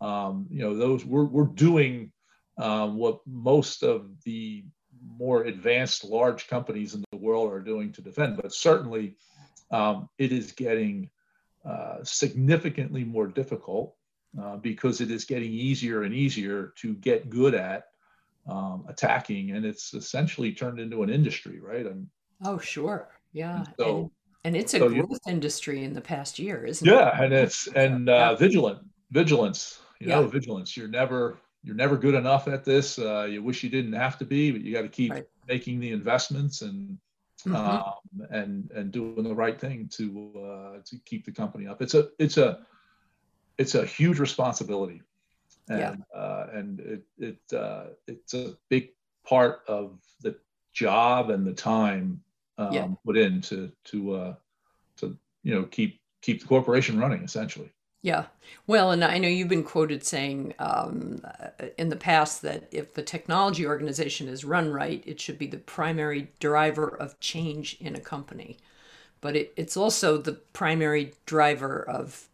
um, 0.00 0.46
you 0.50 0.62
know, 0.62 0.76
those 0.76 1.04
we're, 1.04 1.24
we're 1.24 1.44
doing 1.44 2.12
um, 2.58 2.96
what 2.96 3.20
most 3.26 3.82
of 3.82 4.10
the 4.24 4.64
more 5.16 5.44
advanced 5.44 6.04
large 6.04 6.46
companies 6.48 6.94
in 6.94 7.04
the 7.10 7.18
world 7.18 7.52
are 7.52 7.60
doing 7.60 7.92
to 7.92 8.02
defend, 8.02 8.36
but 8.36 8.52
certainly 8.52 9.16
um, 9.70 10.08
it 10.18 10.32
is 10.32 10.52
getting 10.52 11.10
uh, 11.64 11.98
significantly 12.02 13.04
more 13.04 13.26
difficult 13.26 13.94
uh, 14.40 14.56
because 14.56 15.00
it 15.00 15.10
is 15.10 15.24
getting 15.24 15.52
easier 15.52 16.02
and 16.02 16.14
easier 16.14 16.72
to 16.76 16.94
get 16.94 17.30
good 17.30 17.54
at 17.54 17.84
um, 18.48 18.84
attacking, 18.88 19.52
and 19.52 19.64
it's 19.64 19.92
essentially 19.94 20.52
turned 20.52 20.80
into 20.80 21.02
an 21.02 21.10
industry, 21.10 21.60
right? 21.60 21.86
And 21.86 22.06
oh, 22.44 22.58
sure, 22.58 23.08
yeah. 23.32 23.64
So, 23.78 23.98
and, 23.98 24.10
and 24.44 24.56
it's 24.56 24.74
a 24.74 24.78
so 24.78 24.88
growth 24.88 25.20
you, 25.26 25.32
industry 25.32 25.84
in 25.84 25.92
the 25.92 26.00
past 26.00 26.38
year, 26.38 26.64
isn't 26.64 26.86
yeah, 26.86 26.92
it? 26.92 26.96
Yeah, 26.96 27.22
and 27.22 27.32
it's 27.32 27.66
and 27.68 28.08
uh, 28.08 28.34
vigilant 28.36 28.80
vigilance 29.10 29.80
you 30.00 30.08
know, 30.08 30.26
vigilance. 30.26 30.76
You're 30.76 30.88
never 30.88 31.38
you're 31.62 31.76
never 31.76 31.96
good 31.96 32.14
enough 32.14 32.48
at 32.48 32.64
this. 32.64 32.98
Uh, 32.98 33.28
you 33.30 33.42
wish 33.42 33.62
you 33.62 33.70
didn't 33.70 33.92
have 33.92 34.18
to 34.18 34.24
be, 34.24 34.50
but 34.50 34.62
you 34.62 34.72
got 34.72 34.82
to 34.82 34.88
keep 34.88 35.12
right. 35.12 35.26
making 35.46 35.78
the 35.80 35.92
investments 35.92 36.62
and 36.62 36.98
mm-hmm. 37.44 37.54
um, 37.54 38.26
and 38.30 38.70
and 38.72 38.90
doing 38.90 39.22
the 39.22 39.34
right 39.34 39.60
thing 39.60 39.88
to 39.92 40.32
uh, 40.36 40.78
to 40.84 40.98
keep 41.04 41.24
the 41.24 41.32
company 41.32 41.66
up. 41.66 41.82
It's 41.82 41.94
a 41.94 42.08
it's 42.18 42.38
a 42.38 42.66
it's 43.58 43.74
a 43.74 43.84
huge 43.84 44.18
responsibility, 44.18 45.02
and 45.68 45.78
yeah. 45.78 46.18
uh, 46.18 46.46
and 46.52 46.80
it 46.80 47.02
it 47.18 47.56
uh, 47.56 47.84
it's 48.06 48.32
a 48.34 48.54
big 48.70 48.90
part 49.26 49.60
of 49.68 49.98
the 50.22 50.34
job 50.72 51.30
and 51.30 51.46
the 51.46 51.52
time 51.52 52.22
um, 52.56 52.72
yeah. 52.72 52.88
put 53.04 53.18
in 53.18 53.42
to 53.42 53.70
to 53.84 54.14
uh, 54.14 54.34
to 54.96 55.16
you 55.42 55.54
know 55.54 55.64
keep 55.64 56.00
keep 56.22 56.40
the 56.40 56.48
corporation 56.48 56.98
running 56.98 57.22
essentially. 57.22 57.70
Yeah. 58.02 58.26
Well, 58.66 58.92
and 58.92 59.04
I 59.04 59.18
know 59.18 59.28
you've 59.28 59.48
been 59.48 59.62
quoted 59.62 60.04
saying 60.04 60.54
um, 60.58 61.20
in 61.76 61.90
the 61.90 61.96
past 61.96 62.40
that 62.42 62.66
if 62.72 62.94
the 62.94 63.02
technology 63.02 63.66
organization 63.66 64.26
is 64.26 64.44
run 64.44 64.72
right, 64.72 65.02
it 65.06 65.20
should 65.20 65.38
be 65.38 65.46
the 65.46 65.58
primary 65.58 66.30
driver 66.40 66.88
of 66.88 67.20
change 67.20 67.76
in 67.78 67.94
a 67.94 68.00
company. 68.00 68.56
But 69.20 69.36
it, 69.36 69.52
it's 69.56 69.76
also 69.76 70.16
the 70.16 70.32
primary 70.32 71.12
driver 71.26 71.82
of 71.86 72.26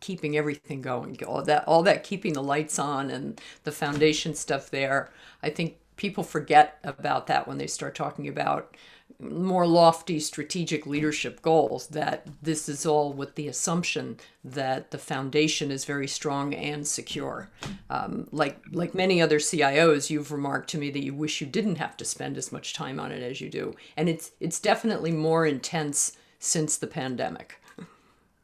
keeping 0.00 0.36
everything 0.36 0.82
going. 0.82 1.18
All 1.24 1.42
that, 1.42 1.66
all 1.66 1.82
that 1.84 2.04
keeping 2.04 2.34
the 2.34 2.42
lights 2.42 2.78
on 2.78 3.10
and 3.10 3.40
the 3.62 3.72
foundation 3.72 4.34
stuff 4.34 4.68
there. 4.68 5.10
I 5.42 5.48
think 5.48 5.76
people 5.96 6.24
forget 6.24 6.78
about 6.84 7.28
that 7.28 7.48
when 7.48 7.56
they 7.56 7.66
start 7.66 7.94
talking 7.94 8.28
about 8.28 8.76
more 9.20 9.66
lofty 9.66 10.20
strategic 10.20 10.86
leadership 10.86 11.40
goals 11.42 11.86
that 11.88 12.26
this 12.42 12.68
is 12.68 12.84
all 12.84 13.12
with 13.12 13.34
the 13.34 13.48
assumption 13.48 14.18
that 14.42 14.90
the 14.90 14.98
foundation 14.98 15.70
is 15.70 15.84
very 15.84 16.08
strong 16.08 16.54
and 16.54 16.86
secure. 16.86 17.50
Um, 17.90 18.28
like 18.32 18.58
like 18.72 18.94
many 18.94 19.22
other 19.22 19.38
cios 19.38 20.10
you've 20.10 20.32
remarked 20.32 20.70
to 20.70 20.78
me 20.78 20.90
that 20.90 21.04
you 21.04 21.14
wish 21.14 21.40
you 21.40 21.46
didn't 21.46 21.76
have 21.76 21.96
to 21.98 22.04
spend 22.04 22.36
as 22.36 22.52
much 22.52 22.74
time 22.74 22.98
on 22.98 23.12
it 23.12 23.22
as 23.22 23.40
you 23.40 23.48
do. 23.48 23.74
And 23.96 24.08
it's 24.08 24.32
it's 24.40 24.60
definitely 24.60 25.12
more 25.12 25.46
intense 25.46 26.16
since 26.38 26.76
the 26.76 26.86
pandemic. 26.86 27.60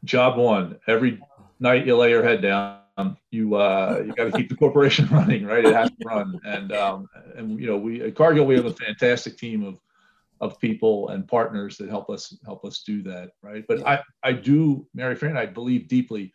Job 0.03 0.37
one 0.37 0.79
every 0.87 1.21
night 1.59 1.85
you 1.85 1.95
lay 1.95 2.09
your 2.09 2.23
head 2.23 2.41
down 2.41 2.81
you 3.31 3.55
uh, 3.55 4.03
you 4.05 4.13
got 4.13 4.25
to 4.25 4.31
keep 4.31 4.49
the 4.49 4.55
corporation 4.55 5.07
running 5.11 5.45
right? 5.45 5.65
It 5.65 5.73
has 5.73 5.89
to 5.89 6.05
run. 6.05 6.39
And 6.43 6.71
um, 6.71 7.09
and 7.35 7.59
you 7.59 7.67
know 7.67 7.77
we 7.77 8.01
at 8.01 8.15
cargill 8.15 8.45
we 8.45 8.55
have 8.55 8.65
a 8.65 8.73
fantastic 8.73 9.37
team 9.37 9.63
of 9.63 9.79
of 10.41 10.59
people 10.59 11.09
and 11.09 11.27
partners 11.27 11.77
that 11.77 11.87
help 11.87 12.09
us 12.09 12.37
help 12.43 12.65
us 12.65 12.83
do 12.83 13.01
that 13.03 13.31
right? 13.41 13.63
But 13.67 13.85
i 13.87 14.01
i 14.23 14.33
do 14.33 14.87
Maryfran 14.95 15.37
i 15.37 15.45
believe 15.45 15.87
deeply 15.87 16.33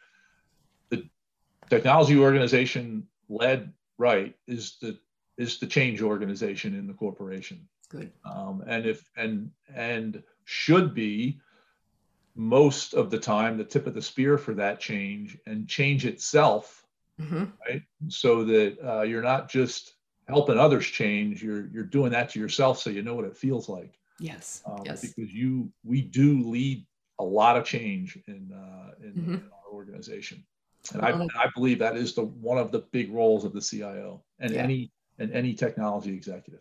the 0.88 1.08
technology 1.68 2.18
organization 2.18 3.06
led 3.28 3.72
right 3.98 4.34
is 4.46 4.76
the 4.80 4.98
is 5.36 5.58
the 5.58 5.66
change 5.66 6.00
organization 6.00 6.74
in 6.74 6.86
the 6.86 6.94
corporation. 6.94 7.68
Good. 7.90 8.10
Um, 8.24 8.64
and 8.66 8.86
if 8.86 9.08
and 9.16 9.50
and 9.74 10.22
should 10.44 10.94
be 10.94 11.40
most 12.34 12.94
of 12.94 13.10
the 13.10 13.18
time 13.18 13.56
the 13.56 13.64
tip 13.64 13.86
of 13.86 13.94
the 13.94 14.02
spear 14.02 14.38
for 14.38 14.54
that 14.54 14.80
change 14.80 15.38
and 15.46 15.68
change 15.68 16.04
itself 16.04 16.86
mm-hmm. 17.20 17.44
right? 17.66 17.82
So 18.08 18.44
that 18.44 18.78
uh, 18.86 19.02
you're 19.02 19.22
not 19.22 19.48
just 19.48 19.94
helping 20.28 20.58
others 20.58 20.86
change, 20.86 21.42
you're 21.42 21.66
you're 21.68 21.84
doing 21.84 22.10
that 22.12 22.30
to 22.30 22.40
yourself, 22.40 22.78
so 22.78 22.90
you 22.90 23.02
know 23.02 23.14
what 23.14 23.24
it 23.24 23.36
feels 23.36 23.68
like. 23.68 23.98
Yes. 24.18 24.62
Um, 24.66 24.82
yes. 24.84 25.02
Because 25.02 25.32
you, 25.32 25.70
we 25.84 26.00
do 26.00 26.40
lead 26.48 26.86
a 27.18 27.24
lot 27.24 27.56
of 27.56 27.64
change 27.64 28.18
in 28.26 28.52
uh, 28.52 28.90
in, 29.02 29.12
mm-hmm. 29.12 29.34
in, 29.34 29.42
our 29.52 29.74
organization, 29.74 30.44
and 30.92 31.02
I, 31.02 31.10
and 31.10 31.30
I 31.38 31.48
believe 31.54 31.78
that 31.78 31.96
is 31.96 32.14
the 32.14 32.24
one 32.24 32.58
of 32.58 32.72
the 32.72 32.80
big 32.92 33.12
roles 33.12 33.44
of 33.44 33.52
the 33.52 33.60
CIO 33.60 34.22
and 34.38 34.52
yeah. 34.52 34.62
any 34.62 34.92
and 35.18 35.32
any 35.32 35.54
technology 35.54 36.12
executive. 36.12 36.60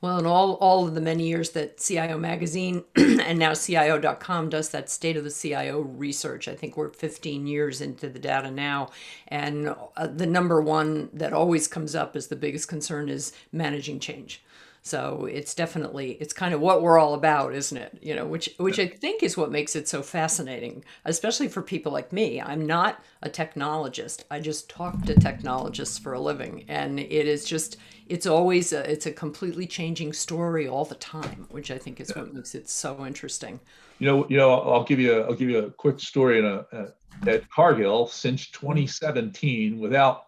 Well, 0.00 0.18
in 0.18 0.26
all, 0.26 0.54
all 0.54 0.86
of 0.86 0.94
the 0.94 1.00
many 1.00 1.26
years 1.26 1.50
that 1.50 1.78
CIO 1.78 2.18
Magazine 2.18 2.84
and 2.96 3.38
now 3.38 3.54
CIO.com 3.54 4.48
does 4.48 4.68
that 4.68 4.88
state 4.88 5.16
of 5.16 5.24
the 5.24 5.30
CIO 5.30 5.80
research, 5.80 6.46
I 6.46 6.54
think 6.54 6.76
we're 6.76 6.92
15 6.92 7.46
years 7.46 7.80
into 7.80 8.08
the 8.08 8.20
data 8.20 8.50
now. 8.50 8.90
And 9.26 9.74
uh, 9.96 10.06
the 10.06 10.26
number 10.26 10.60
one 10.60 11.10
that 11.12 11.32
always 11.32 11.66
comes 11.66 11.96
up 11.96 12.14
as 12.14 12.28
the 12.28 12.36
biggest 12.36 12.68
concern 12.68 13.08
is 13.08 13.32
managing 13.50 13.98
change. 13.98 14.42
So 14.82 15.26
it's 15.30 15.54
definitely 15.54 16.12
it's 16.12 16.32
kind 16.32 16.54
of 16.54 16.60
what 16.60 16.80
we're 16.80 16.98
all 16.98 17.14
about, 17.14 17.54
isn't 17.54 17.76
it? 17.76 17.98
You 18.00 18.14
know, 18.14 18.24
which 18.24 18.54
which 18.58 18.78
I 18.78 18.86
think 18.86 19.22
is 19.22 19.36
what 19.36 19.50
makes 19.50 19.76
it 19.76 19.88
so 19.88 20.02
fascinating, 20.02 20.84
especially 21.04 21.48
for 21.48 21.60
people 21.60 21.92
like 21.92 22.12
me. 22.12 22.40
I'm 22.40 22.66
not 22.66 23.02
a 23.20 23.28
technologist. 23.28 24.24
I 24.30 24.40
just 24.40 24.70
talk 24.70 25.02
to 25.04 25.14
technologists 25.14 25.98
for 25.98 26.14
a 26.14 26.20
living, 26.20 26.64
and 26.68 26.98
it 26.98 27.28
is 27.28 27.44
just 27.44 27.76
it's 28.08 28.26
always 28.26 28.72
a, 28.72 28.90
it's 28.90 29.06
a 29.06 29.12
completely 29.12 29.66
changing 29.66 30.12
story 30.12 30.66
all 30.68 30.84
the 30.84 30.94
time, 30.96 31.46
which 31.50 31.70
I 31.70 31.78
think 31.78 32.00
is 32.00 32.12
yeah. 32.14 32.22
what 32.22 32.34
makes 32.34 32.54
it 32.54 32.68
so 32.68 33.04
interesting. 33.06 33.60
You 33.98 34.06
know, 34.06 34.26
you 34.28 34.36
know, 34.36 34.60
I'll 34.60 34.84
give 34.84 35.00
you 35.00 35.20
a, 35.20 35.26
I'll 35.26 35.34
give 35.34 35.50
you 35.50 35.58
a 35.58 35.70
quick 35.70 36.00
story 36.00 36.38
in 36.38 36.44
a, 36.44 36.66
a 36.72 36.88
at 37.26 37.50
Cargill 37.50 38.06
since 38.06 38.48
2017 38.50 39.78
without 39.78 40.26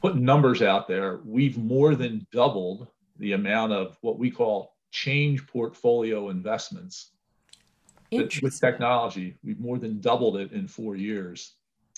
putting 0.00 0.22
numbers 0.24 0.60
out 0.60 0.86
there, 0.86 1.20
we've 1.24 1.56
more 1.56 1.94
than 1.94 2.26
doubled 2.30 2.88
the 3.18 3.32
amount 3.32 3.72
of 3.72 3.96
what 4.02 4.18
we 4.18 4.30
call 4.30 4.74
change 4.90 5.46
portfolio 5.46 6.28
investments 6.28 7.12
with 8.12 8.60
technology. 8.60 9.38
We've 9.42 9.58
more 9.58 9.78
than 9.78 10.00
doubled 10.00 10.36
it 10.36 10.52
in 10.52 10.68
four 10.68 10.94
years 10.94 11.54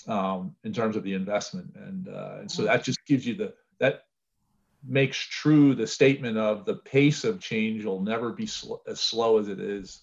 um, 0.07 0.55
in 0.63 0.71
terms 0.71 0.95
of 0.95 1.03
the 1.03 1.13
investment, 1.13 1.75
and 1.75 2.07
uh, 2.07 2.37
and 2.39 2.51
so 2.51 2.63
that 2.63 2.83
just 2.83 3.05
gives 3.05 3.25
you 3.25 3.35
the 3.35 3.53
that 3.79 4.03
makes 4.83 5.17
true 5.17 5.75
the 5.75 5.87
statement 5.87 6.37
of 6.37 6.65
the 6.65 6.75
pace 6.75 7.23
of 7.23 7.39
change 7.39 7.85
will 7.85 8.01
never 8.01 8.31
be 8.31 8.45
sl- 8.45 8.75
as 8.87 8.99
slow 8.99 9.37
as 9.37 9.47
it 9.47 9.59
is. 9.59 10.01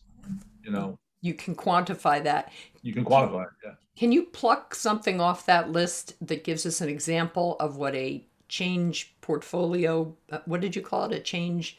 You 0.63 0.73
know, 0.73 0.99
you 1.21 1.35
can 1.35 1.55
quantify 1.55 2.23
that. 2.25 2.53
You 2.83 2.93
can 2.93 3.05
quantify 3.05 3.45
it. 3.45 3.51
Yeah. 3.65 3.73
Can 3.97 4.13
you 4.13 4.25
pluck 4.25 4.75
something 4.75 5.21
off 5.21 5.47
that 5.47 5.71
list 5.71 6.15
that 6.27 6.45
gives 6.45 6.67
us 6.67 6.81
an 6.81 6.89
example 6.89 7.57
of 7.61 7.77
what 7.77 7.95
a 7.95 8.27
change 8.49 9.15
portfolio 9.21 10.15
uh, 10.31 10.39
what 10.45 10.61
did 10.61 10.77
you 10.77 10.83
call 10.83 11.05
it 11.05 11.17
a 11.17 11.21
change 11.21 11.79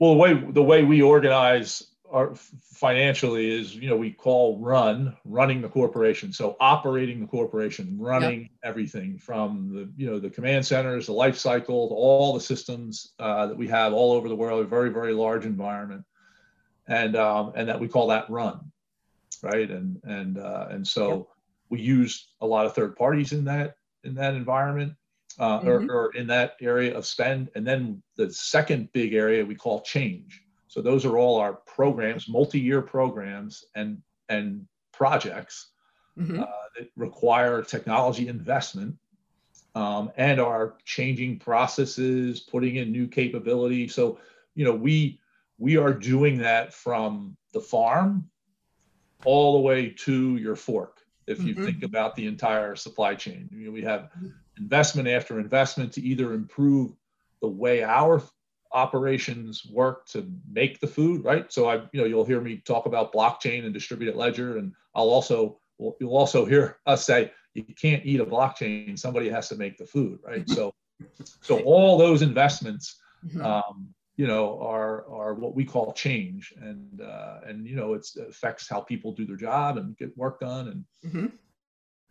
well 0.00 0.12
the 0.12 0.18
way 0.18 0.34
the 0.34 0.62
way 0.62 0.82
we 0.82 1.02
organize 1.02 1.87
our 2.10 2.34
financially 2.34 3.50
is 3.50 3.74
you 3.74 3.88
know 3.88 3.96
we 3.96 4.10
call 4.10 4.58
run 4.60 5.16
running 5.24 5.60
the 5.60 5.68
corporation 5.68 6.32
so 6.32 6.56
operating 6.60 7.20
the 7.20 7.26
corporation 7.26 7.96
running 7.98 8.42
yep. 8.42 8.50
everything 8.64 9.18
from 9.18 9.72
the 9.72 9.90
you 9.96 10.08
know 10.08 10.18
the 10.18 10.30
command 10.30 10.64
centers 10.64 11.06
the 11.06 11.12
life 11.12 11.36
cycle 11.36 11.90
all 11.92 12.32
the 12.32 12.40
systems 12.40 13.12
uh, 13.18 13.46
that 13.46 13.56
we 13.56 13.68
have 13.68 13.92
all 13.92 14.12
over 14.12 14.28
the 14.28 14.34
world 14.34 14.64
a 14.64 14.68
very 14.68 14.90
very 14.90 15.12
large 15.12 15.44
environment 15.44 16.04
and 16.86 17.16
um, 17.16 17.52
and 17.54 17.68
that 17.68 17.78
we 17.78 17.88
call 17.88 18.06
that 18.08 18.28
run 18.30 18.60
right 19.42 19.70
and 19.70 20.00
and 20.04 20.38
uh, 20.38 20.68
and 20.70 20.86
so 20.86 21.08
yep. 21.08 21.26
we 21.70 21.80
use 21.80 22.28
a 22.40 22.46
lot 22.46 22.66
of 22.66 22.74
third 22.74 22.96
parties 22.96 23.32
in 23.32 23.44
that 23.44 23.76
in 24.04 24.14
that 24.14 24.34
environment 24.34 24.94
uh, 25.38 25.60
mm-hmm. 25.60 25.68
or, 25.68 25.92
or, 25.92 26.14
in 26.14 26.26
that 26.26 26.56
area 26.60 26.96
of 26.96 27.06
spend. 27.06 27.48
And 27.54 27.66
then 27.66 28.02
the 28.16 28.32
second 28.32 28.92
big 28.92 29.14
area 29.14 29.44
we 29.44 29.54
call 29.54 29.82
change. 29.82 30.42
So 30.78 30.82
those 30.82 31.04
are 31.04 31.18
all 31.18 31.40
our 31.40 31.54
programs, 31.54 32.28
multi-year 32.28 32.82
programs 32.82 33.64
and 33.74 34.00
and 34.28 34.68
projects 34.92 35.70
mm-hmm. 36.16 36.40
uh, 36.40 36.46
that 36.78 36.90
require 36.94 37.62
technology 37.62 38.28
investment 38.28 38.96
um, 39.74 40.12
and 40.16 40.38
are 40.38 40.76
changing 40.84 41.40
processes, 41.40 42.38
putting 42.38 42.76
in 42.76 42.92
new 42.92 43.08
capability. 43.08 43.88
So 43.88 44.20
you 44.54 44.64
know 44.64 44.74
we 44.74 45.18
we 45.58 45.76
are 45.76 45.92
doing 45.92 46.38
that 46.38 46.72
from 46.72 47.36
the 47.52 47.60
farm 47.60 48.30
all 49.24 49.54
the 49.54 49.66
way 49.66 49.90
to 50.04 50.36
your 50.36 50.54
fork 50.54 51.00
if 51.26 51.42
you 51.42 51.56
mm-hmm. 51.56 51.64
think 51.64 51.82
about 51.82 52.14
the 52.14 52.28
entire 52.28 52.76
supply 52.76 53.16
chain. 53.16 53.48
You 53.52 53.66
know, 53.66 53.72
we 53.72 53.82
have 53.82 54.02
mm-hmm 54.02 54.28
investment 54.58 55.08
after 55.08 55.38
investment 55.38 55.92
to 55.92 56.02
either 56.02 56.32
improve 56.32 56.92
the 57.40 57.48
way 57.48 57.82
our 57.82 58.22
operations 58.72 59.66
work 59.72 60.06
to 60.06 60.30
make 60.50 60.80
the 60.80 60.86
food 60.86 61.24
right 61.24 61.52
so 61.52 61.68
i 61.68 61.76
you 61.92 62.00
know 62.00 62.04
you'll 62.04 62.24
hear 62.24 62.40
me 62.40 62.58
talk 62.66 62.86
about 62.86 63.12
blockchain 63.12 63.64
and 63.64 63.72
distributed 63.72 64.14
ledger 64.14 64.58
and 64.58 64.72
i'll 64.94 65.08
also 65.08 65.58
you'll 65.78 66.16
also 66.16 66.44
hear 66.44 66.78
us 66.86 67.06
say 67.06 67.32
you 67.54 67.64
can't 67.80 68.04
eat 68.04 68.20
a 68.20 68.26
blockchain 68.26 68.98
somebody 68.98 69.28
has 69.28 69.48
to 69.48 69.56
make 69.56 69.78
the 69.78 69.86
food 69.86 70.18
right 70.22 70.48
so 70.48 70.72
so 71.40 71.58
all 71.64 71.96
those 71.96 72.22
investments 72.22 73.00
mm-hmm. 73.26 73.42
um, 73.42 73.88
you 74.16 74.26
know 74.26 74.60
are 74.60 75.08
are 75.10 75.34
what 75.34 75.54
we 75.54 75.64
call 75.64 75.92
change 75.94 76.52
and 76.60 77.00
uh, 77.00 77.38
and 77.46 77.66
you 77.66 77.76
know 77.76 77.94
it 77.94 78.06
affects 78.28 78.68
how 78.68 78.80
people 78.80 79.12
do 79.12 79.24
their 79.24 79.36
job 79.36 79.78
and 79.78 79.96
get 79.96 80.16
work 80.18 80.40
done 80.40 80.68
and 80.68 80.84
mm-hmm. 81.06 81.26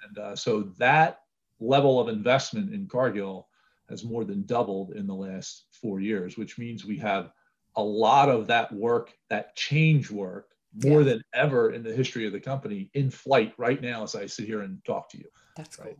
and 0.08 0.18
uh, 0.18 0.36
so 0.36 0.62
that 0.80 1.20
level 1.60 2.00
of 2.00 2.08
investment 2.08 2.74
in 2.74 2.88
Cargill 2.88 3.48
has 3.90 4.04
more 4.04 4.26
than 4.26 4.46
doubled 4.46 4.92
in 4.92 5.08
the 5.08 5.16
last 5.16 5.66
four 5.72 6.00
years, 6.00 6.38
which 6.38 6.58
means 6.58 6.86
we 6.86 6.98
have 6.98 7.32
a 7.76 7.84
lot 7.84 8.30
of 8.30 8.48
that 8.48 8.72
work, 8.72 9.14
that 9.30 9.56
change 9.56 10.12
work, 10.12 10.50
more 10.84 11.02
yeah. 11.02 11.14
than 11.14 11.22
ever 11.34 11.72
in 11.72 11.84
the 11.84 11.94
history 11.94 12.26
of 12.26 12.34
the 12.34 12.40
company 12.40 12.90
in 12.94 13.10
flight 13.10 13.54
right 13.58 13.82
now 13.82 14.04
as 14.04 14.16
I 14.16 14.26
sit 14.26 14.46
here 14.46 14.62
and 14.62 14.84
talk 14.84 15.10
to 15.12 15.18
you. 15.18 15.26
That's 15.56 15.80
right. 15.80 15.98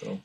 Cool. 0.00 0.16
So 0.16 0.20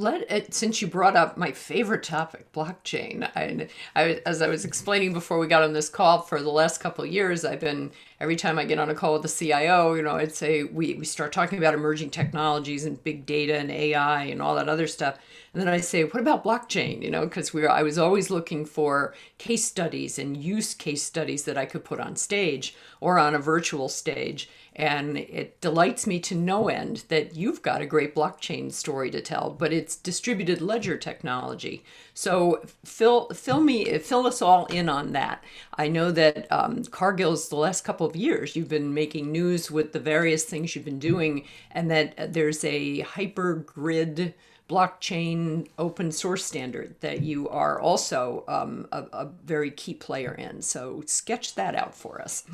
let 0.00 0.30
it, 0.30 0.54
since 0.54 0.80
you 0.80 0.88
brought 0.88 1.14
up 1.14 1.36
my 1.36 1.52
favorite 1.52 2.02
topic 2.02 2.50
blockchain 2.52 3.30
I, 3.36 3.68
I, 3.94 4.20
as 4.24 4.40
i 4.40 4.48
was 4.48 4.64
explaining 4.64 5.12
before 5.12 5.38
we 5.38 5.46
got 5.46 5.62
on 5.62 5.74
this 5.74 5.88
call 5.88 6.22
for 6.22 6.40
the 6.42 6.50
last 6.50 6.80
couple 6.80 7.04
years 7.04 7.44
i've 7.44 7.60
been 7.60 7.90
every 8.18 8.36
time 8.36 8.58
i 8.58 8.64
get 8.64 8.78
on 8.78 8.88
a 8.88 8.94
call 8.94 9.12
with 9.12 9.22
the 9.22 9.28
cio 9.28 9.94
you 9.94 10.02
know 10.02 10.16
i'd 10.16 10.34
say 10.34 10.64
we, 10.64 10.94
we 10.94 11.04
start 11.04 11.32
talking 11.32 11.58
about 11.58 11.74
emerging 11.74 12.10
technologies 12.10 12.86
and 12.86 13.04
big 13.04 13.26
data 13.26 13.56
and 13.56 13.70
ai 13.70 14.24
and 14.24 14.40
all 14.40 14.54
that 14.54 14.68
other 14.68 14.86
stuff. 14.86 15.18
And 15.52 15.60
then 15.60 15.68
i 15.68 15.80
say 15.80 16.04
what 16.04 16.20
about 16.20 16.44
blockchain? 16.44 17.02
You 17.02 17.10
know 17.10 17.24
because 17.24 17.52
we 17.52 17.66
i 17.66 17.82
was 17.82 17.98
always 17.98 18.30
looking 18.30 18.64
for 18.64 19.14
case 19.38 19.64
studies 19.64 20.18
and 20.18 20.36
use 20.36 20.74
case 20.74 21.02
studies 21.02 21.44
that 21.44 21.58
i 21.58 21.66
could 21.66 21.84
put 21.84 22.00
on 22.00 22.16
stage 22.16 22.74
or 23.00 23.18
on 23.18 23.34
a 23.34 23.38
virtual 23.38 23.88
stage 23.88 24.48
and 24.80 25.18
it 25.18 25.60
delights 25.60 26.06
me 26.06 26.18
to 26.18 26.34
no 26.34 26.68
end 26.68 27.04
that 27.08 27.36
you've 27.36 27.60
got 27.60 27.82
a 27.82 27.86
great 27.86 28.14
blockchain 28.14 28.72
story 28.72 29.10
to 29.10 29.20
tell, 29.20 29.50
but 29.50 29.74
it's 29.74 29.94
distributed 29.94 30.62
ledger 30.62 30.96
technology. 30.96 31.84
So 32.14 32.64
fill 32.82 33.28
fill 33.28 33.60
me 33.60 33.98
fill 33.98 34.26
us 34.26 34.40
all 34.40 34.64
in 34.66 34.88
on 34.88 35.12
that. 35.12 35.44
I 35.76 35.88
know 35.88 36.10
that 36.12 36.50
um, 36.50 36.82
Cargill's 36.84 37.50
the 37.50 37.56
last 37.56 37.84
couple 37.84 38.06
of 38.06 38.16
years 38.16 38.56
you've 38.56 38.70
been 38.70 38.94
making 38.94 39.30
news 39.30 39.70
with 39.70 39.92
the 39.92 40.00
various 40.00 40.44
things 40.44 40.74
you've 40.74 40.86
been 40.86 40.98
doing, 40.98 41.44
and 41.72 41.90
that 41.90 42.32
there's 42.32 42.64
a 42.64 43.02
hypergrid 43.02 44.32
blockchain 44.66 45.68
open 45.78 46.10
source 46.10 46.44
standard 46.44 46.94
that 47.00 47.20
you 47.20 47.48
are 47.50 47.78
also 47.78 48.44
um, 48.48 48.88
a, 48.92 49.02
a 49.12 49.28
very 49.44 49.70
key 49.70 49.92
player 49.92 50.32
in. 50.32 50.62
So 50.62 51.02
sketch 51.04 51.54
that 51.56 51.74
out 51.74 51.94
for 51.94 52.22
us. 52.22 52.44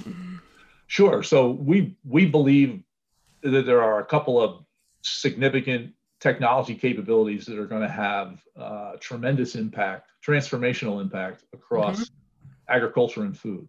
Sure. 0.87 1.22
So 1.22 1.51
we 1.51 1.97
we 2.05 2.26
believe 2.26 2.82
that 3.43 3.66
there 3.66 3.82
are 3.82 4.01
a 4.01 4.05
couple 4.05 4.41
of 4.41 4.64
significant 5.03 5.93
technology 6.20 6.74
capabilities 6.74 7.47
that 7.47 7.59
are 7.59 7.66
going 7.66 7.82
to 7.82 7.89
have 7.89 8.43
uh, 8.57 8.93
tremendous 9.01 9.55
impact, 9.55 10.09
transformational 10.26 11.01
impact 11.01 11.45
across 11.53 12.05
mm-hmm. 12.05 12.74
agriculture 12.74 13.22
and 13.22 13.37
food. 13.37 13.68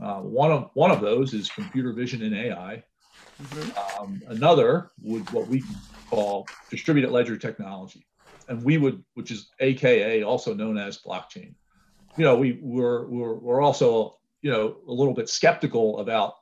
Uh, 0.00 0.20
one 0.20 0.50
of 0.50 0.70
one 0.74 0.90
of 0.90 1.00
those 1.00 1.34
is 1.34 1.50
computer 1.50 1.92
vision 1.92 2.22
and 2.22 2.34
AI. 2.34 2.82
Mm-hmm. 3.42 4.02
Um, 4.02 4.22
another 4.28 4.90
would 5.02 5.28
what 5.30 5.46
we 5.46 5.62
call 6.08 6.46
distributed 6.70 7.10
ledger 7.10 7.36
technology, 7.36 8.06
and 8.48 8.62
we 8.62 8.78
would, 8.78 9.04
which 9.14 9.30
is 9.30 9.48
AKA, 9.60 10.22
also 10.22 10.54
known 10.54 10.78
as 10.78 10.98
blockchain. 10.98 11.54
You 12.16 12.24
know, 12.24 12.36
we 12.36 12.58
we're 12.60 13.06
we're, 13.06 13.34
we're 13.34 13.60
also 13.60 14.18
you 14.42 14.50
know 14.50 14.76
a 14.88 14.92
little 14.92 15.14
bit 15.14 15.28
skeptical 15.28 16.00
about 16.00 16.36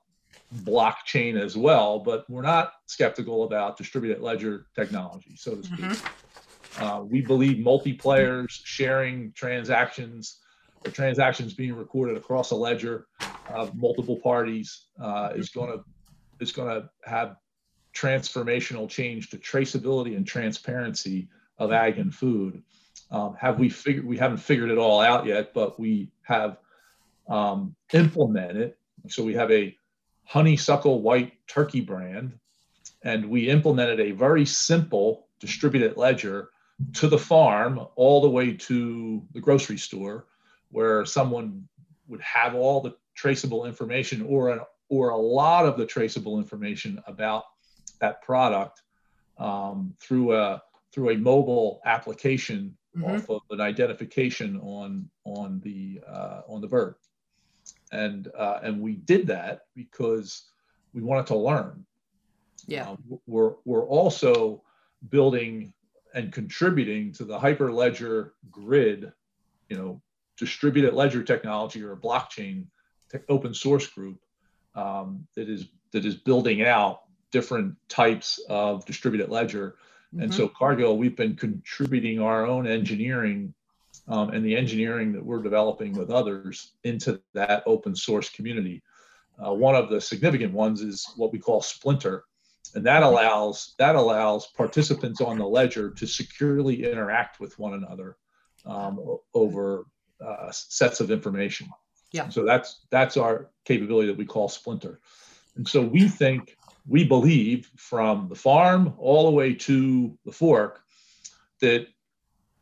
blockchain 0.61 1.41
as 1.41 1.57
well, 1.57 1.99
but 1.99 2.29
we're 2.29 2.43
not 2.43 2.73
skeptical 2.87 3.45
about 3.45 3.77
distributed 3.77 4.21
ledger 4.21 4.67
technology, 4.75 5.35
so 5.37 5.57
to 5.57 5.63
speak. 5.63 5.81
Mm-hmm. 5.81 6.85
Uh, 6.85 7.03
we 7.03 7.21
believe 7.21 7.65
multiplayers 7.65 8.49
sharing 8.51 9.33
transactions, 9.33 10.39
the 10.83 10.91
transactions 10.91 11.55
being 11.55 11.75
recorded 11.75 12.17
across 12.17 12.51
a 12.51 12.55
ledger 12.55 13.07
of 13.49 13.75
multiple 13.75 14.17
parties 14.17 14.87
uh, 15.01 15.31
is 15.35 15.51
going 15.51 15.71
to 15.71 15.85
is 16.41 16.51
going 16.51 16.69
to 16.69 16.89
have 17.05 17.37
transformational 17.95 18.89
change 18.89 19.31
to 19.31 19.37
traceability 19.37 20.17
and 20.17 20.27
transparency 20.27 21.29
of 21.59 21.73
ag 21.73 21.99
and 21.99 22.15
food. 22.15 22.63
Um, 23.11 23.37
have 23.39 23.59
we 23.59 23.69
figured? 23.69 24.07
We 24.07 24.17
haven't 24.17 24.39
figured 24.39 24.71
it 24.71 24.79
all 24.79 25.01
out 25.01 25.27
yet, 25.27 25.53
but 25.53 25.79
we 25.79 26.11
have 26.23 26.57
um, 27.29 27.77
implemented. 27.93 28.75
So 29.09 29.23
we 29.23 29.35
have 29.35 29.51
a 29.51 29.77
honeysuckle 30.33 31.03
white 31.03 31.35
turkey 31.47 31.83
brand, 31.83 32.33
and 33.05 33.29
we 33.29 33.51
implemented 33.51 34.01
a 34.01 34.13
very 34.13 34.47
simple 34.47 35.29
distributed 35.41 35.99
ledger 35.99 36.49
to 36.95 37.07
the 37.07 37.19
farm 37.19 37.79
all 37.97 38.23
the 38.23 38.31
way 38.31 38.55
to 38.55 39.23
the 39.35 39.41
grocery 39.41 39.77
store, 39.77 40.25
where 40.71 41.05
someone 41.05 41.69
would 42.09 42.23
have 42.23 42.55
all 42.55 42.81
the 42.81 42.95
traceable 43.15 43.67
information 43.67 44.23
or 44.23 44.49
an, 44.49 44.61
or 44.89 45.11
a 45.11 45.17
lot 45.19 45.67
of 45.67 45.77
the 45.77 45.85
traceable 45.85 46.39
information 46.39 46.99
about 47.07 47.45
that 48.01 48.23
product 48.23 48.81
um, 49.37 49.95
through 50.01 50.35
a 50.35 50.63
through 50.95 51.11
a 51.11 51.17
mobile 51.19 51.83
application 51.85 52.75
mm-hmm. 52.97 53.17
off 53.17 53.29
of 53.29 53.43
an 53.51 53.61
identification 53.61 54.59
on 54.61 55.11
on 55.25 55.61
the 55.63 56.01
uh, 56.09 56.41
on 56.49 56.63
the 56.63 56.69
bird, 56.69 56.95
and 57.93 58.29
uh, 58.37 58.61
and 58.63 58.81
we 58.81 58.97
did 58.97 59.27
that 59.29 59.67
because 59.77 60.49
we 60.93 61.03
wanted 61.03 61.27
to 61.29 61.37
learn. 61.37 61.85
Yeah, 62.67 62.91
uh, 62.91 62.97
we're 63.27 63.55
we're 63.65 63.87
also 63.87 64.63
building 65.09 65.73
and 66.15 66.33
contributing 66.33 67.13
to 67.13 67.25
the 67.25 67.39
Hyperledger 67.39 68.31
grid, 68.51 69.13
you 69.69 69.77
know, 69.77 70.03
distributed 70.37 70.95
ledger 70.95 71.23
technology 71.23 71.83
or 71.83 71.97
blockchain 71.97 72.67
open 73.29 73.55
source 73.55 73.87
group 73.87 74.19
um, 74.75 75.27
that 75.37 75.49
is 75.49 75.69
that 75.93 76.05
is 76.05 76.15
building 76.15 76.63
out 76.63 77.03
different 77.31 77.75
types 77.89 78.41
of 78.49 78.85
distributed 78.87 79.29
ledger. 79.29 79.77
Mm-hmm. 80.15 80.25
And 80.25 80.35
so 80.35 80.49
Cargill, 80.49 80.97
we've 80.97 81.17
been 81.17 81.37
contributing 81.37 82.21
our 82.21 82.47
own 82.47 82.67
engineering 82.67 83.55
um, 84.09 84.31
and 84.31 84.45
the 84.45 84.57
engineering 84.57 85.13
that 85.13 85.25
we're 85.25 85.43
developing 85.43 85.93
with 85.93 86.11
others 86.11 86.73
into 86.85 87.21
that 87.35 87.63
open 87.67 87.95
source 87.95 88.29
community. 88.31 88.83
Uh, 89.45 89.53
one 89.53 89.75
of 89.75 89.89
the 89.89 90.01
significant 90.01 90.53
ones 90.53 90.83
is 90.83 91.07
what 91.17 91.33
we 91.33 91.39
call 91.39 91.63
Splinter, 91.63 92.25
and 92.75 92.85
that 92.85 93.03
allows 93.03 93.75
that 93.79 93.97
allows 93.97 94.47
participants 94.49 95.21
on 95.21 95.39
the 95.39 95.47
ledger 95.47 95.91
to 95.91 96.07
securely 96.07 96.85
interact 96.85 97.41
with 97.41 97.59
one 97.59 97.75
another 97.75 98.17
um, 98.67 99.19
over 99.35 99.87
uh, 100.25 100.51
sets 100.51 101.01
of 101.01 101.11
information. 101.11 101.69
Yeah. 102.13 102.29
So 102.29 102.45
that's 102.45 102.85
that's 102.91 103.17
our 103.17 103.51
capability 103.65 104.09
that 104.09 104.17
we 104.19 104.27
call 104.27 104.49
Splinter, 104.49 105.01
and 105.57 105.67
so 105.67 105.81
we 105.81 106.09
think 106.09 106.57
we 106.87 107.05
believe 107.05 107.71
from 107.77 108.29
the 108.29 108.35
farm 108.35 108.95
all 108.99 109.25
the 109.25 109.31
way 109.31 109.55
to 109.55 110.17
the 110.25 110.33
fork 110.33 110.83
that 111.61 111.87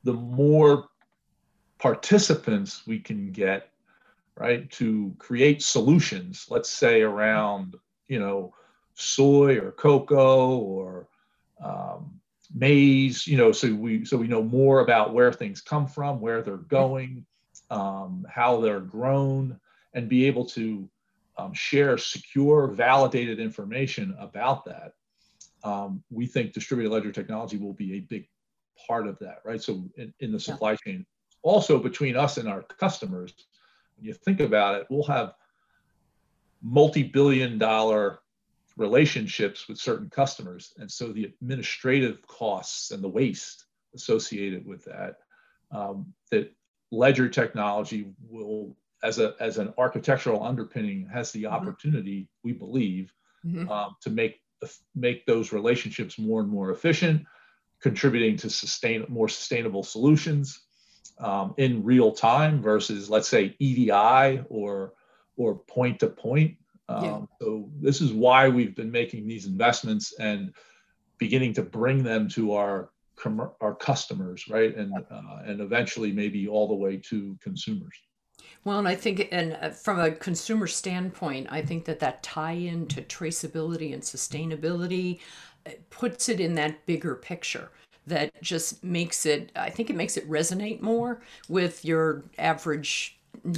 the 0.05 0.13
more 0.13 0.89
participants 1.81 2.87
we 2.87 2.99
can 2.99 3.33
get 3.33 3.71
right 4.37 4.71
to 4.71 5.15
create 5.19 5.63
solutions 5.63 6.47
let's 6.51 6.71
say 6.71 7.03
around 7.03 7.77
you 8.09 8.19
know 8.19 8.55
soy 8.95 9.59
or 9.59 9.73
cocoa 9.73 10.59
or 10.59 11.09
um, 11.65 12.21
maize 12.55 13.27
you 13.27 13.37
know 13.37 13.53
so 13.53 13.73
we 13.75 14.05
so 14.05 14.17
we 14.17 14.29
know 14.29 14.43
more 14.43 14.81
about 14.81 15.15
where 15.15 15.33
things 15.33 15.61
come 15.61 15.87
from 15.87 16.21
where 16.21 16.43
they're 16.43 16.57
going 16.57 17.25
um, 17.71 18.27
how 18.29 18.61
they're 18.61 18.81
grown 18.81 19.59
and 19.95 20.09
be 20.09 20.27
able 20.27 20.45
to 20.45 20.89
um, 21.41 21.53
share 21.53 21.97
secure, 21.99 22.69
validated 22.69 23.41
information 23.41 24.15
about 24.19 24.65
that, 24.67 24.93
um, 25.63 26.03
we 26.11 26.27
think 26.27 26.53
distributed 26.53 26.93
ledger 26.93 27.13
technology 27.13 27.57
will 27.57 27.73
be 27.73 27.95
a 27.95 28.01
big 28.01 28.29
part 28.87 29.07
of 29.07 29.19
that, 29.21 29.41
right? 29.45 29.63
So 29.63 29.85
in, 29.97 30.13
in 30.21 30.33
the 30.33 30.41
supply 30.41 30.73
yeah. 30.73 30.77
chain, 30.85 31.07
also 31.43 31.79
between 31.79 32.17
us 32.17 32.37
and 32.37 32.49
our 32.49 32.63
customers, 32.63 33.33
when 33.97 34.07
you 34.07 34.15
think 34.15 34.41
about 34.41 34.81
it, 34.81 34.87
we'll 34.91 35.05
have 35.05 35.35
multi-billion 36.63 37.59
dollar 37.59 38.21
relationships 38.77 39.69
with 39.69 39.79
certain 39.79 40.09
customers. 40.11 40.75
And 40.79 40.91
so 40.91 41.13
the 41.13 41.25
administrative 41.25 42.27
costs 42.27 42.91
and 42.91 43.03
the 43.03 43.09
waste 43.09 43.67
associated 43.95 44.67
with 44.67 44.85
that, 44.85 45.17
um, 45.71 46.13
that 46.31 46.53
ledger 46.91 47.29
technology 47.29 48.13
will 48.29 48.77
as 49.03 49.19
a 49.19 49.35
as 49.41 49.59
an 49.59 49.73
architectural 49.79 50.43
underpinning 50.43 51.09
has 51.13 51.33
the 51.33 51.45
mm-hmm. 51.45 51.55
opportunity 51.55 52.29
we 52.43 52.53
believe 52.53 53.13
mm-hmm. 53.47 53.71
um, 53.71 53.97
to 54.01 54.11
make 54.11 54.41
make 54.95 55.25
those 55.25 55.53
relationships 55.53 56.19
more 56.19 56.41
and 56.41 56.51
more 56.51 56.71
efficient 56.71 57.25
contributing 57.81 58.37
to 58.37 58.51
sustain 58.51 59.05
more 59.09 59.29
sustainable 59.29 59.83
solutions 59.83 60.67
um, 61.21 61.55
in 61.59 61.85
real 61.85 62.13
time 62.13 62.63
versus 62.63 63.11
let's 63.11 63.29
say 63.29 63.55
edi 63.59 63.91
or 64.49 64.95
or 65.37 65.55
point 65.55 66.01
to 66.01 66.09
point. 66.09 66.57
Um, 66.89 67.05
yeah. 67.05 67.21
so 67.41 67.71
this 67.81 68.01
is 68.01 68.13
why 68.13 68.49
we've 68.49 68.75
been 68.75 68.91
making 68.91 69.27
these 69.27 69.47
investments 69.47 70.13
and 70.19 70.53
beginning 71.19 71.53
to 71.55 71.63
bring 71.63 72.03
them 72.03 72.29
to 72.31 72.55
our 72.55 72.91
our 73.61 73.75
customers 73.75 74.49
right? 74.49 74.75
And 74.75 74.95
uh, 74.95 75.43
and 75.45 75.61
eventually 75.61 76.11
maybe 76.13 76.49
all 76.49 76.67
the 76.67 76.75
way 76.75 76.97
to 76.97 77.37
consumers. 77.43 77.95
Well, 78.65 78.79
and 78.79 78.89
I 78.89 78.95
think, 78.95 79.29
and 79.31 79.57
uh, 79.61 79.71
from 79.71 80.01
a 80.01 80.11
consumer 80.11 80.67
standpoint, 80.67 81.49
I 81.51 81.63
think 81.63 81.85
that 81.87 82.01
that 82.01 82.23
tie 82.23 82.53
in 82.53 82.87
to 82.89 83.03
traceability 83.03 83.95
and 83.95 84.03
sustainability 84.03 85.21
uh, 85.67 85.71
puts 85.89 86.29
it 86.29 86.41
in 86.41 86.55
that 86.57 86.85
bigger 86.87 87.15
picture 87.15 87.71
that 88.11 88.41
just 88.43 88.85
makes 88.85 89.27
it, 89.27 89.51
I 89.57 89.71
think 89.71 89.91
it 89.91 89.97
makes 89.97 90.17
it 90.17 90.31
resonate 90.31 90.81
more 90.81 91.21
with 91.49 91.85
your 91.85 92.23
average 92.39 93.17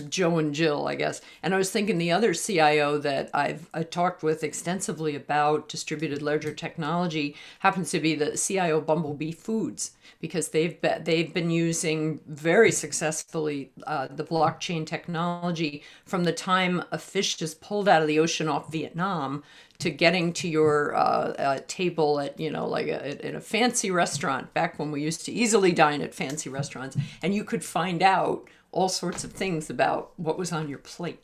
Joe 0.08 0.38
and 0.38 0.54
Jill, 0.54 0.86
I 0.86 0.94
guess. 0.94 1.20
And 1.42 1.54
I 1.54 1.58
was 1.58 1.70
thinking 1.70 1.98
the 1.98 2.12
other 2.12 2.34
CIO 2.34 2.98
that 2.98 3.30
I've 3.34 3.68
I 3.74 3.82
talked 3.82 4.22
with 4.22 4.44
extensively 4.44 5.16
about 5.16 5.68
distributed 5.68 6.22
ledger 6.22 6.52
technology 6.52 7.34
happens 7.60 7.90
to 7.90 8.00
be 8.00 8.14
the 8.14 8.36
CIO 8.36 8.80
Bumblebee 8.80 9.32
Foods 9.32 9.92
because 10.20 10.48
they've 10.50 10.80
been, 10.80 11.02
they've 11.02 11.34
been 11.34 11.50
using 11.50 12.20
very 12.26 12.70
successfully 12.70 13.72
uh, 13.86 14.06
the 14.08 14.24
blockchain 14.24 14.86
technology 14.86 15.82
from 16.04 16.24
the 16.24 16.32
time 16.32 16.84
a 16.92 16.98
fish 16.98 17.40
is 17.42 17.54
pulled 17.54 17.88
out 17.88 18.02
of 18.02 18.08
the 18.08 18.20
ocean 18.20 18.48
off 18.48 18.70
Vietnam 18.70 19.42
to 19.82 19.90
getting 19.90 20.32
to 20.32 20.48
your 20.48 20.94
uh, 20.94 20.98
uh, 20.98 21.58
table 21.68 22.20
at 22.20 22.38
you 22.38 22.50
know 22.50 22.66
like 22.66 22.86
a, 22.86 23.26
in 23.26 23.36
a 23.36 23.40
fancy 23.40 23.90
restaurant 23.90 24.52
back 24.54 24.78
when 24.78 24.90
we 24.90 25.02
used 25.02 25.24
to 25.26 25.32
easily 25.32 25.72
dine 25.72 26.00
at 26.00 26.14
fancy 26.14 26.48
restaurants 26.48 26.96
and 27.22 27.34
you 27.34 27.44
could 27.44 27.64
find 27.64 28.02
out 28.02 28.48
all 28.72 28.88
sorts 28.88 29.22
of 29.22 29.32
things 29.32 29.68
about 29.70 30.12
what 30.16 30.38
was 30.38 30.50
on 30.50 30.68
your 30.68 30.78
plate. 30.78 31.20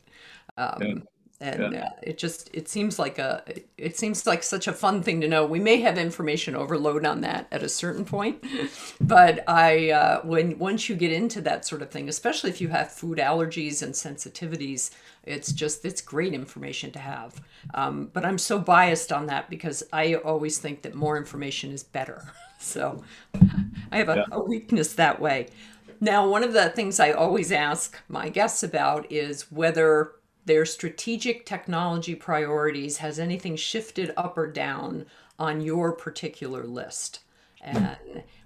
Um, 0.57 0.81
yeah. 0.81 0.95
And 1.41 1.73
yeah. 1.73 1.85
uh, 1.85 1.89
it 2.03 2.17
just 2.17 2.49
it 2.53 2.67
seems 2.67 2.99
like 2.99 3.17
a 3.17 3.41
it 3.77 3.97
seems 3.97 4.27
like 4.27 4.43
such 4.43 4.67
a 4.67 4.73
fun 4.73 5.01
thing 5.01 5.21
to 5.21 5.27
know. 5.27 5.45
We 5.45 5.61
may 5.61 5.77
have 5.77 5.97
information 5.97 6.53
overload 6.53 7.05
on 7.05 7.21
that 7.21 7.47
at 7.49 7.63
a 7.63 7.69
certain 7.69 8.03
point, 8.03 8.43
but 8.99 9.45
I 9.47 9.91
uh, 9.91 10.21
when 10.23 10.59
once 10.59 10.89
you 10.89 10.97
get 10.97 11.13
into 11.13 11.39
that 11.41 11.65
sort 11.65 11.81
of 11.81 11.91
thing, 11.91 12.09
especially 12.09 12.49
if 12.49 12.59
you 12.59 12.67
have 12.67 12.91
food 12.91 13.19
allergies 13.19 13.81
and 13.81 13.93
sensitivities, 13.93 14.91
it's 15.29 15.51
just 15.51 15.85
it's 15.85 16.01
great 16.01 16.33
information 16.33 16.91
to 16.91 16.99
have. 16.99 17.41
Um, 17.73 18.09
but 18.13 18.25
I'm 18.25 18.37
so 18.37 18.59
biased 18.59 19.11
on 19.11 19.27
that 19.27 19.49
because 19.49 19.83
I 19.93 20.15
always 20.15 20.57
think 20.57 20.81
that 20.81 20.95
more 20.95 21.17
information 21.17 21.71
is 21.71 21.83
better. 21.83 22.31
So 22.61 23.01
I 23.89 23.99
have 23.99 24.09
a, 24.09 24.15
yeah. 24.17 24.25
a 24.33 24.43
weakness 24.43 24.91
that 24.95 25.21
way. 25.21 25.47
Now, 26.01 26.27
one 26.27 26.43
of 26.43 26.51
the 26.51 26.69
things 26.69 26.99
I 26.99 27.11
always 27.11 27.53
ask 27.53 27.97
my 28.09 28.27
guests 28.27 28.63
about 28.63 29.09
is 29.09 29.49
whether 29.49 30.11
their 30.43 30.65
strategic 30.65 31.45
technology 31.45 32.15
priorities 32.15 32.97
has 32.97 33.17
anything 33.17 33.55
shifted 33.55 34.11
up 34.17 34.37
or 34.37 34.45
down 34.45 35.05
on 35.39 35.61
your 35.61 35.93
particular 35.93 36.65
list. 36.65 37.21
And 37.61 37.97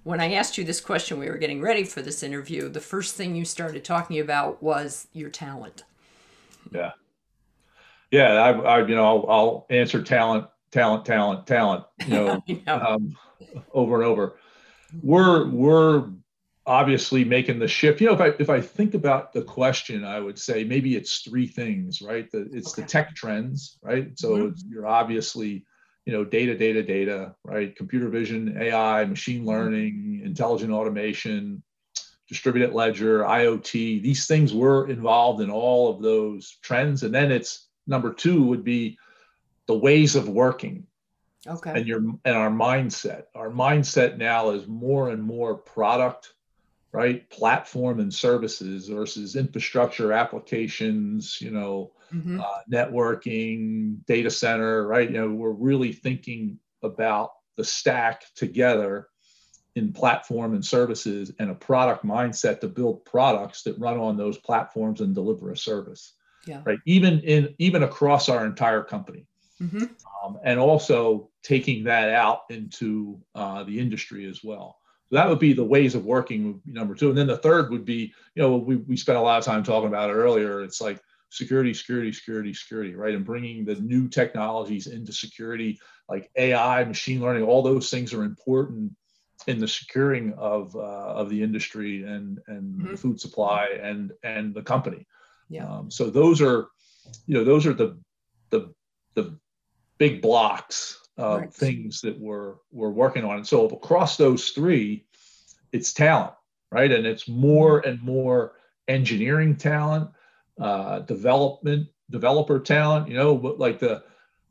when 0.03 0.19
I 0.19 0.33
asked 0.33 0.57
you 0.57 0.63
this 0.63 0.81
question, 0.81 1.19
we 1.19 1.29
were 1.29 1.37
getting 1.37 1.61
ready 1.61 1.83
for 1.83 2.01
this 2.01 2.23
interview. 2.23 2.69
The 2.69 2.81
first 2.81 3.15
thing 3.15 3.35
you 3.35 3.45
started 3.45 3.83
talking 3.83 4.19
about 4.19 4.61
was 4.61 5.07
your 5.13 5.29
talent. 5.29 5.83
Yeah, 6.71 6.91
yeah. 8.11 8.33
I, 8.33 8.51
I 8.51 8.87
you 8.87 8.95
know, 8.95 9.05
I'll, 9.05 9.25
I'll 9.29 9.65
answer 9.69 10.01
talent, 10.01 10.47
talent, 10.71 11.05
talent, 11.05 11.47
talent. 11.47 11.85
You 12.05 12.13
know, 12.13 12.43
know. 12.67 12.79
Um, 12.79 13.17
over 13.73 13.95
and 13.95 14.05
over. 14.05 14.35
We're 15.01 15.49
we're 15.49 16.09
obviously 16.65 17.25
making 17.25 17.59
the 17.59 17.67
shift 17.67 17.99
you 17.99 18.07
know 18.07 18.13
if 18.13 18.21
i 18.21 18.27
if 18.39 18.49
i 18.49 18.61
think 18.61 18.93
about 18.93 19.33
the 19.33 19.41
question 19.41 20.05
i 20.05 20.17
would 20.17 20.39
say 20.39 20.63
maybe 20.63 20.95
it's 20.95 21.19
three 21.19 21.45
things 21.45 22.01
right 22.01 22.31
the, 22.31 22.47
it's 22.53 22.71
okay. 22.73 22.81
the 22.81 22.87
tech 22.87 23.13
trends 23.15 23.77
right 23.81 24.17
so 24.17 24.29
mm-hmm. 24.29 24.71
you're 24.71 24.87
obviously 24.87 25.65
you 26.05 26.13
know 26.13 26.23
data 26.23 26.57
data 26.57 26.81
data 26.81 27.35
right 27.43 27.75
computer 27.75 28.07
vision 28.07 28.57
ai 28.61 29.03
machine 29.03 29.39
mm-hmm. 29.39 29.49
learning 29.49 30.21
intelligent 30.23 30.71
automation 30.71 31.61
distributed 32.27 32.73
ledger 32.73 33.19
iot 33.19 33.71
these 34.01 34.25
things 34.25 34.53
were 34.53 34.89
involved 34.89 35.41
in 35.41 35.49
all 35.49 35.89
of 35.89 36.01
those 36.01 36.57
trends 36.61 37.03
and 37.03 37.13
then 37.13 37.31
it's 37.31 37.67
number 37.87 38.13
two 38.13 38.43
would 38.43 38.63
be 38.63 38.97
the 39.67 39.77
ways 39.77 40.15
of 40.15 40.29
working 40.29 40.85
okay 41.45 41.71
and 41.75 41.87
your 41.87 41.99
and 41.99 42.35
our 42.35 42.49
mindset 42.49 43.23
our 43.35 43.49
mindset 43.49 44.17
now 44.17 44.51
is 44.51 44.67
more 44.67 45.09
and 45.09 45.21
more 45.21 45.55
product 45.55 46.33
right? 46.93 47.27
Platform 47.31 47.99
and 47.99 48.13
services 48.13 48.87
versus 48.87 49.35
infrastructure 49.35 50.13
applications, 50.13 51.41
you 51.41 51.49
know, 51.49 51.91
mm-hmm. 52.13 52.39
uh, 52.39 52.59
networking, 52.71 54.05
data 54.05 54.29
center, 54.29 54.87
right? 54.87 55.09
You 55.09 55.17
know, 55.17 55.29
we're 55.29 55.49
really 55.49 55.91
thinking 55.91 56.59
about 56.83 57.31
the 57.57 57.63
stack 57.63 58.23
together 58.35 59.09
in 59.75 59.91
platform 59.91 60.53
and 60.53 60.63
services 60.63 61.31
and 61.39 61.49
a 61.49 61.55
product 61.55 62.05
mindset 62.05 62.59
to 62.59 62.67
build 62.67 63.03
products 63.05 63.63
that 63.63 63.77
run 63.79 63.97
on 63.97 64.17
those 64.17 64.37
platforms 64.37 65.01
and 65.01 65.15
deliver 65.15 65.51
a 65.51 65.57
service. 65.57 66.13
Yeah. 66.45 66.61
Right. 66.65 66.79
Even 66.85 67.21
in 67.21 67.55
even 67.57 67.83
across 67.83 68.29
our 68.29 68.45
entire 68.45 68.83
company. 68.83 69.25
Mm-hmm. 69.61 69.85
Um, 70.23 70.39
and 70.43 70.59
also 70.59 71.29
taking 71.41 71.85
that 71.85 72.09
out 72.09 72.41
into 72.49 73.19
uh, 73.33 73.63
the 73.63 73.79
industry 73.79 74.25
as 74.29 74.43
well. 74.43 74.79
So 75.09 75.15
that 75.15 75.29
would 75.29 75.39
be 75.39 75.53
the 75.53 75.63
ways 75.63 75.95
of 75.95 76.05
working 76.05 76.61
number 76.65 76.95
two. 76.95 77.09
And 77.09 77.17
then 77.17 77.27
the 77.27 77.37
third 77.37 77.71
would 77.71 77.85
be, 77.85 78.13
you 78.35 78.41
know, 78.41 78.57
we, 78.57 78.77
we 78.77 78.97
spent 78.97 79.17
a 79.17 79.21
lot 79.21 79.37
of 79.37 79.45
time 79.45 79.63
talking 79.63 79.87
about 79.87 80.09
it 80.09 80.13
earlier. 80.13 80.63
It's 80.63 80.81
like 80.81 80.99
security, 81.29 81.73
security, 81.73 82.11
security, 82.11 82.53
security, 82.53 82.95
right? 82.95 83.13
And 83.13 83.25
bringing 83.25 83.63
the 83.63 83.75
new 83.75 84.07
technologies 84.07 84.87
into 84.87 85.13
security, 85.13 85.79
like 86.09 86.29
AI, 86.35 86.83
machine 86.83 87.21
learning, 87.21 87.43
all 87.43 87.61
those 87.61 87.89
things 87.89 88.13
are 88.13 88.23
important 88.23 88.91
in 89.47 89.59
the 89.59 89.67
securing 89.67 90.33
of 90.33 90.75
uh, 90.75 90.79
of 90.79 91.29
the 91.29 91.41
industry 91.41 92.03
and 92.03 92.39
and 92.47 92.75
mm-hmm. 92.75 92.91
the 92.91 92.97
food 92.97 93.19
supply 93.19 93.67
and 93.81 94.11
and 94.23 94.53
the 94.53 94.61
company. 94.61 95.05
Yeah. 95.49 95.67
Um, 95.67 95.91
so 95.91 96.09
those 96.09 96.41
are, 96.41 96.69
you 97.27 97.35
know, 97.35 97.43
those 97.43 97.65
are 97.65 97.73
the 97.73 97.97
the 98.49 98.73
the 99.13 99.37
big 99.97 100.21
blocks 100.21 100.99
of 101.17 101.41
right. 101.41 101.53
things 101.53 102.01
that 102.01 102.19
we're 102.19 102.55
we're 102.71 102.89
working 102.89 103.23
on. 103.23 103.37
And 103.37 103.47
so 103.47 103.65
across 103.67 104.17
those 104.17 104.49
three, 104.49 105.05
it's 105.71 105.93
talent, 105.93 106.33
right? 106.71 106.91
And 106.91 107.05
it's 107.05 107.27
more 107.27 107.79
and 107.79 108.01
more 108.01 108.53
engineering 108.87 109.55
talent, 109.55 110.09
uh, 110.59 110.99
development, 110.99 111.87
developer 112.09 112.59
talent. 112.59 113.07
You 113.07 113.15
know, 113.15 113.33
like 113.33 113.79
the 113.79 114.03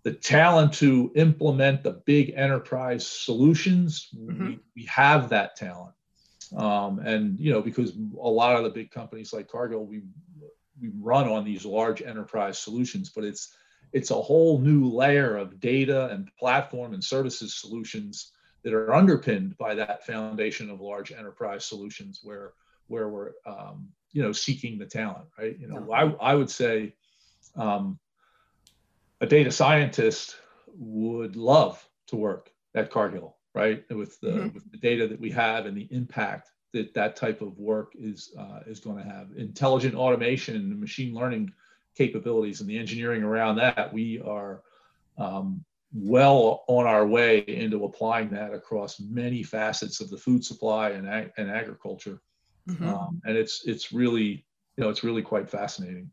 the 0.05 0.13
talent 0.13 0.73
to 0.75 1.13
implement 1.15 1.83
the 1.83 1.93
big 1.93 2.33
enterprise 2.35 3.07
solutions, 3.07 4.09
mm-hmm. 4.17 4.47
we, 4.47 4.59
we 4.75 4.85
have 4.87 5.29
that 5.29 5.57
talent. 5.57 5.95
Um, 6.57 6.99
and 6.99 7.39
you 7.39 7.53
know, 7.53 7.63
because 7.63 7.93
a 7.93 8.29
lot 8.29 8.57
of 8.57 8.65
the 8.65 8.71
big 8.71 8.91
companies 8.91 9.33
like 9.33 9.49
Cargill 9.49 9.87
we 9.87 10.03
we 10.81 10.91
run 11.01 11.29
on 11.29 11.45
these 11.45 11.65
large 11.65 12.03
enterprise 12.03 12.59
solutions, 12.59 13.11
but 13.15 13.25
it's 13.25 13.55
it's 13.93 14.11
a 14.11 14.15
whole 14.15 14.59
new 14.59 14.87
layer 14.87 15.37
of 15.37 15.61
data 15.61 16.09
and 16.11 16.31
platform 16.39 16.95
and 16.95 17.03
services 17.03 17.55
solutions 17.55 18.33
that 18.65 18.73
are 18.73 18.95
underpinned 18.95 19.57
by 19.59 19.75
that 19.75 20.07
foundation 20.07 20.71
of 20.71 20.81
large 20.81 21.13
enterprise 21.13 21.65
solutions 21.65 22.21
where 22.23 22.53
where 22.89 23.09
we're 23.09 23.33
um, 23.47 23.89
you 24.13 24.23
know 24.23 24.33
seeking 24.33 24.79
the 24.79 24.87
talent 24.87 25.27
right 25.39 25.59
you 25.59 25.69
know 25.69 25.91
I, 25.93 26.33
I 26.33 26.35
would 26.35 26.51
say 26.51 26.95
um, 27.57 27.99
a 29.23 29.27
data 29.27 29.51
scientist 29.51 30.37
would 30.77 31.37
love 31.37 31.83
to 32.09 32.17
work 32.17 32.51
at 32.75 32.91
cargill 32.91 33.37
right 33.55 33.85
with 33.91 34.21
the 34.21 34.29
mm-hmm. 34.29 34.55
with 34.55 34.71
the 34.71 34.79
data 34.79 35.09
that 35.09 35.21
we 35.21 35.31
have 35.31 35.65
and 35.67 35.77
the 35.77 35.89
impact 35.91 36.51
that 36.73 36.93
that 36.95 37.17
type 37.17 37.41
of 37.41 37.59
work 37.59 37.93
is 37.99 38.35
uh, 38.39 38.61
is 38.67 38.81
going 38.81 38.97
to 38.97 39.09
have 39.09 39.29
intelligent 39.37 39.95
automation 39.95 40.57
and 40.57 40.81
machine 40.81 41.15
learning 41.15 41.53
capabilities 41.97 42.61
and 42.61 42.69
the 42.69 42.79
engineering 42.79 43.23
around 43.23 43.57
that, 43.57 43.93
we 43.93 44.21
are 44.23 44.63
um, 45.19 45.65
well 45.93 46.65
on 46.69 46.87
our 46.87 47.07
way 47.07 47.41
into 47.41 47.85
applying 47.85 48.31
that 48.31 48.55
across 48.55 48.99
many 49.01 49.43
facets 49.43 50.01
of 50.01 50.09
the 50.09 50.17
food 50.17 50.45
supply 50.45 50.91
and, 50.91 51.07
ag- 51.09 51.33
and 51.37 51.51
agriculture. 51.51 52.23
Mm-hmm. 52.69 52.89
Um, 52.89 53.21
and 53.25 53.37
it's 53.37 53.65
it's 53.67 53.93
really 53.93 54.47
you 54.77 54.85
know 54.85 54.89
it's 54.89 55.05
really 55.05 55.23
quite 55.23 55.49
fascinating. 55.49 56.11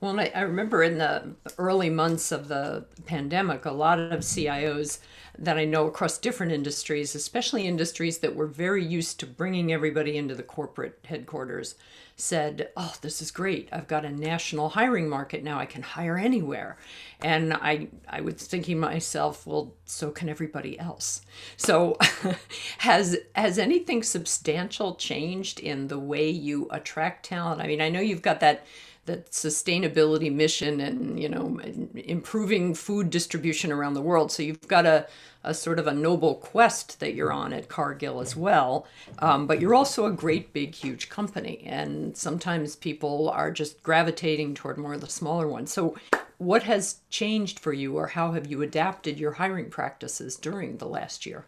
Well, 0.00 0.18
I, 0.18 0.32
I, 0.34 0.40
remember 0.40 0.82
in 0.82 0.98
the 0.98 1.34
early 1.58 1.90
months 1.90 2.32
of 2.32 2.48
the 2.48 2.86
pandemic, 3.06 3.64
a 3.64 3.70
lot 3.70 3.98
of 3.98 4.20
CIOs 4.20 4.98
that 5.38 5.58
I 5.58 5.64
know 5.64 5.86
across 5.86 6.18
different 6.18 6.52
industries, 6.52 7.14
especially 7.14 7.66
industries 7.66 8.18
that 8.18 8.34
were 8.34 8.46
very 8.46 8.84
used 8.84 9.18
to 9.20 9.26
bringing 9.26 9.72
everybody 9.72 10.16
into 10.16 10.34
the 10.34 10.42
corporate 10.42 10.98
headquarters, 11.08 11.74
said, 12.16 12.68
Oh, 12.76 12.94
this 13.00 13.22
is 13.22 13.30
great. 13.30 13.68
I've 13.72 13.88
got 13.88 14.04
a 14.04 14.10
national 14.10 14.70
hiring 14.70 15.08
market 15.08 15.42
now. 15.42 15.58
I 15.58 15.66
can 15.66 15.82
hire 15.82 16.18
anywhere. 16.18 16.76
And 17.20 17.54
I, 17.54 17.88
I 18.08 18.20
was 18.20 18.34
thinking 18.34 18.78
myself, 18.78 19.46
well, 19.46 19.72
so 19.84 20.10
can 20.10 20.28
everybody 20.28 20.78
else. 20.78 21.22
So 21.56 21.96
has 22.78 23.16
has 23.34 23.58
anything 23.58 24.02
substantial 24.02 24.94
changed 24.96 25.60
in 25.60 25.88
the 25.88 25.98
way 25.98 26.28
you 26.28 26.68
attract 26.70 27.26
talent? 27.26 27.60
I 27.60 27.66
mean, 27.66 27.80
I 27.80 27.88
know 27.88 28.00
you've 28.00 28.22
got 28.22 28.40
that 28.40 28.66
that 29.04 29.30
sustainability 29.32 30.32
mission 30.32 30.80
and 30.80 31.18
you 31.20 31.28
know 31.28 31.58
improving 31.94 32.74
food 32.74 33.10
distribution 33.10 33.72
around 33.72 33.94
the 33.94 34.02
world. 34.02 34.30
So 34.30 34.42
you've 34.42 34.68
got 34.68 34.86
a, 34.86 35.06
a 35.42 35.52
sort 35.52 35.78
of 35.78 35.86
a 35.86 35.92
noble 35.92 36.36
quest 36.36 37.00
that 37.00 37.14
you're 37.14 37.32
on 37.32 37.52
at 37.52 37.68
cargill 37.68 38.20
as 38.20 38.36
well. 38.36 38.86
Um, 39.18 39.46
but 39.46 39.60
you're 39.60 39.74
also 39.74 40.06
a 40.06 40.12
great 40.12 40.52
big 40.52 40.74
huge 40.74 41.08
company. 41.08 41.62
And 41.66 42.16
sometimes 42.16 42.76
people 42.76 43.28
are 43.30 43.50
just 43.50 43.82
gravitating 43.82 44.54
toward 44.54 44.78
more 44.78 44.94
of 44.94 45.00
the 45.00 45.08
smaller 45.08 45.48
ones. 45.48 45.72
So 45.72 45.96
what 46.38 46.62
has 46.64 47.00
changed 47.10 47.58
for 47.58 47.72
you 47.72 47.96
or 47.96 48.06
how 48.06 48.32
have 48.32 48.46
you 48.46 48.62
adapted 48.62 49.18
your 49.18 49.32
hiring 49.32 49.70
practices 49.70 50.36
during 50.36 50.76
the 50.76 50.88
last 50.88 51.26
year? 51.26 51.44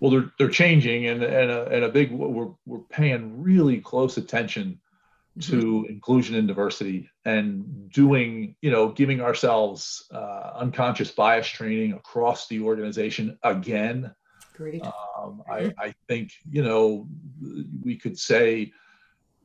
Well 0.00 0.10
they're, 0.10 0.30
they're 0.38 0.48
changing 0.48 1.06
and, 1.06 1.22
and, 1.22 1.50
a, 1.50 1.64
and 1.68 1.84
a 1.84 1.88
big 1.88 2.12
we're, 2.12 2.48
we're 2.66 2.78
paying 2.90 3.42
really 3.42 3.78
close 3.78 4.16
attention 4.16 4.78
to 5.40 5.56
mm-hmm. 5.56 5.92
inclusion 5.92 6.34
and 6.36 6.48
diversity 6.48 7.08
and 7.24 7.90
doing 7.92 8.56
you 8.60 8.70
know 8.70 8.88
giving 8.88 9.20
ourselves 9.20 10.06
uh, 10.12 10.52
unconscious 10.56 11.10
bias 11.10 11.46
training 11.46 11.92
across 11.92 12.48
the 12.48 12.60
organization 12.60 13.38
again 13.42 14.14
great 14.54 14.84
um, 14.84 15.42
I, 15.50 15.60
mm-hmm. 15.60 15.80
I 15.80 15.94
think 16.08 16.32
you 16.50 16.62
know 16.62 17.08
we 17.82 17.96
could 17.96 18.18
say 18.18 18.72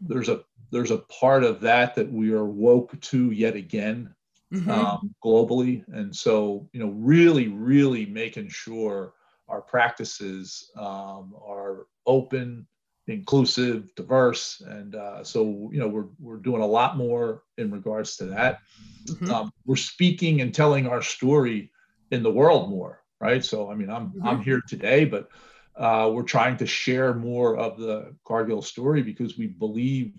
there's 0.02 0.30
a 0.30 0.44
there's 0.72 0.92
a 0.92 0.98
part 0.98 1.44
of 1.44 1.62
that 1.62 1.96
that 1.96 2.12
we 2.12 2.34
are 2.34 2.46
woke 2.46 3.00
to 3.00 3.32
yet 3.32 3.56
again 3.56 4.14
mm-hmm. 4.52 4.70
um, 4.70 5.14
globally 5.24 5.84
and 5.94 6.16
so 6.16 6.68
you 6.74 6.80
know 6.80 6.90
really 6.90 7.48
really 7.50 8.06
making 8.06 8.50
sure 8.50 9.14
our 9.48 9.62
practices 9.62 10.72
um, 10.78 11.36
are 11.46 11.86
open 12.06 12.66
inclusive, 13.08 13.94
diverse, 13.96 14.62
and 14.66 14.96
uh, 14.96 15.24
so 15.24 15.70
you 15.72 15.80
know 15.80 15.88
we're 15.88 16.08
we're 16.20 16.38
doing 16.38 16.62
a 16.62 16.68
lot 16.68 16.98
more 16.98 17.44
in 17.58 17.72
regards 17.72 18.18
to 18.18 18.26
that. 18.26 18.60
Mm-hmm. 19.06 19.32
Um, 19.32 19.54
we're 19.66 19.76
speaking 19.76 20.42
and 20.42 20.54
telling 20.54 20.88
our 20.88 21.02
story 21.02 21.72
in 22.12 22.24
the 22.24 22.32
world 22.32 22.70
more, 22.70 23.02
right? 23.20 23.44
So 23.44 23.70
I 23.70 23.76
mean, 23.76 23.90
I'm 23.90 24.10
mm-hmm. 24.10 24.28
I'm 24.28 24.42
here 24.42 24.62
today, 24.68 25.06
but 25.06 25.30
uh, 25.76 26.10
we're 26.14 26.24
trying 26.24 26.58
to 26.58 26.66
share 26.66 27.14
more 27.14 27.58
of 27.58 27.78
the 27.78 28.16
Cargill 28.26 28.62
story 28.62 29.02
because 29.02 29.38
we 29.38 29.48
believe 29.48 30.14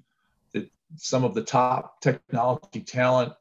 that 0.52 0.70
some 0.96 1.24
of 1.24 1.34
the 1.34 1.42
top 1.42 2.00
technology 2.00 2.80
talent, 2.80 3.32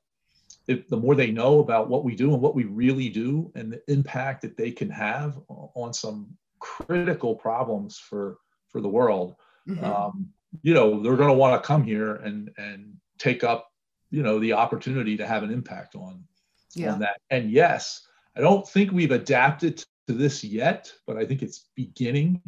if 0.67 0.87
the 0.87 0.97
more 0.97 1.15
they 1.15 1.31
know 1.31 1.59
about 1.59 1.89
what 1.89 2.05
we 2.05 2.15
do 2.15 2.33
and 2.33 2.41
what 2.41 2.55
we 2.55 2.63
really 2.63 3.09
do, 3.09 3.51
and 3.55 3.73
the 3.73 3.81
impact 3.91 4.43
that 4.43 4.55
they 4.55 4.71
can 4.71 4.89
have 4.89 5.37
on 5.49 5.93
some 5.93 6.37
critical 6.59 7.35
problems 7.35 7.97
for 7.97 8.37
for 8.73 8.81
the 8.81 8.89
world, 8.89 9.35
mm-hmm. 9.69 9.85
um, 9.85 10.27
you 10.61 10.73
know, 10.73 11.01
they're 11.01 11.15
going 11.15 11.29
to 11.29 11.33
want 11.33 11.61
to 11.61 11.65
come 11.65 11.83
here 11.85 12.15
and 12.15 12.51
and 12.57 12.97
take 13.17 13.45
up, 13.45 13.71
you 14.11 14.21
know, 14.21 14.39
the 14.39 14.53
opportunity 14.53 15.15
to 15.15 15.25
have 15.25 15.43
an 15.43 15.51
impact 15.51 15.95
on, 15.95 16.25
yeah. 16.75 16.91
on 16.91 16.99
that. 16.99 17.21
And 17.29 17.49
yes, 17.49 18.05
I 18.35 18.41
don't 18.41 18.67
think 18.67 18.91
we've 18.91 19.11
adapted 19.11 19.85
to 20.07 20.13
this 20.13 20.43
yet, 20.43 20.91
but 21.07 21.15
I 21.15 21.25
think 21.25 21.41
it's 21.41 21.69
beginning. 21.75 22.41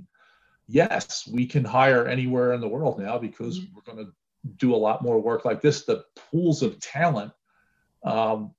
Yes, 0.68 1.28
we 1.32 1.46
can 1.46 1.64
hire 1.64 2.08
anywhere 2.08 2.54
in 2.54 2.60
the 2.60 2.68
world 2.68 3.00
now 3.00 3.18
because 3.18 3.60
mm-hmm. 3.60 3.76
we're 3.76 3.94
going 3.94 4.06
to 4.06 4.12
do 4.58 4.76
a 4.76 4.78
lot 4.78 5.04
more 5.04 5.22
work 5.22 5.46
like 5.46 5.62
this. 5.62 5.86
The 5.86 6.04
pools 6.32 6.62
of 6.64 6.80
talent 6.80 7.32
um, 8.04 8.52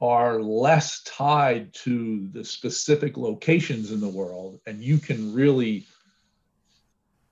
are 0.00 0.40
less 0.40 1.02
tied 1.02 1.74
to 1.74 2.28
the 2.32 2.44
specific 2.44 3.16
locations 3.16 3.90
in 3.90 4.00
the 4.00 4.08
world, 4.08 4.60
and 4.66 4.82
you 4.82 4.98
can 4.98 5.34
really 5.34 5.86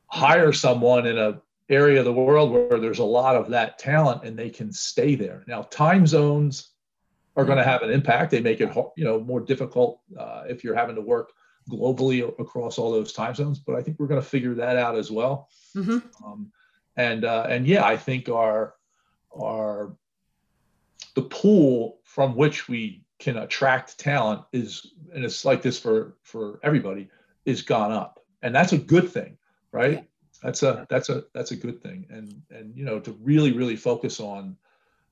hire 0.06 0.52
someone 0.52 1.06
in 1.06 1.18
a 1.18 1.40
area 1.68 1.98
of 1.98 2.04
the 2.04 2.12
world 2.12 2.52
where 2.52 2.78
there's 2.78 3.00
a 3.00 3.04
lot 3.04 3.34
of 3.34 3.50
that 3.50 3.78
talent 3.78 4.24
and 4.24 4.38
they 4.38 4.50
can 4.50 4.72
stay 4.72 5.16
there. 5.16 5.44
Now, 5.48 5.62
time 5.62 6.06
zones 6.06 6.70
are 7.34 7.44
going 7.44 7.58
to 7.58 7.64
have 7.64 7.82
an 7.82 7.90
impact. 7.90 8.30
They 8.30 8.40
make 8.40 8.60
it 8.60 8.74
you 8.96 9.04
know 9.04 9.20
more 9.20 9.40
difficult 9.40 10.00
uh, 10.18 10.44
if 10.48 10.64
you're 10.64 10.76
having 10.76 10.96
to 10.96 11.02
work 11.02 11.32
globally 11.68 12.26
across 12.38 12.78
all 12.78 12.92
those 12.92 13.12
time 13.12 13.34
zones. 13.34 13.58
But 13.58 13.76
I 13.76 13.82
think 13.82 13.98
we're 13.98 14.06
going 14.06 14.20
to 14.20 14.26
figure 14.26 14.54
that 14.54 14.76
out 14.76 14.96
as 14.96 15.10
well. 15.10 15.48
Mm-hmm. 15.74 16.24
Um, 16.24 16.52
and 16.96 17.24
uh, 17.24 17.46
and 17.48 17.66
yeah, 17.66 17.84
I 17.84 17.96
think 17.96 18.28
our 18.28 18.74
our 19.38 19.96
the 21.14 21.22
pool 21.22 21.98
from 22.04 22.36
which 22.36 22.68
we 22.68 23.02
can 23.18 23.38
attract 23.38 23.98
talent 23.98 24.42
is 24.52 24.92
and 25.14 25.24
it's 25.24 25.44
like 25.44 25.62
this 25.62 25.78
for 25.78 26.16
for 26.22 26.60
everybody 26.62 27.08
is 27.44 27.62
gone 27.62 27.92
up 27.92 28.20
and 28.42 28.54
that's 28.54 28.72
a 28.72 28.78
good 28.78 29.10
thing 29.10 29.38
right? 29.72 29.92
Yeah. 29.92 30.02
that's 30.42 30.62
a 30.62 30.86
that's 30.88 31.08
a 31.08 31.24
that's 31.34 31.50
a 31.50 31.56
good 31.56 31.82
thing. 31.82 32.06
And 32.10 32.42
and 32.50 32.76
you 32.76 32.84
know 32.84 33.00
to 33.00 33.12
really 33.22 33.52
really 33.52 33.76
focus 33.76 34.20
on 34.20 34.56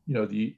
you 0.06 0.14
know 0.14 0.26
the 0.26 0.54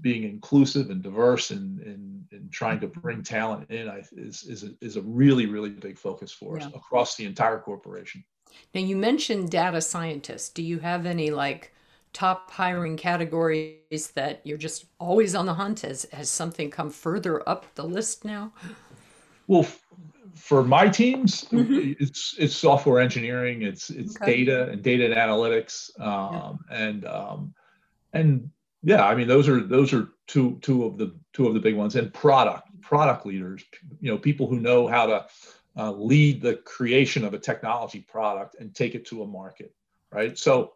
being 0.00 0.24
inclusive 0.24 0.90
and 0.90 1.02
diverse 1.02 1.50
and 1.50 1.80
and, 1.80 2.24
and 2.32 2.52
trying 2.52 2.80
to 2.80 2.86
bring 2.86 3.22
talent 3.22 3.70
in 3.70 3.88
I, 3.88 4.02
is 4.16 4.44
is 4.44 4.64
a, 4.64 4.70
is 4.80 4.96
a 4.96 5.02
really 5.02 5.46
really 5.46 5.70
big 5.70 5.98
focus 5.98 6.30
for 6.32 6.58
us 6.58 6.66
across 6.66 7.16
the 7.16 7.24
entire 7.24 7.58
corporation. 7.58 8.24
Now 8.74 8.82
you 8.82 8.96
mentioned 8.96 9.50
data 9.50 9.80
scientists. 9.80 10.48
Do 10.48 10.62
you 10.62 10.78
have 10.78 11.06
any 11.06 11.30
like 11.30 11.72
top 12.12 12.50
hiring 12.52 12.96
categories 12.96 14.12
that 14.14 14.40
you're 14.44 14.58
just 14.58 14.86
always 15.00 15.34
on 15.34 15.46
the 15.46 15.54
hunt? 15.54 15.80
Has 15.80 16.06
has 16.12 16.30
something 16.30 16.70
come 16.70 16.90
further 16.90 17.46
up 17.48 17.74
the 17.74 17.84
list 17.84 18.24
now? 18.24 18.52
Well 19.48 19.66
for 20.34 20.64
my 20.64 20.88
teams, 20.88 21.44
mm-hmm. 21.44 21.92
it's 21.98 22.34
it's 22.38 22.54
software 22.54 23.00
engineering, 23.00 23.62
it's 23.62 23.90
it's 23.90 24.16
okay. 24.16 24.44
data 24.44 24.70
and 24.70 24.82
data 24.82 25.04
and 25.06 25.14
analytics, 25.14 25.98
um, 26.00 26.58
yeah. 26.70 26.76
and 26.76 27.06
um, 27.06 27.54
and 28.12 28.50
yeah, 28.82 29.06
I 29.06 29.14
mean 29.14 29.28
those 29.28 29.48
are 29.48 29.60
those 29.60 29.92
are 29.92 30.08
two 30.26 30.58
two 30.62 30.84
of 30.84 30.98
the 30.98 31.14
two 31.32 31.46
of 31.46 31.54
the 31.54 31.60
big 31.60 31.76
ones, 31.76 31.96
and 31.96 32.12
product 32.12 32.68
product 32.84 33.26
leaders, 33.26 33.64
you 34.00 34.10
know, 34.10 34.18
people 34.18 34.46
who 34.46 34.60
know 34.60 34.86
how 34.86 35.06
to 35.06 35.26
uh, 35.76 35.90
lead 35.90 36.42
the 36.42 36.56
creation 36.56 37.24
of 37.24 37.34
a 37.34 37.38
technology 37.38 38.00
product 38.00 38.56
and 38.60 38.74
take 38.74 38.94
it 38.94 39.06
to 39.06 39.22
a 39.22 39.26
market, 39.26 39.74
right? 40.12 40.38
So, 40.38 40.74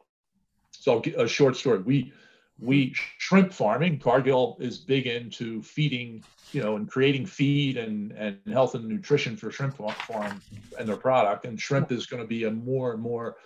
so 0.70 0.94
I'll 0.94 1.00
get 1.00 1.20
a 1.20 1.28
short 1.28 1.56
story. 1.56 1.78
We 1.78 2.12
we 2.60 2.92
shrimp 3.18 3.52
farming 3.52 3.98
cargill 3.98 4.56
is 4.60 4.78
big 4.78 5.06
into 5.06 5.62
feeding 5.62 6.22
you 6.52 6.62
know 6.62 6.76
and 6.76 6.90
creating 6.90 7.26
feed 7.26 7.76
and 7.76 8.12
and 8.12 8.38
health 8.52 8.74
and 8.74 8.86
nutrition 8.86 9.36
for 9.36 9.50
shrimp 9.50 9.76
farm 9.76 10.40
and 10.78 10.88
their 10.88 10.96
product. 10.96 11.44
And 11.44 11.60
shrimp 11.60 11.92
is 11.92 12.06
going 12.06 12.22
to 12.22 12.26
be 12.26 12.44
a 12.44 12.50
more 12.50 12.92
and 12.92 13.02
more 13.02 13.36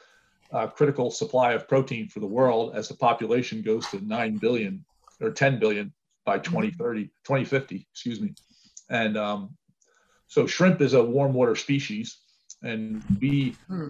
uh, 0.52 0.66
critical 0.66 1.10
supply 1.10 1.52
of 1.52 1.68
protein 1.68 2.08
for 2.08 2.20
the 2.20 2.26
world 2.26 2.74
as 2.74 2.88
the 2.88 2.94
population 2.94 3.62
goes 3.62 3.86
to 3.88 4.00
9 4.06 4.36
billion 4.36 4.84
or 5.20 5.30
10 5.30 5.58
billion 5.58 5.92
by 6.24 6.38
2030 6.38 7.04
2050 7.24 7.86
excuse 7.92 8.20
me. 8.20 8.34
And 8.88 9.16
um, 9.16 9.56
so 10.26 10.46
shrimp 10.46 10.80
is 10.80 10.94
a 10.94 11.02
warm 11.02 11.32
water 11.32 11.56
species 11.56 12.18
and 12.62 13.02
we 13.20 13.56
hmm. 13.66 13.88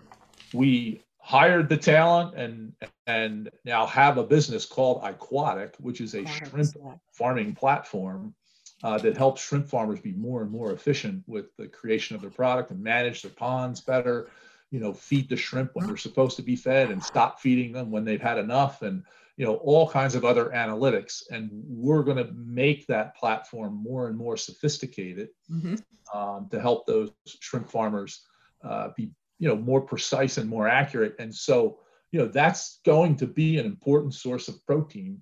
we 0.53 1.03
hired 1.23 1.69
the 1.69 1.77
talent 1.77 2.35
and 2.37 2.73
and 3.07 3.49
now 3.65 3.87
have 3.87 4.19
a 4.19 4.25
business 4.25 4.67
called 4.67 5.03
iQuatic, 5.03 5.75
which 5.79 6.01
is 6.01 6.15
a 6.15 6.27
shrimp 6.27 6.75
farming 7.13 7.55
platform 7.55 8.35
uh, 8.83 8.99
that 8.99 9.17
helps 9.17 9.41
shrimp 9.41 9.69
farmers 9.69 10.01
be 10.01 10.13
more 10.13 10.43
and 10.43 10.51
more 10.51 10.73
efficient 10.73 11.23
with 11.29 11.57
the 11.57 11.69
creation 11.69 12.17
of 12.17 12.23
their 12.23 12.31
product 12.31 12.73
and 12.73 12.83
manage 12.83 13.23
their 13.23 13.31
ponds 13.31 13.81
better. 13.81 14.31
You 14.73 14.81
know, 14.81 14.93
feed 14.93 15.29
the 15.29 15.37
shrimp 15.37 15.71
when 15.75 15.87
they're 15.87 15.97
supposed 15.97 16.37
to 16.37 16.43
be 16.43 16.57
fed 16.57 16.91
and 16.91 17.03
stop 17.03 17.41
feeding 17.41 17.73
them 17.73 17.91
when 17.91 18.05
they've 18.05 18.21
had 18.21 18.39
enough, 18.39 18.83
and 18.83 19.05
you 19.37 19.47
know 19.47 19.57
all 19.57 19.89
kinds 19.89 20.17
of 20.17 20.25
other 20.25 20.47
analytics. 20.47 21.23
And 21.31 21.51
we're 21.53 22.03
going 22.03 22.17
to 22.17 22.33
make 22.35 22.87
that 22.89 23.15
platform 23.17 23.81
more 23.81 24.09
and 24.09 24.17
more 24.17 24.37
sophisticated 24.37 25.29
mm-hmm. 25.49 25.77
um, 26.19 26.49
to 26.51 26.61
help 26.61 26.87
those 26.87 27.13
shrimp 27.41 27.71
farmers 27.71 28.27
uh, 28.65 28.89
be 28.97 29.11
you 29.43 29.49
know 29.49 29.57
more 29.57 29.81
precise 29.81 30.39
and 30.39 30.49
more 30.49 30.69
accurate 30.69 31.17
and 31.19 31.35
so 31.35 31.81
you 32.13 32.21
know 32.21 32.29
that's 32.29 32.79
going 32.87 33.17
to 33.17 33.27
be 33.27 33.59
an 33.59 33.67
important 33.67 34.15
source 34.15 34.47
of 34.47 34.65
protein 34.65 35.21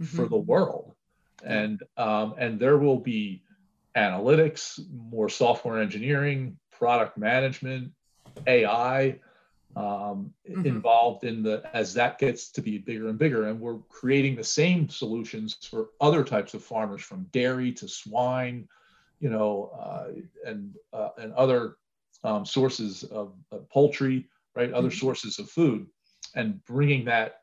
mm-hmm. 0.00 0.16
for 0.16 0.26
the 0.26 0.38
world 0.38 0.94
and 1.44 1.82
um, 1.98 2.34
and 2.38 2.58
there 2.58 2.78
will 2.78 2.98
be 2.98 3.42
analytics 3.94 4.80
more 5.12 5.28
software 5.28 5.82
engineering 5.82 6.56
product 6.72 7.18
management 7.18 7.92
ai 8.46 9.18
um, 9.76 10.32
mm-hmm. 10.48 10.64
involved 10.64 11.24
in 11.24 11.42
the 11.42 11.62
as 11.74 11.92
that 11.92 12.18
gets 12.18 12.50
to 12.50 12.62
be 12.62 12.78
bigger 12.78 13.08
and 13.10 13.18
bigger 13.18 13.48
and 13.48 13.60
we're 13.60 13.80
creating 13.90 14.34
the 14.34 14.42
same 14.42 14.88
solutions 14.88 15.58
for 15.70 15.90
other 16.00 16.24
types 16.24 16.54
of 16.54 16.64
farmers 16.64 17.02
from 17.02 17.28
dairy 17.32 17.70
to 17.70 17.86
swine 17.86 18.66
you 19.20 19.28
know 19.28 19.70
uh, 19.78 20.06
and 20.46 20.74
uh, 20.94 21.10
and 21.18 21.34
other 21.34 21.76
um, 22.24 22.44
sources 22.44 23.04
of, 23.04 23.34
of, 23.52 23.68
poultry, 23.70 24.28
right? 24.54 24.72
Other 24.72 24.88
mm-hmm. 24.88 24.98
sources 24.98 25.38
of 25.38 25.48
food, 25.50 25.86
and 26.34 26.62
bringing 26.64 27.04
that 27.06 27.40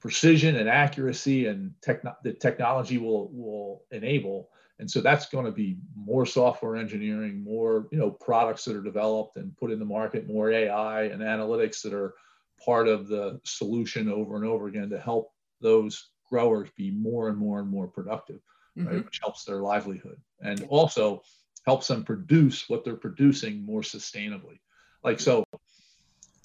precision 0.00 0.56
and 0.56 0.68
accuracy 0.68 1.46
and 1.46 1.72
techno- 1.80 2.16
the 2.22 2.32
technology 2.32 2.98
will 2.98 3.30
will 3.32 3.84
enable. 3.90 4.50
And 4.80 4.90
so 4.90 5.00
that's 5.00 5.26
going 5.26 5.44
to 5.44 5.52
be 5.52 5.78
more 5.94 6.26
software 6.26 6.76
engineering, 6.76 7.42
more 7.42 7.86
you 7.90 7.98
know 7.98 8.10
products 8.10 8.64
that 8.64 8.76
are 8.76 8.82
developed 8.82 9.36
and 9.36 9.56
put 9.56 9.70
in 9.70 9.78
the 9.78 9.84
market, 9.84 10.26
more 10.26 10.50
AI 10.50 11.04
and 11.04 11.22
analytics 11.22 11.82
that 11.82 11.92
are 11.92 12.14
part 12.64 12.88
of 12.88 13.08
the 13.08 13.40
solution 13.44 14.08
over 14.08 14.36
and 14.36 14.44
over 14.44 14.68
again 14.68 14.90
to 14.90 14.98
help 14.98 15.32
those 15.60 16.10
growers 16.30 16.68
be 16.76 16.90
more 16.90 17.28
and 17.28 17.36
more 17.36 17.60
and 17.60 17.68
more 17.68 17.86
productive, 17.86 18.40
mm-hmm. 18.76 18.88
right? 18.88 19.04
Which 19.04 19.20
helps 19.22 19.44
their 19.44 19.60
livelihood 19.60 20.20
and 20.40 20.64
also 20.68 21.22
helps 21.64 21.88
them 21.88 22.04
produce 22.04 22.68
what 22.68 22.84
they're 22.84 22.96
producing 22.96 23.64
more 23.64 23.82
sustainably. 23.82 24.58
Like 25.02 25.20
so, 25.20 25.44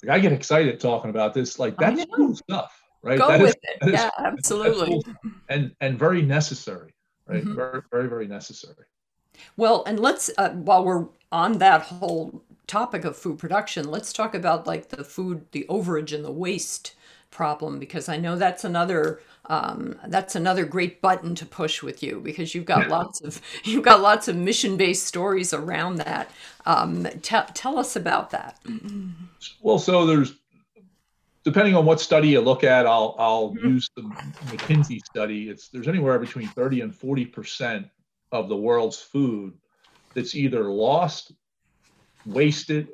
like 0.02 0.10
I 0.10 0.18
get 0.18 0.32
excited 0.32 0.80
talking 0.80 1.10
about 1.10 1.34
this. 1.34 1.58
Like 1.58 1.76
that's 1.78 2.04
cool 2.14 2.34
stuff, 2.34 2.82
right? 3.02 3.18
Go 3.18 3.28
that 3.28 3.40
with 3.40 3.50
is, 3.50 3.88
it. 3.88 3.92
yeah, 3.92 4.06
is, 4.06 4.12
absolutely. 4.18 5.02
Cool 5.02 5.32
and 5.48 5.74
and 5.80 5.98
very 5.98 6.22
necessary, 6.22 6.94
right? 7.26 7.42
Mm-hmm. 7.42 7.54
Very 7.54 7.82
very 7.90 8.08
very 8.08 8.26
necessary. 8.26 8.86
Well, 9.56 9.84
and 9.86 9.98
let's 10.00 10.30
uh, 10.36 10.50
while 10.50 10.84
we're 10.84 11.06
on 11.32 11.58
that 11.58 11.82
whole 11.82 12.42
topic 12.66 13.04
of 13.04 13.16
food 13.16 13.38
production, 13.38 13.90
let's 13.90 14.12
talk 14.12 14.34
about 14.34 14.66
like 14.66 14.88
the 14.88 15.04
food, 15.04 15.46
the 15.52 15.66
overage 15.68 16.14
and 16.14 16.24
the 16.24 16.32
waste 16.32 16.94
problem 17.30 17.78
because 17.78 18.08
I 18.08 18.16
know 18.16 18.36
that's 18.36 18.64
another 18.64 19.20
um, 19.50 19.98
that's 20.06 20.36
another 20.36 20.64
great 20.64 21.00
button 21.02 21.34
to 21.34 21.44
push 21.44 21.82
with 21.82 22.04
you 22.04 22.20
because 22.20 22.54
you've 22.54 22.66
got 22.66 22.88
lots 22.88 23.20
of 23.20 23.42
you've 23.64 23.82
got 23.82 24.00
lots 24.00 24.28
of 24.28 24.36
mission 24.36 24.76
based 24.76 25.08
stories 25.08 25.52
around 25.52 25.96
that. 25.96 26.30
Um, 26.66 27.04
t- 27.20 27.36
tell 27.52 27.76
us 27.76 27.96
about 27.96 28.30
that. 28.30 28.60
Well, 29.60 29.80
so 29.80 30.06
there's 30.06 30.34
depending 31.44 31.74
on 31.74 31.84
what 31.84 32.00
study 32.00 32.28
you 32.28 32.40
look 32.40 32.62
at, 32.62 32.86
I'll 32.86 33.16
I'll 33.18 33.50
mm-hmm. 33.50 33.70
use 33.70 33.90
the 33.96 34.02
McKinsey 34.02 35.00
study. 35.04 35.50
It's 35.50 35.66
there's 35.68 35.88
anywhere 35.88 36.20
between 36.20 36.46
30 36.46 36.82
and 36.82 36.94
40 36.94 37.26
percent 37.26 37.88
of 38.30 38.48
the 38.48 38.56
world's 38.56 39.00
food 39.00 39.54
that's 40.14 40.36
either 40.36 40.70
lost, 40.70 41.32
wasted, 42.24 42.86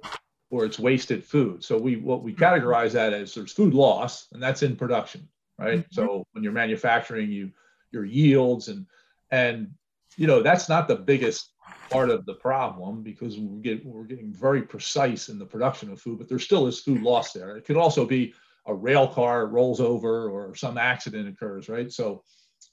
or 0.49 0.65
it's 0.65 0.79
wasted 0.79 1.23
food. 1.23 1.63
So 1.63 1.77
we 1.77 1.97
what 1.97 2.23
we 2.23 2.33
categorize 2.33 2.93
that 2.93 3.13
as 3.13 3.35
there's 3.35 3.53
food 3.53 3.75
loss, 3.75 4.29
and 4.33 4.43
that's 4.43 4.63
in 4.63 4.75
production, 4.75 5.29
right? 5.59 5.81
Mm-hmm. 5.81 5.95
So 5.95 6.27
when 6.33 6.45
you're 6.45 6.53
manufacturing, 6.53 7.31
you 7.31 7.51
your 7.93 8.05
yields 8.05 8.69
and 8.69 8.87
and 9.31 9.71
you 10.17 10.27
know 10.27 10.43
that's 10.43 10.69
not 10.69 10.89
the 10.89 10.97
biggest 10.97 11.53
part 11.91 12.11
of 12.11 12.27
the 12.27 12.35
problem 12.35 13.03
because 13.03 13.39
we 13.39 13.61
get 13.61 13.85
we're 13.85 14.05
getting 14.05 14.33
very 14.33 14.63
precise 14.63 15.29
in 15.29 15.39
the 15.39 15.47
production 15.47 15.91
of 15.91 16.01
food, 16.01 16.19
but 16.19 16.29
there 16.29 16.39
still 16.39 16.67
is 16.67 16.81
food 16.81 17.03
loss 17.03 17.33
there. 17.33 17.57
It 17.57 17.65
could 17.65 17.77
also 17.77 18.05
be 18.05 18.35
a 18.67 18.75
rail 18.75 19.07
car 19.07 19.47
rolls 19.47 19.81
over 19.81 20.29
or 20.29 20.55
some 20.55 20.77
accident 20.77 21.29
occurs, 21.29 21.69
right? 21.69 21.91
So 21.93 22.23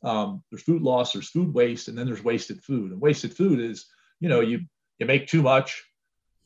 um, 0.04 0.44
there's 0.50 0.64
food 0.64 0.82
loss, 0.82 1.14
there's 1.14 1.30
food 1.30 1.54
waste, 1.54 1.88
and 1.88 1.98
then 1.98 2.08
there's 2.08 2.24
wasted 2.24 2.64
food. 2.64 2.92
And 2.92 3.00
wasted 3.00 3.36
food 3.36 3.60
is, 3.60 3.86
you 4.20 4.30
know, 4.30 4.42
you 4.42 4.62
you 5.00 5.06
make 5.06 5.28
too 5.28 5.42
much, 5.42 5.84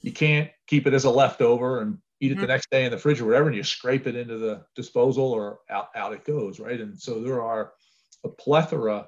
you 0.01 0.11
can't 0.11 0.49
keep 0.67 0.87
it 0.87 0.93
as 0.93 1.05
a 1.05 1.09
leftover 1.09 1.81
and 1.81 1.97
eat 2.19 2.31
it 2.31 2.35
mm-hmm. 2.35 2.41
the 2.41 2.47
next 2.47 2.69
day 2.71 2.85
in 2.85 2.91
the 2.91 2.97
fridge 2.97 3.21
or 3.21 3.25
whatever, 3.25 3.47
and 3.47 3.55
you 3.55 3.63
scrape 3.63 4.07
it 4.07 4.15
into 4.15 4.37
the 4.37 4.65
disposal 4.75 5.31
or 5.31 5.59
out, 5.69 5.89
out 5.95 6.13
it 6.13 6.25
goes, 6.25 6.59
right? 6.59 6.79
And 6.79 6.99
so 6.99 7.21
there 7.21 7.41
are 7.41 7.73
a 8.23 8.29
plethora 8.29 9.07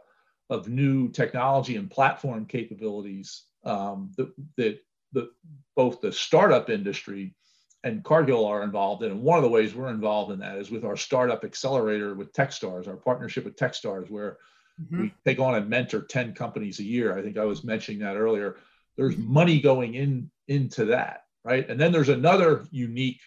of 0.49 0.67
new 0.67 1.09
technology 1.09 1.75
and 1.75 1.89
platform 1.89 2.45
capabilities 2.45 3.43
um, 3.63 4.11
that, 4.17 4.31
that 4.57 4.79
the, 5.13 5.29
both 5.75 6.01
the 6.01 6.11
startup 6.11 6.69
industry 6.69 7.35
and 7.83 8.03
Cargill 8.03 8.45
are 8.45 8.63
involved 8.63 9.03
in. 9.03 9.11
And 9.11 9.21
one 9.21 9.37
of 9.37 9.43
the 9.43 9.49
ways 9.49 9.73
we're 9.73 9.89
involved 9.89 10.31
in 10.31 10.39
that 10.39 10.57
is 10.57 10.69
with 10.69 10.83
our 10.83 10.97
startup 10.97 11.43
accelerator 11.43 12.13
with 12.13 12.33
Techstars, 12.33 12.87
our 12.87 12.97
partnership 12.97 13.45
with 13.45 13.55
Techstars, 13.55 14.09
where 14.09 14.37
mm-hmm. 14.81 15.03
we 15.03 15.13
take 15.25 15.39
on 15.39 15.55
and 15.55 15.69
mentor 15.69 16.01
10 16.01 16.33
companies 16.33 16.79
a 16.79 16.83
year. 16.83 17.17
I 17.17 17.21
think 17.21 17.37
I 17.37 17.45
was 17.45 17.63
mentioning 17.63 18.01
that 18.01 18.17
earlier. 18.17 18.57
There's 18.97 19.17
money 19.17 19.61
going 19.61 19.95
in 19.95 20.29
into 20.47 20.85
that, 20.85 21.25
right? 21.43 21.67
And 21.69 21.79
then 21.79 21.91
there's 21.91 22.09
another 22.09 22.65
unique 22.71 23.21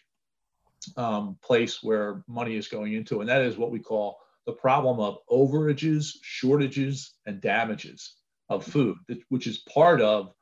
um, 0.96 1.36
place 1.42 1.82
where 1.82 2.22
money 2.26 2.56
is 2.56 2.68
going 2.68 2.94
into, 2.94 3.20
and 3.20 3.28
that 3.28 3.42
is 3.42 3.56
what 3.56 3.70
we 3.70 3.78
call 3.78 4.18
the 4.46 4.52
problem 4.52 4.98
of 4.98 5.18
overages, 5.30 6.16
shortages, 6.22 7.14
and 7.26 7.40
damages 7.40 8.16
of 8.48 8.64
food, 8.64 8.96
which 9.28 9.46
is 9.46 9.58
part 9.58 10.00
of 10.00 10.34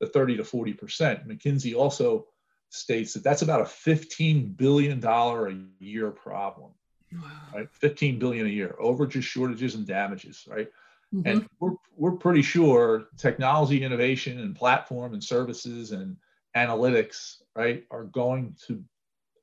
the 0.00 0.06
30 0.06 0.36
to 0.36 0.44
40 0.44 0.72
percent. 0.74 1.28
McKinsey 1.28 1.74
also 1.74 2.26
states 2.70 3.14
that 3.14 3.24
that's 3.24 3.42
about 3.42 3.62
a 3.62 3.66
15 3.66 4.52
billion 4.52 5.00
dollar 5.00 5.48
a 5.48 5.58
year 5.78 6.10
problem, 6.10 6.72
wow. 7.12 7.30
right? 7.54 7.68
15 7.72 8.18
billion 8.18 8.46
a 8.46 8.50
year, 8.50 8.76
overages, 8.80 9.22
shortages, 9.22 9.74
and 9.74 9.86
damages, 9.86 10.46
right? 10.48 10.68
Mm-hmm. 11.14 11.28
And 11.28 11.48
we're, 11.58 11.72
we're 11.96 12.12
pretty 12.12 12.42
sure 12.42 13.08
technology 13.16 13.82
innovation 13.82 14.40
and 14.40 14.54
platform 14.54 15.14
and 15.14 15.24
services 15.24 15.92
and 15.92 16.16
analytics, 16.56 17.36
right, 17.54 17.84
are 17.90 18.04
going 18.04 18.56
to 18.66 18.82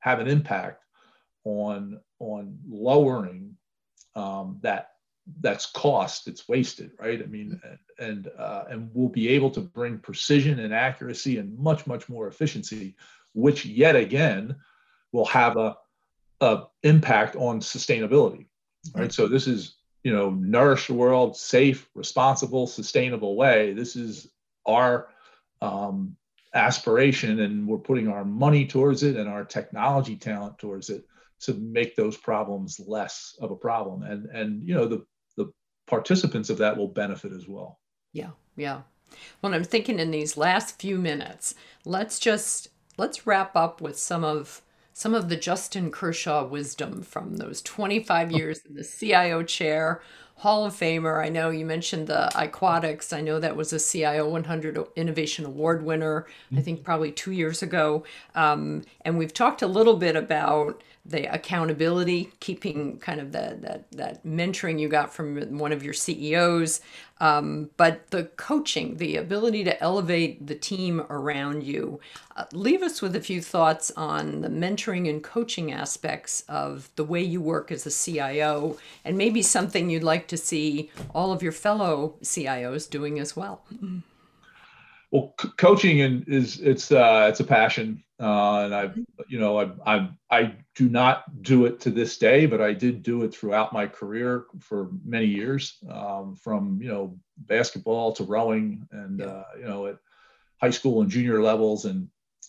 have 0.00 0.20
an 0.20 0.28
impact 0.28 0.82
on 1.44 2.00
on 2.18 2.58
lowering 2.68 3.56
um, 4.14 4.58
that 4.62 4.92
that's 5.40 5.66
cost 5.66 6.28
it's 6.28 6.48
wasted 6.48 6.92
right? 7.00 7.20
I 7.22 7.26
mean 7.26 7.60
and 7.98 8.28
uh, 8.38 8.64
and 8.70 8.90
we'll 8.94 9.08
be 9.08 9.28
able 9.28 9.50
to 9.50 9.60
bring 9.60 9.98
precision 9.98 10.60
and 10.60 10.72
accuracy 10.72 11.38
and 11.38 11.58
much 11.58 11.86
much 11.86 12.08
more 12.08 12.28
efficiency 12.28 12.94
which 13.34 13.66
yet 13.66 13.96
again 13.96 14.56
will 15.12 15.24
have 15.26 15.56
a, 15.56 15.76
a 16.40 16.64
impact 16.84 17.36
on 17.36 17.60
sustainability 17.60 18.46
right? 18.94 19.12
So 19.12 19.26
this 19.26 19.46
is 19.46 19.76
you 20.04 20.12
know 20.12 20.30
nourish 20.30 20.86
the 20.86 20.94
world 20.94 21.36
safe 21.36 21.88
responsible 21.94 22.66
sustainable 22.66 23.36
way. 23.36 23.72
This 23.72 23.96
is 23.96 24.28
our 24.66 25.08
um, 25.60 26.16
aspiration 26.56 27.40
and 27.40 27.66
we're 27.66 27.78
putting 27.78 28.08
our 28.08 28.24
money 28.24 28.66
towards 28.66 29.02
it 29.02 29.16
and 29.16 29.28
our 29.28 29.44
technology 29.44 30.16
talent 30.16 30.58
towards 30.58 30.90
it 30.90 31.04
to 31.40 31.54
make 31.54 31.94
those 31.94 32.16
problems 32.16 32.80
less 32.86 33.36
of 33.40 33.50
a 33.50 33.56
problem. 33.56 34.02
And 34.02 34.26
and 34.26 34.66
you 34.66 34.74
know 34.74 34.86
the 34.86 35.04
the 35.36 35.52
participants 35.86 36.50
of 36.50 36.58
that 36.58 36.76
will 36.76 36.88
benefit 36.88 37.32
as 37.32 37.46
well. 37.46 37.80
Yeah 38.12 38.30
yeah. 38.56 38.82
Well 39.40 39.54
i'm 39.54 39.64
thinking 39.64 39.98
in 40.00 40.10
these 40.10 40.36
last 40.36 40.80
few 40.80 40.98
minutes 40.98 41.54
let's 41.84 42.18
just 42.18 42.68
let's 42.96 43.26
wrap 43.26 43.54
up 43.54 43.80
with 43.80 43.96
some 43.96 44.24
of 44.24 44.62
some 44.92 45.14
of 45.14 45.28
the 45.28 45.36
justin 45.36 45.90
kershaw 45.90 46.44
wisdom 46.44 47.02
from 47.02 47.36
those 47.36 47.62
25 47.62 48.32
years 48.32 48.60
in 48.68 48.74
the 48.74 48.82
cio 48.82 49.42
chair 49.44 50.02
Hall 50.38 50.66
of 50.66 50.74
Famer. 50.74 51.24
I 51.24 51.30
know 51.30 51.48
you 51.48 51.64
mentioned 51.64 52.08
the 52.08 52.30
iQuatics. 52.34 53.12
I 53.12 53.22
know 53.22 53.40
that 53.40 53.56
was 53.56 53.72
a 53.72 53.80
CIO 53.80 54.28
100 54.28 54.78
Innovation 54.94 55.46
Award 55.46 55.82
winner, 55.82 56.26
I 56.54 56.60
think 56.60 56.84
probably 56.84 57.10
two 57.10 57.32
years 57.32 57.62
ago. 57.62 58.04
Um, 58.34 58.82
and 59.02 59.16
we've 59.16 59.32
talked 59.32 59.62
a 59.62 59.66
little 59.66 59.96
bit 59.96 60.14
about 60.14 60.82
the 61.08 61.32
accountability, 61.32 62.32
keeping 62.40 62.98
kind 62.98 63.20
of 63.20 63.32
that 63.32 63.62
that 63.62 63.90
that 63.92 64.24
mentoring 64.24 64.80
you 64.80 64.88
got 64.88 65.14
from 65.14 65.58
one 65.58 65.72
of 65.72 65.82
your 65.82 65.94
CEOs, 65.94 66.80
um, 67.20 67.70
but 67.76 68.10
the 68.10 68.24
coaching, 68.36 68.96
the 68.96 69.16
ability 69.16 69.64
to 69.64 69.82
elevate 69.82 70.46
the 70.46 70.54
team 70.54 71.02
around 71.08 71.62
you. 71.62 72.00
Uh, 72.36 72.44
leave 72.52 72.82
us 72.82 73.00
with 73.00 73.16
a 73.16 73.20
few 73.20 73.40
thoughts 73.40 73.90
on 73.96 74.40
the 74.42 74.48
mentoring 74.48 75.08
and 75.08 75.22
coaching 75.22 75.72
aspects 75.72 76.44
of 76.48 76.90
the 76.96 77.04
way 77.04 77.22
you 77.22 77.40
work 77.40 77.70
as 77.70 77.86
a 77.86 77.90
CIO, 77.90 78.76
and 79.04 79.16
maybe 79.16 79.42
something 79.42 79.88
you'd 79.88 80.02
like 80.02 80.25
to 80.28 80.36
see 80.36 80.90
all 81.14 81.32
of 81.32 81.42
your 81.42 81.52
fellow 81.52 82.16
CIOs 82.22 82.88
doing 82.88 83.18
as 83.18 83.36
well. 83.36 83.64
Well, 85.10 85.34
c- 85.40 85.48
coaching 85.56 86.00
and 86.00 86.28
is 86.28 86.60
it's 86.60 86.90
uh, 86.90 87.26
it's 87.30 87.40
a 87.40 87.44
passion 87.44 88.02
uh, 88.18 88.62
and 88.64 88.74
I, 88.74 88.90
you 89.28 89.38
know, 89.38 89.60
I, 89.60 89.94
I, 89.94 90.08
I 90.30 90.54
do 90.74 90.88
not 90.88 91.42
do 91.42 91.66
it 91.66 91.80
to 91.80 91.90
this 91.90 92.16
day, 92.16 92.46
but 92.46 92.62
I 92.62 92.72
did 92.72 93.02
do 93.02 93.24
it 93.24 93.34
throughout 93.34 93.74
my 93.74 93.86
career 93.86 94.46
for 94.58 94.88
many 95.04 95.26
years, 95.26 95.76
um, 95.90 96.34
from 96.34 96.80
you 96.80 96.88
know 96.88 97.18
basketball 97.36 98.12
to 98.12 98.24
rowing, 98.24 98.88
and 98.90 99.20
uh, 99.20 99.44
you 99.58 99.66
know 99.66 99.86
at 99.86 99.98
high 100.62 100.70
school 100.70 101.02
and 101.02 101.10
junior 101.10 101.42
levels, 101.42 101.84
and 101.84 102.08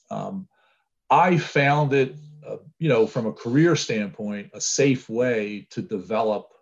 um, 0.10 0.48
I 1.10 1.38
found 1.38 1.92
it, 1.92 2.16
uh, 2.48 2.58
you 2.80 2.88
know, 2.88 3.06
from 3.06 3.26
a 3.26 3.34
career 3.34 3.76
standpoint, 3.76 4.52
a 4.54 4.62
safe 4.62 5.10
way 5.10 5.68
to 5.72 5.82
develop 5.82 6.54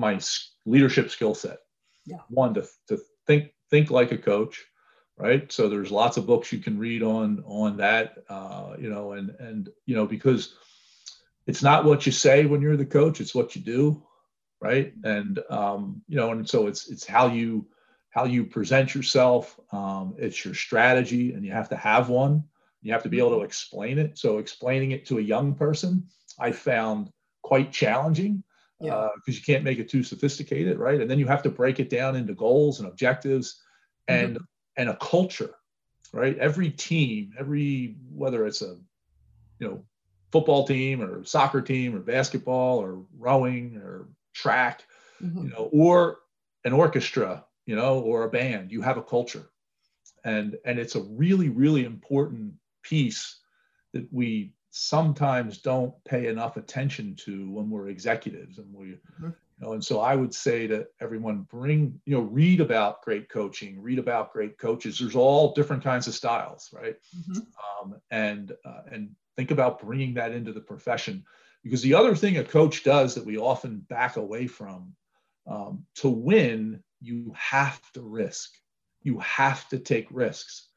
my 0.00 0.18
leadership 0.66 1.10
skill 1.10 1.34
set. 1.34 1.58
Yeah. 2.06 2.18
One 2.28 2.54
to 2.54 2.66
to 2.88 2.98
think 3.26 3.52
think 3.70 3.90
like 3.90 4.12
a 4.12 4.18
coach 4.18 4.64
right? 5.18 5.52
So 5.52 5.68
there's 5.68 5.90
lots 5.90 6.16
of 6.16 6.26
books 6.26 6.50
you 6.50 6.60
can 6.60 6.78
read 6.78 7.02
on 7.02 7.44
on 7.46 7.76
that 7.76 8.24
uh, 8.28 8.74
you 8.78 8.88
know 8.88 9.12
and 9.12 9.30
and 9.38 9.68
you 9.84 9.94
know 9.94 10.06
because 10.06 10.56
it's 11.46 11.62
not 11.62 11.84
what 11.84 12.06
you 12.06 12.12
say 12.12 12.46
when 12.46 12.62
you're 12.62 12.76
the 12.76 12.86
coach 12.86 13.20
it's 13.20 13.34
what 13.34 13.54
you 13.54 13.62
do 13.62 14.02
right? 14.62 14.92
And 15.04 15.38
um, 15.50 16.02
you 16.08 16.16
know 16.16 16.32
and 16.32 16.48
so 16.48 16.66
it's 16.66 16.90
it's 16.90 17.06
how 17.06 17.26
you 17.28 17.66
how 18.10 18.24
you 18.24 18.44
present 18.44 18.94
yourself 18.94 19.60
um, 19.72 20.14
it's 20.18 20.44
your 20.44 20.54
strategy 20.54 21.34
and 21.34 21.44
you 21.44 21.52
have 21.52 21.68
to 21.68 21.76
have 21.76 22.08
one. 22.08 22.44
You 22.82 22.92
have 22.94 23.02
to 23.02 23.10
be 23.10 23.18
able 23.18 23.38
to 23.38 23.44
explain 23.44 23.98
it. 23.98 24.16
So 24.16 24.38
explaining 24.38 24.92
it 24.92 25.04
to 25.06 25.18
a 25.18 25.22
young 25.22 25.54
person 25.54 26.08
i 26.38 26.50
found 26.50 27.10
quite 27.42 27.72
challenging 27.72 28.42
because 28.80 28.88
yeah. 28.88 28.94
uh, 28.94 29.10
you 29.26 29.40
can't 29.42 29.64
make 29.64 29.78
it 29.78 29.88
too 29.88 30.02
sophisticated 30.02 30.78
right 30.78 31.00
and 31.00 31.10
then 31.10 31.18
you 31.18 31.26
have 31.26 31.42
to 31.42 31.50
break 31.50 31.80
it 31.80 31.90
down 31.90 32.16
into 32.16 32.34
goals 32.34 32.80
and 32.80 32.88
objectives 32.88 33.62
and 34.08 34.36
mm-hmm 34.36 34.44
and 34.76 34.88
a 34.88 34.96
culture, 34.96 35.54
right? 36.12 36.38
Every 36.38 36.70
team, 36.70 37.34
every 37.38 37.96
whether 38.12 38.46
it's 38.46 38.62
a 38.62 38.76
you 39.58 39.68
know 39.68 39.84
football 40.32 40.66
team 40.66 41.02
or 41.02 41.24
soccer 41.24 41.60
team 41.60 41.94
or 41.94 41.98
basketball 41.98 42.78
or 42.78 43.04
rowing 43.18 43.76
or 43.76 44.08
track, 44.32 44.84
mm-hmm. 45.22 45.44
you 45.44 45.50
know, 45.50 45.68
or 45.72 46.18
an 46.64 46.72
orchestra, 46.72 47.44
you 47.66 47.76
know, 47.76 48.00
or 48.00 48.24
a 48.24 48.30
band, 48.30 48.72
you 48.72 48.80
have 48.80 48.96
a 48.96 49.02
culture. 49.02 49.50
And 50.24 50.56
and 50.64 50.78
it's 50.78 50.94
a 50.94 51.02
really, 51.02 51.48
really 51.48 51.84
important 51.84 52.54
piece 52.82 53.38
that 53.92 54.10
we 54.12 54.54
sometimes 54.70 55.58
don't 55.58 55.92
pay 56.04 56.28
enough 56.28 56.56
attention 56.56 57.16
to 57.16 57.50
when 57.50 57.70
we're 57.70 57.88
executives 57.88 58.58
and 58.58 58.72
we 58.72 58.86
mm-hmm 58.86 59.30
know, 59.60 59.72
and 59.72 59.84
so 59.84 60.00
I 60.00 60.14
would 60.14 60.34
say 60.34 60.66
to 60.66 60.86
everyone, 61.00 61.46
bring, 61.50 62.00
you 62.04 62.16
know, 62.16 62.22
read 62.22 62.60
about 62.60 63.02
great 63.02 63.28
coaching, 63.28 63.80
read 63.80 63.98
about 63.98 64.32
great 64.32 64.58
coaches. 64.58 64.98
There's 64.98 65.16
all 65.16 65.52
different 65.54 65.84
kinds 65.84 66.08
of 66.08 66.14
styles, 66.14 66.70
right? 66.72 66.96
Mm-hmm. 67.16 67.40
Um, 67.82 68.00
and 68.10 68.52
uh, 68.64 68.82
and 68.90 69.10
think 69.36 69.50
about 69.50 69.80
bringing 69.80 70.14
that 70.14 70.32
into 70.32 70.52
the 70.52 70.60
profession, 70.60 71.24
because 71.62 71.82
the 71.82 71.94
other 71.94 72.14
thing 72.14 72.38
a 72.38 72.44
coach 72.44 72.84
does 72.84 73.14
that 73.14 73.26
we 73.26 73.38
often 73.38 73.78
back 73.88 74.16
away 74.16 74.46
from, 74.46 74.94
um, 75.46 75.84
to 75.96 76.08
win, 76.08 76.82
you 77.00 77.32
have 77.36 77.80
to 77.92 78.02
risk, 78.02 78.50
you 79.02 79.18
have 79.18 79.68
to 79.68 79.78
take 79.78 80.08
risks, 80.10 80.68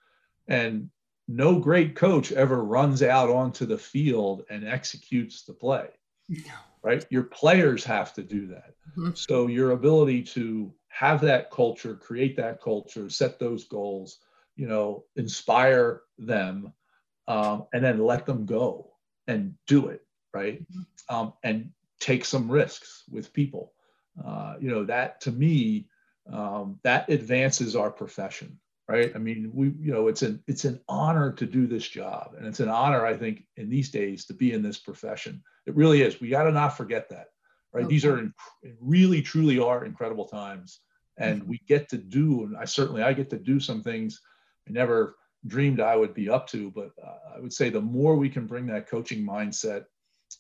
and 0.47 0.89
no 1.35 1.59
great 1.59 1.95
coach 1.95 2.31
ever 2.31 2.63
runs 2.63 3.01
out 3.01 3.29
onto 3.29 3.65
the 3.65 3.77
field 3.77 4.43
and 4.49 4.67
executes 4.67 5.43
the 5.43 5.53
play. 5.53 5.87
No 6.29 6.53
right? 6.83 7.05
Your 7.09 7.23
players 7.23 7.83
have 7.85 8.13
to 8.13 8.21
do 8.21 8.47
that. 8.47 8.75
Mm-hmm. 8.91 9.11
So 9.15 9.47
your 9.47 9.71
ability 9.71 10.23
to 10.23 10.71
have 10.89 11.21
that 11.21 11.49
culture, 11.49 11.95
create 11.95 12.35
that 12.37 12.61
culture, 12.61 13.09
set 13.09 13.39
those 13.39 13.63
goals, 13.63 14.19
you 14.55 14.67
know, 14.67 15.05
inspire 15.15 16.01
them, 16.19 16.73
um, 17.27 17.65
and 17.73 17.83
then 17.83 18.05
let 18.05 18.25
them 18.25 18.45
go 18.45 18.91
and 19.27 19.55
do 19.65 19.87
it, 19.87 20.05
right? 20.33 20.61
Mm-hmm. 20.61 21.15
Um, 21.15 21.33
and 21.43 21.71
take 21.99 22.25
some 22.25 22.51
risks 22.51 23.03
with 23.09 23.33
people. 23.33 23.73
Uh, 24.23 24.55
you 24.59 24.69
know, 24.69 24.83
that 24.83 25.21
to 25.21 25.31
me, 25.31 25.87
um, 26.31 26.79
that 26.83 27.09
advances 27.09 27.75
our 27.75 27.89
profession 27.89 28.59
right 28.87 29.11
i 29.15 29.17
mean 29.17 29.49
we 29.53 29.67
you 29.79 29.91
know 29.93 30.07
it's 30.07 30.21
an 30.21 30.43
it's 30.47 30.65
an 30.65 30.79
honor 30.89 31.31
to 31.31 31.45
do 31.45 31.67
this 31.67 31.87
job 31.87 32.35
and 32.37 32.45
it's 32.45 32.59
an 32.59 32.69
honor 32.69 33.05
i 33.05 33.15
think 33.15 33.43
in 33.57 33.69
these 33.69 33.89
days 33.89 34.25
to 34.25 34.33
be 34.33 34.51
in 34.51 34.61
this 34.61 34.79
profession 34.79 35.41
it 35.65 35.75
really 35.75 36.01
is 36.01 36.19
we 36.19 36.29
got 36.29 36.43
to 36.43 36.51
not 36.51 36.75
forget 36.75 37.09
that 37.09 37.27
right 37.73 37.85
okay. 37.85 37.93
these 37.93 38.05
are 38.05 38.31
really 38.79 39.21
truly 39.21 39.59
are 39.59 39.85
incredible 39.85 40.25
times 40.25 40.79
and 41.17 41.41
mm-hmm. 41.41 41.51
we 41.51 41.61
get 41.67 41.87
to 41.89 41.97
do 41.97 42.43
and 42.43 42.57
i 42.57 42.65
certainly 42.65 43.01
i 43.01 43.13
get 43.13 43.29
to 43.29 43.37
do 43.37 43.59
some 43.59 43.81
things 43.81 44.21
i 44.67 44.71
never 44.71 45.15
dreamed 45.47 45.79
i 45.79 45.95
would 45.95 46.13
be 46.13 46.29
up 46.29 46.47
to 46.47 46.71
but 46.71 46.91
uh, 47.03 47.35
i 47.35 47.39
would 47.39 47.53
say 47.53 47.69
the 47.69 47.81
more 47.81 48.15
we 48.15 48.29
can 48.29 48.45
bring 48.45 48.65
that 48.65 48.89
coaching 48.89 49.25
mindset 49.25 49.85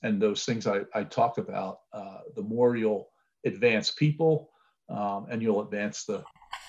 and 0.01 0.21
those 0.21 0.43
things 0.43 0.67
i, 0.67 0.81
I 0.93 1.03
talked 1.03 1.37
about 1.37 1.79
uh, 1.93 2.19
the 2.35 2.41
more 2.43 2.75
you'll 2.75 3.09
advance 3.45 3.91
people 3.91 4.49
um, 4.89 5.27
and 5.29 5.41
you'll 5.41 5.61
advance 5.61 6.05
the 6.05 6.23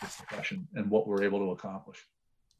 profession 0.08 0.66
and 0.74 0.90
what 0.90 1.06
we're 1.06 1.22
able 1.22 1.38
to 1.40 1.50
accomplish. 1.50 2.06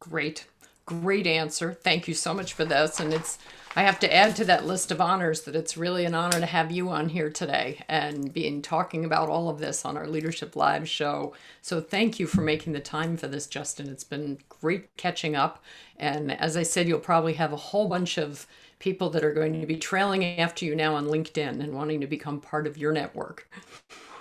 Great. 0.00 0.46
Great 0.86 1.26
answer. 1.26 1.72
Thank 1.72 2.08
you 2.08 2.14
so 2.14 2.34
much 2.34 2.52
for 2.52 2.66
this. 2.66 3.00
And 3.00 3.14
it's, 3.14 3.38
I 3.74 3.84
have 3.84 3.98
to 4.00 4.14
add 4.14 4.36
to 4.36 4.44
that 4.44 4.66
list 4.66 4.90
of 4.90 5.00
honors 5.00 5.42
that 5.42 5.56
it's 5.56 5.78
really 5.78 6.04
an 6.04 6.14
honor 6.14 6.40
to 6.40 6.46
have 6.46 6.70
you 6.70 6.90
on 6.90 7.08
here 7.08 7.30
today 7.30 7.82
and 7.88 8.30
being 8.32 8.60
talking 8.60 9.06
about 9.06 9.30
all 9.30 9.48
of 9.48 9.60
this 9.60 9.86
on 9.86 9.96
our 9.96 10.06
Leadership 10.06 10.56
Live 10.56 10.86
show. 10.86 11.32
So 11.62 11.80
thank 11.80 12.20
you 12.20 12.26
for 12.26 12.42
making 12.42 12.74
the 12.74 12.80
time 12.80 13.16
for 13.16 13.28
this, 13.28 13.46
Justin. 13.46 13.88
It's 13.88 14.04
been 14.04 14.38
great 14.50 14.94
catching 14.98 15.34
up. 15.34 15.64
And 15.96 16.30
as 16.32 16.54
I 16.54 16.64
said, 16.64 16.86
you'll 16.86 16.98
probably 16.98 17.32
have 17.34 17.54
a 17.54 17.56
whole 17.56 17.88
bunch 17.88 18.18
of 18.18 18.46
people 18.78 19.08
that 19.08 19.24
are 19.24 19.32
going 19.32 19.58
to 19.58 19.66
be 19.66 19.78
trailing 19.78 20.38
after 20.38 20.66
you 20.66 20.76
now 20.76 20.94
on 20.96 21.06
LinkedIn 21.06 21.62
and 21.62 21.72
wanting 21.72 22.02
to 22.02 22.06
become 22.06 22.42
part 22.42 22.66
of 22.66 22.76
your 22.76 22.92
network. 22.92 23.48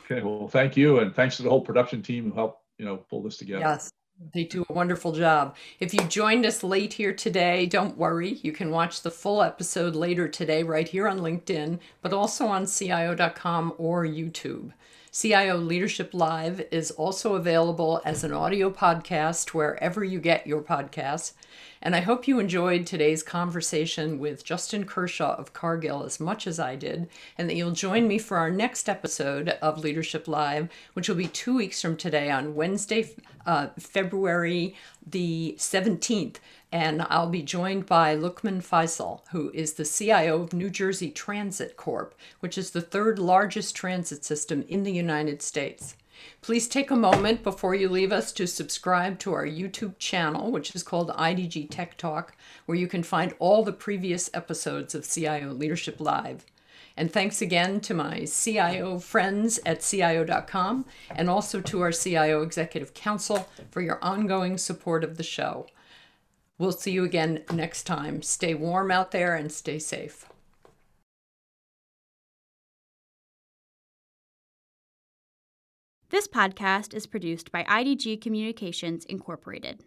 Okay, 0.06 0.22
well, 0.22 0.48
thank 0.48 0.78
you. 0.78 1.00
And 1.00 1.14
thanks 1.14 1.36
to 1.38 1.44
the 1.44 1.50
whole 1.50 1.60
production 1.60 2.02
team 2.02 2.30
who 2.30 2.34
helped 2.34 2.63
you 2.84 2.90
know 2.90 2.98
pull 2.98 3.24
this 3.24 3.38
together. 3.38 3.62
Yes. 3.62 3.92
They 4.34 4.44
do 4.44 4.66
a 4.70 4.74
wonderful 4.74 5.12
job. 5.12 5.56
If 5.80 5.94
you 5.94 6.02
joined 6.02 6.46
us 6.46 6.64
late 6.64 6.94
here 6.94 7.14
today, 7.14 7.66
don't 7.66 7.98
worry. 7.98 8.40
You 8.44 8.52
can 8.52 8.70
watch 8.70 9.02
the 9.02 9.10
full 9.10 9.42
episode 9.42 9.96
later 9.96 10.28
today, 10.28 10.64
right 10.64 10.88
here 10.88 11.08
on 11.08 11.20
LinkedIn, 11.20 11.80
but 12.02 12.14
also 12.14 12.46
on 12.46 12.68
CIO.com 12.68 13.74
or 13.78 14.06
YouTube. 14.06 14.72
CIO 15.14 15.58
Leadership 15.58 16.12
Live 16.12 16.66
is 16.72 16.90
also 16.90 17.36
available 17.36 18.02
as 18.04 18.24
an 18.24 18.34
audio 18.34 18.72
podcast 18.72 19.50
wherever 19.50 20.04
you 20.04 20.20
get 20.20 20.48
your 20.48 20.64
podcasts. 20.64 21.34
And 21.84 21.96
I 21.96 22.00
hope 22.00 22.28
you 22.28 22.40
enjoyed 22.40 22.88
today's 22.88 23.22
conversation 23.22 24.18
with 24.18 24.44
Justin 24.44 24.86
Kershaw 24.86 25.36
of 25.36 25.54
Cargill 25.54 26.04
as 26.04 26.20
much 26.20 26.48
as 26.48 26.60
I 26.60 26.76
did, 26.76 27.10
and 27.38 27.48
that 27.48 27.56
you'll 27.56 27.74
join 27.74 28.08
me 28.08 28.18
for 28.18 28.38
our 28.38 28.50
next 28.50 28.90
episode 28.90 29.50
of 29.62 29.78
Leadership 29.78 30.28
Live, 30.28 30.68
which 30.94 31.08
will 31.08 31.16
be 31.16 31.28
two 31.28 31.58
weeks 31.58 31.80
from 31.80 31.96
today 31.96 32.32
on 32.32 32.56
Wednesday, 32.56 33.14
uh, 33.46 33.68
February 33.78 34.76
the 35.06 35.54
17th. 35.60 36.38
And 36.74 37.04
I'll 37.04 37.30
be 37.30 37.44
joined 37.44 37.86
by 37.86 38.16
Lookman 38.16 38.64
Fazal, 38.64 39.22
who 39.30 39.52
is 39.54 39.74
the 39.74 39.86
CIO 39.86 40.42
of 40.42 40.54
New 40.54 40.72
Jersey 40.72 41.12
Transit 41.12 41.78
Corp., 41.78 42.16
which 42.40 42.58
is 42.58 42.72
the 42.72 42.82
third 42.82 43.20
largest 43.20 43.76
transit 43.76 44.26
system 44.26 44.66
in 44.68 44.82
the 44.82 44.92
United 44.92 45.44
States. 45.44 45.96
Please 46.42 46.68
take 46.68 46.90
a 46.90 46.96
moment 46.96 47.44
before 47.44 47.76
you 47.76 47.88
leave 47.88 48.12
us 48.12 48.32
to 48.32 48.48
subscribe 48.48 49.20
to 49.20 49.34
our 49.34 49.46
YouTube 49.46 50.00
channel, 50.00 50.52
which 50.52 50.74
is 50.74 50.82
called 50.82 51.10
IDG 51.10 51.70
Tech 51.70 51.96
Talk, 51.96 52.36
where 52.66 52.78
you 52.78 52.88
can 52.88 53.04
find 53.04 53.36
all 53.38 53.64
the 53.64 53.72
previous 53.72 54.32
episodes 54.34 54.96
of 54.96 55.08
CIO 55.08 55.54
Leadership 55.54 56.00
Live. 56.00 56.44
And 56.98 57.14
thanks 57.14 57.40
again 57.40 57.82
to 57.82 57.94
my 57.94 58.26
CIO 58.26 58.98
friends 58.98 59.60
at 59.64 59.82
CIO.com 59.82 60.86
and 61.12 61.30
also 61.30 61.62
to 61.62 61.82
our 61.82 61.92
CIO 61.92 62.42
Executive 62.42 62.96
Council 62.96 63.48
for 63.70 63.82
your 63.82 64.04
ongoing 64.04 64.58
support 64.58 65.04
of 65.04 65.18
the 65.18 65.24
show. 65.24 65.68
We'll 66.58 66.72
see 66.72 66.92
you 66.92 67.04
again 67.04 67.44
next 67.52 67.84
time. 67.84 68.22
Stay 68.22 68.54
warm 68.54 68.92
out 68.92 69.12
there 69.12 69.36
and 69.36 69.52
stay 69.52 69.80
safe. 69.80 70.26
This 76.10 76.28
podcast 76.28 76.94
is 76.94 77.08
produced 77.08 77.52
by 77.52 77.64
IDG 77.64 78.22
Communications 78.22 79.04
Incorporated. 79.06 79.84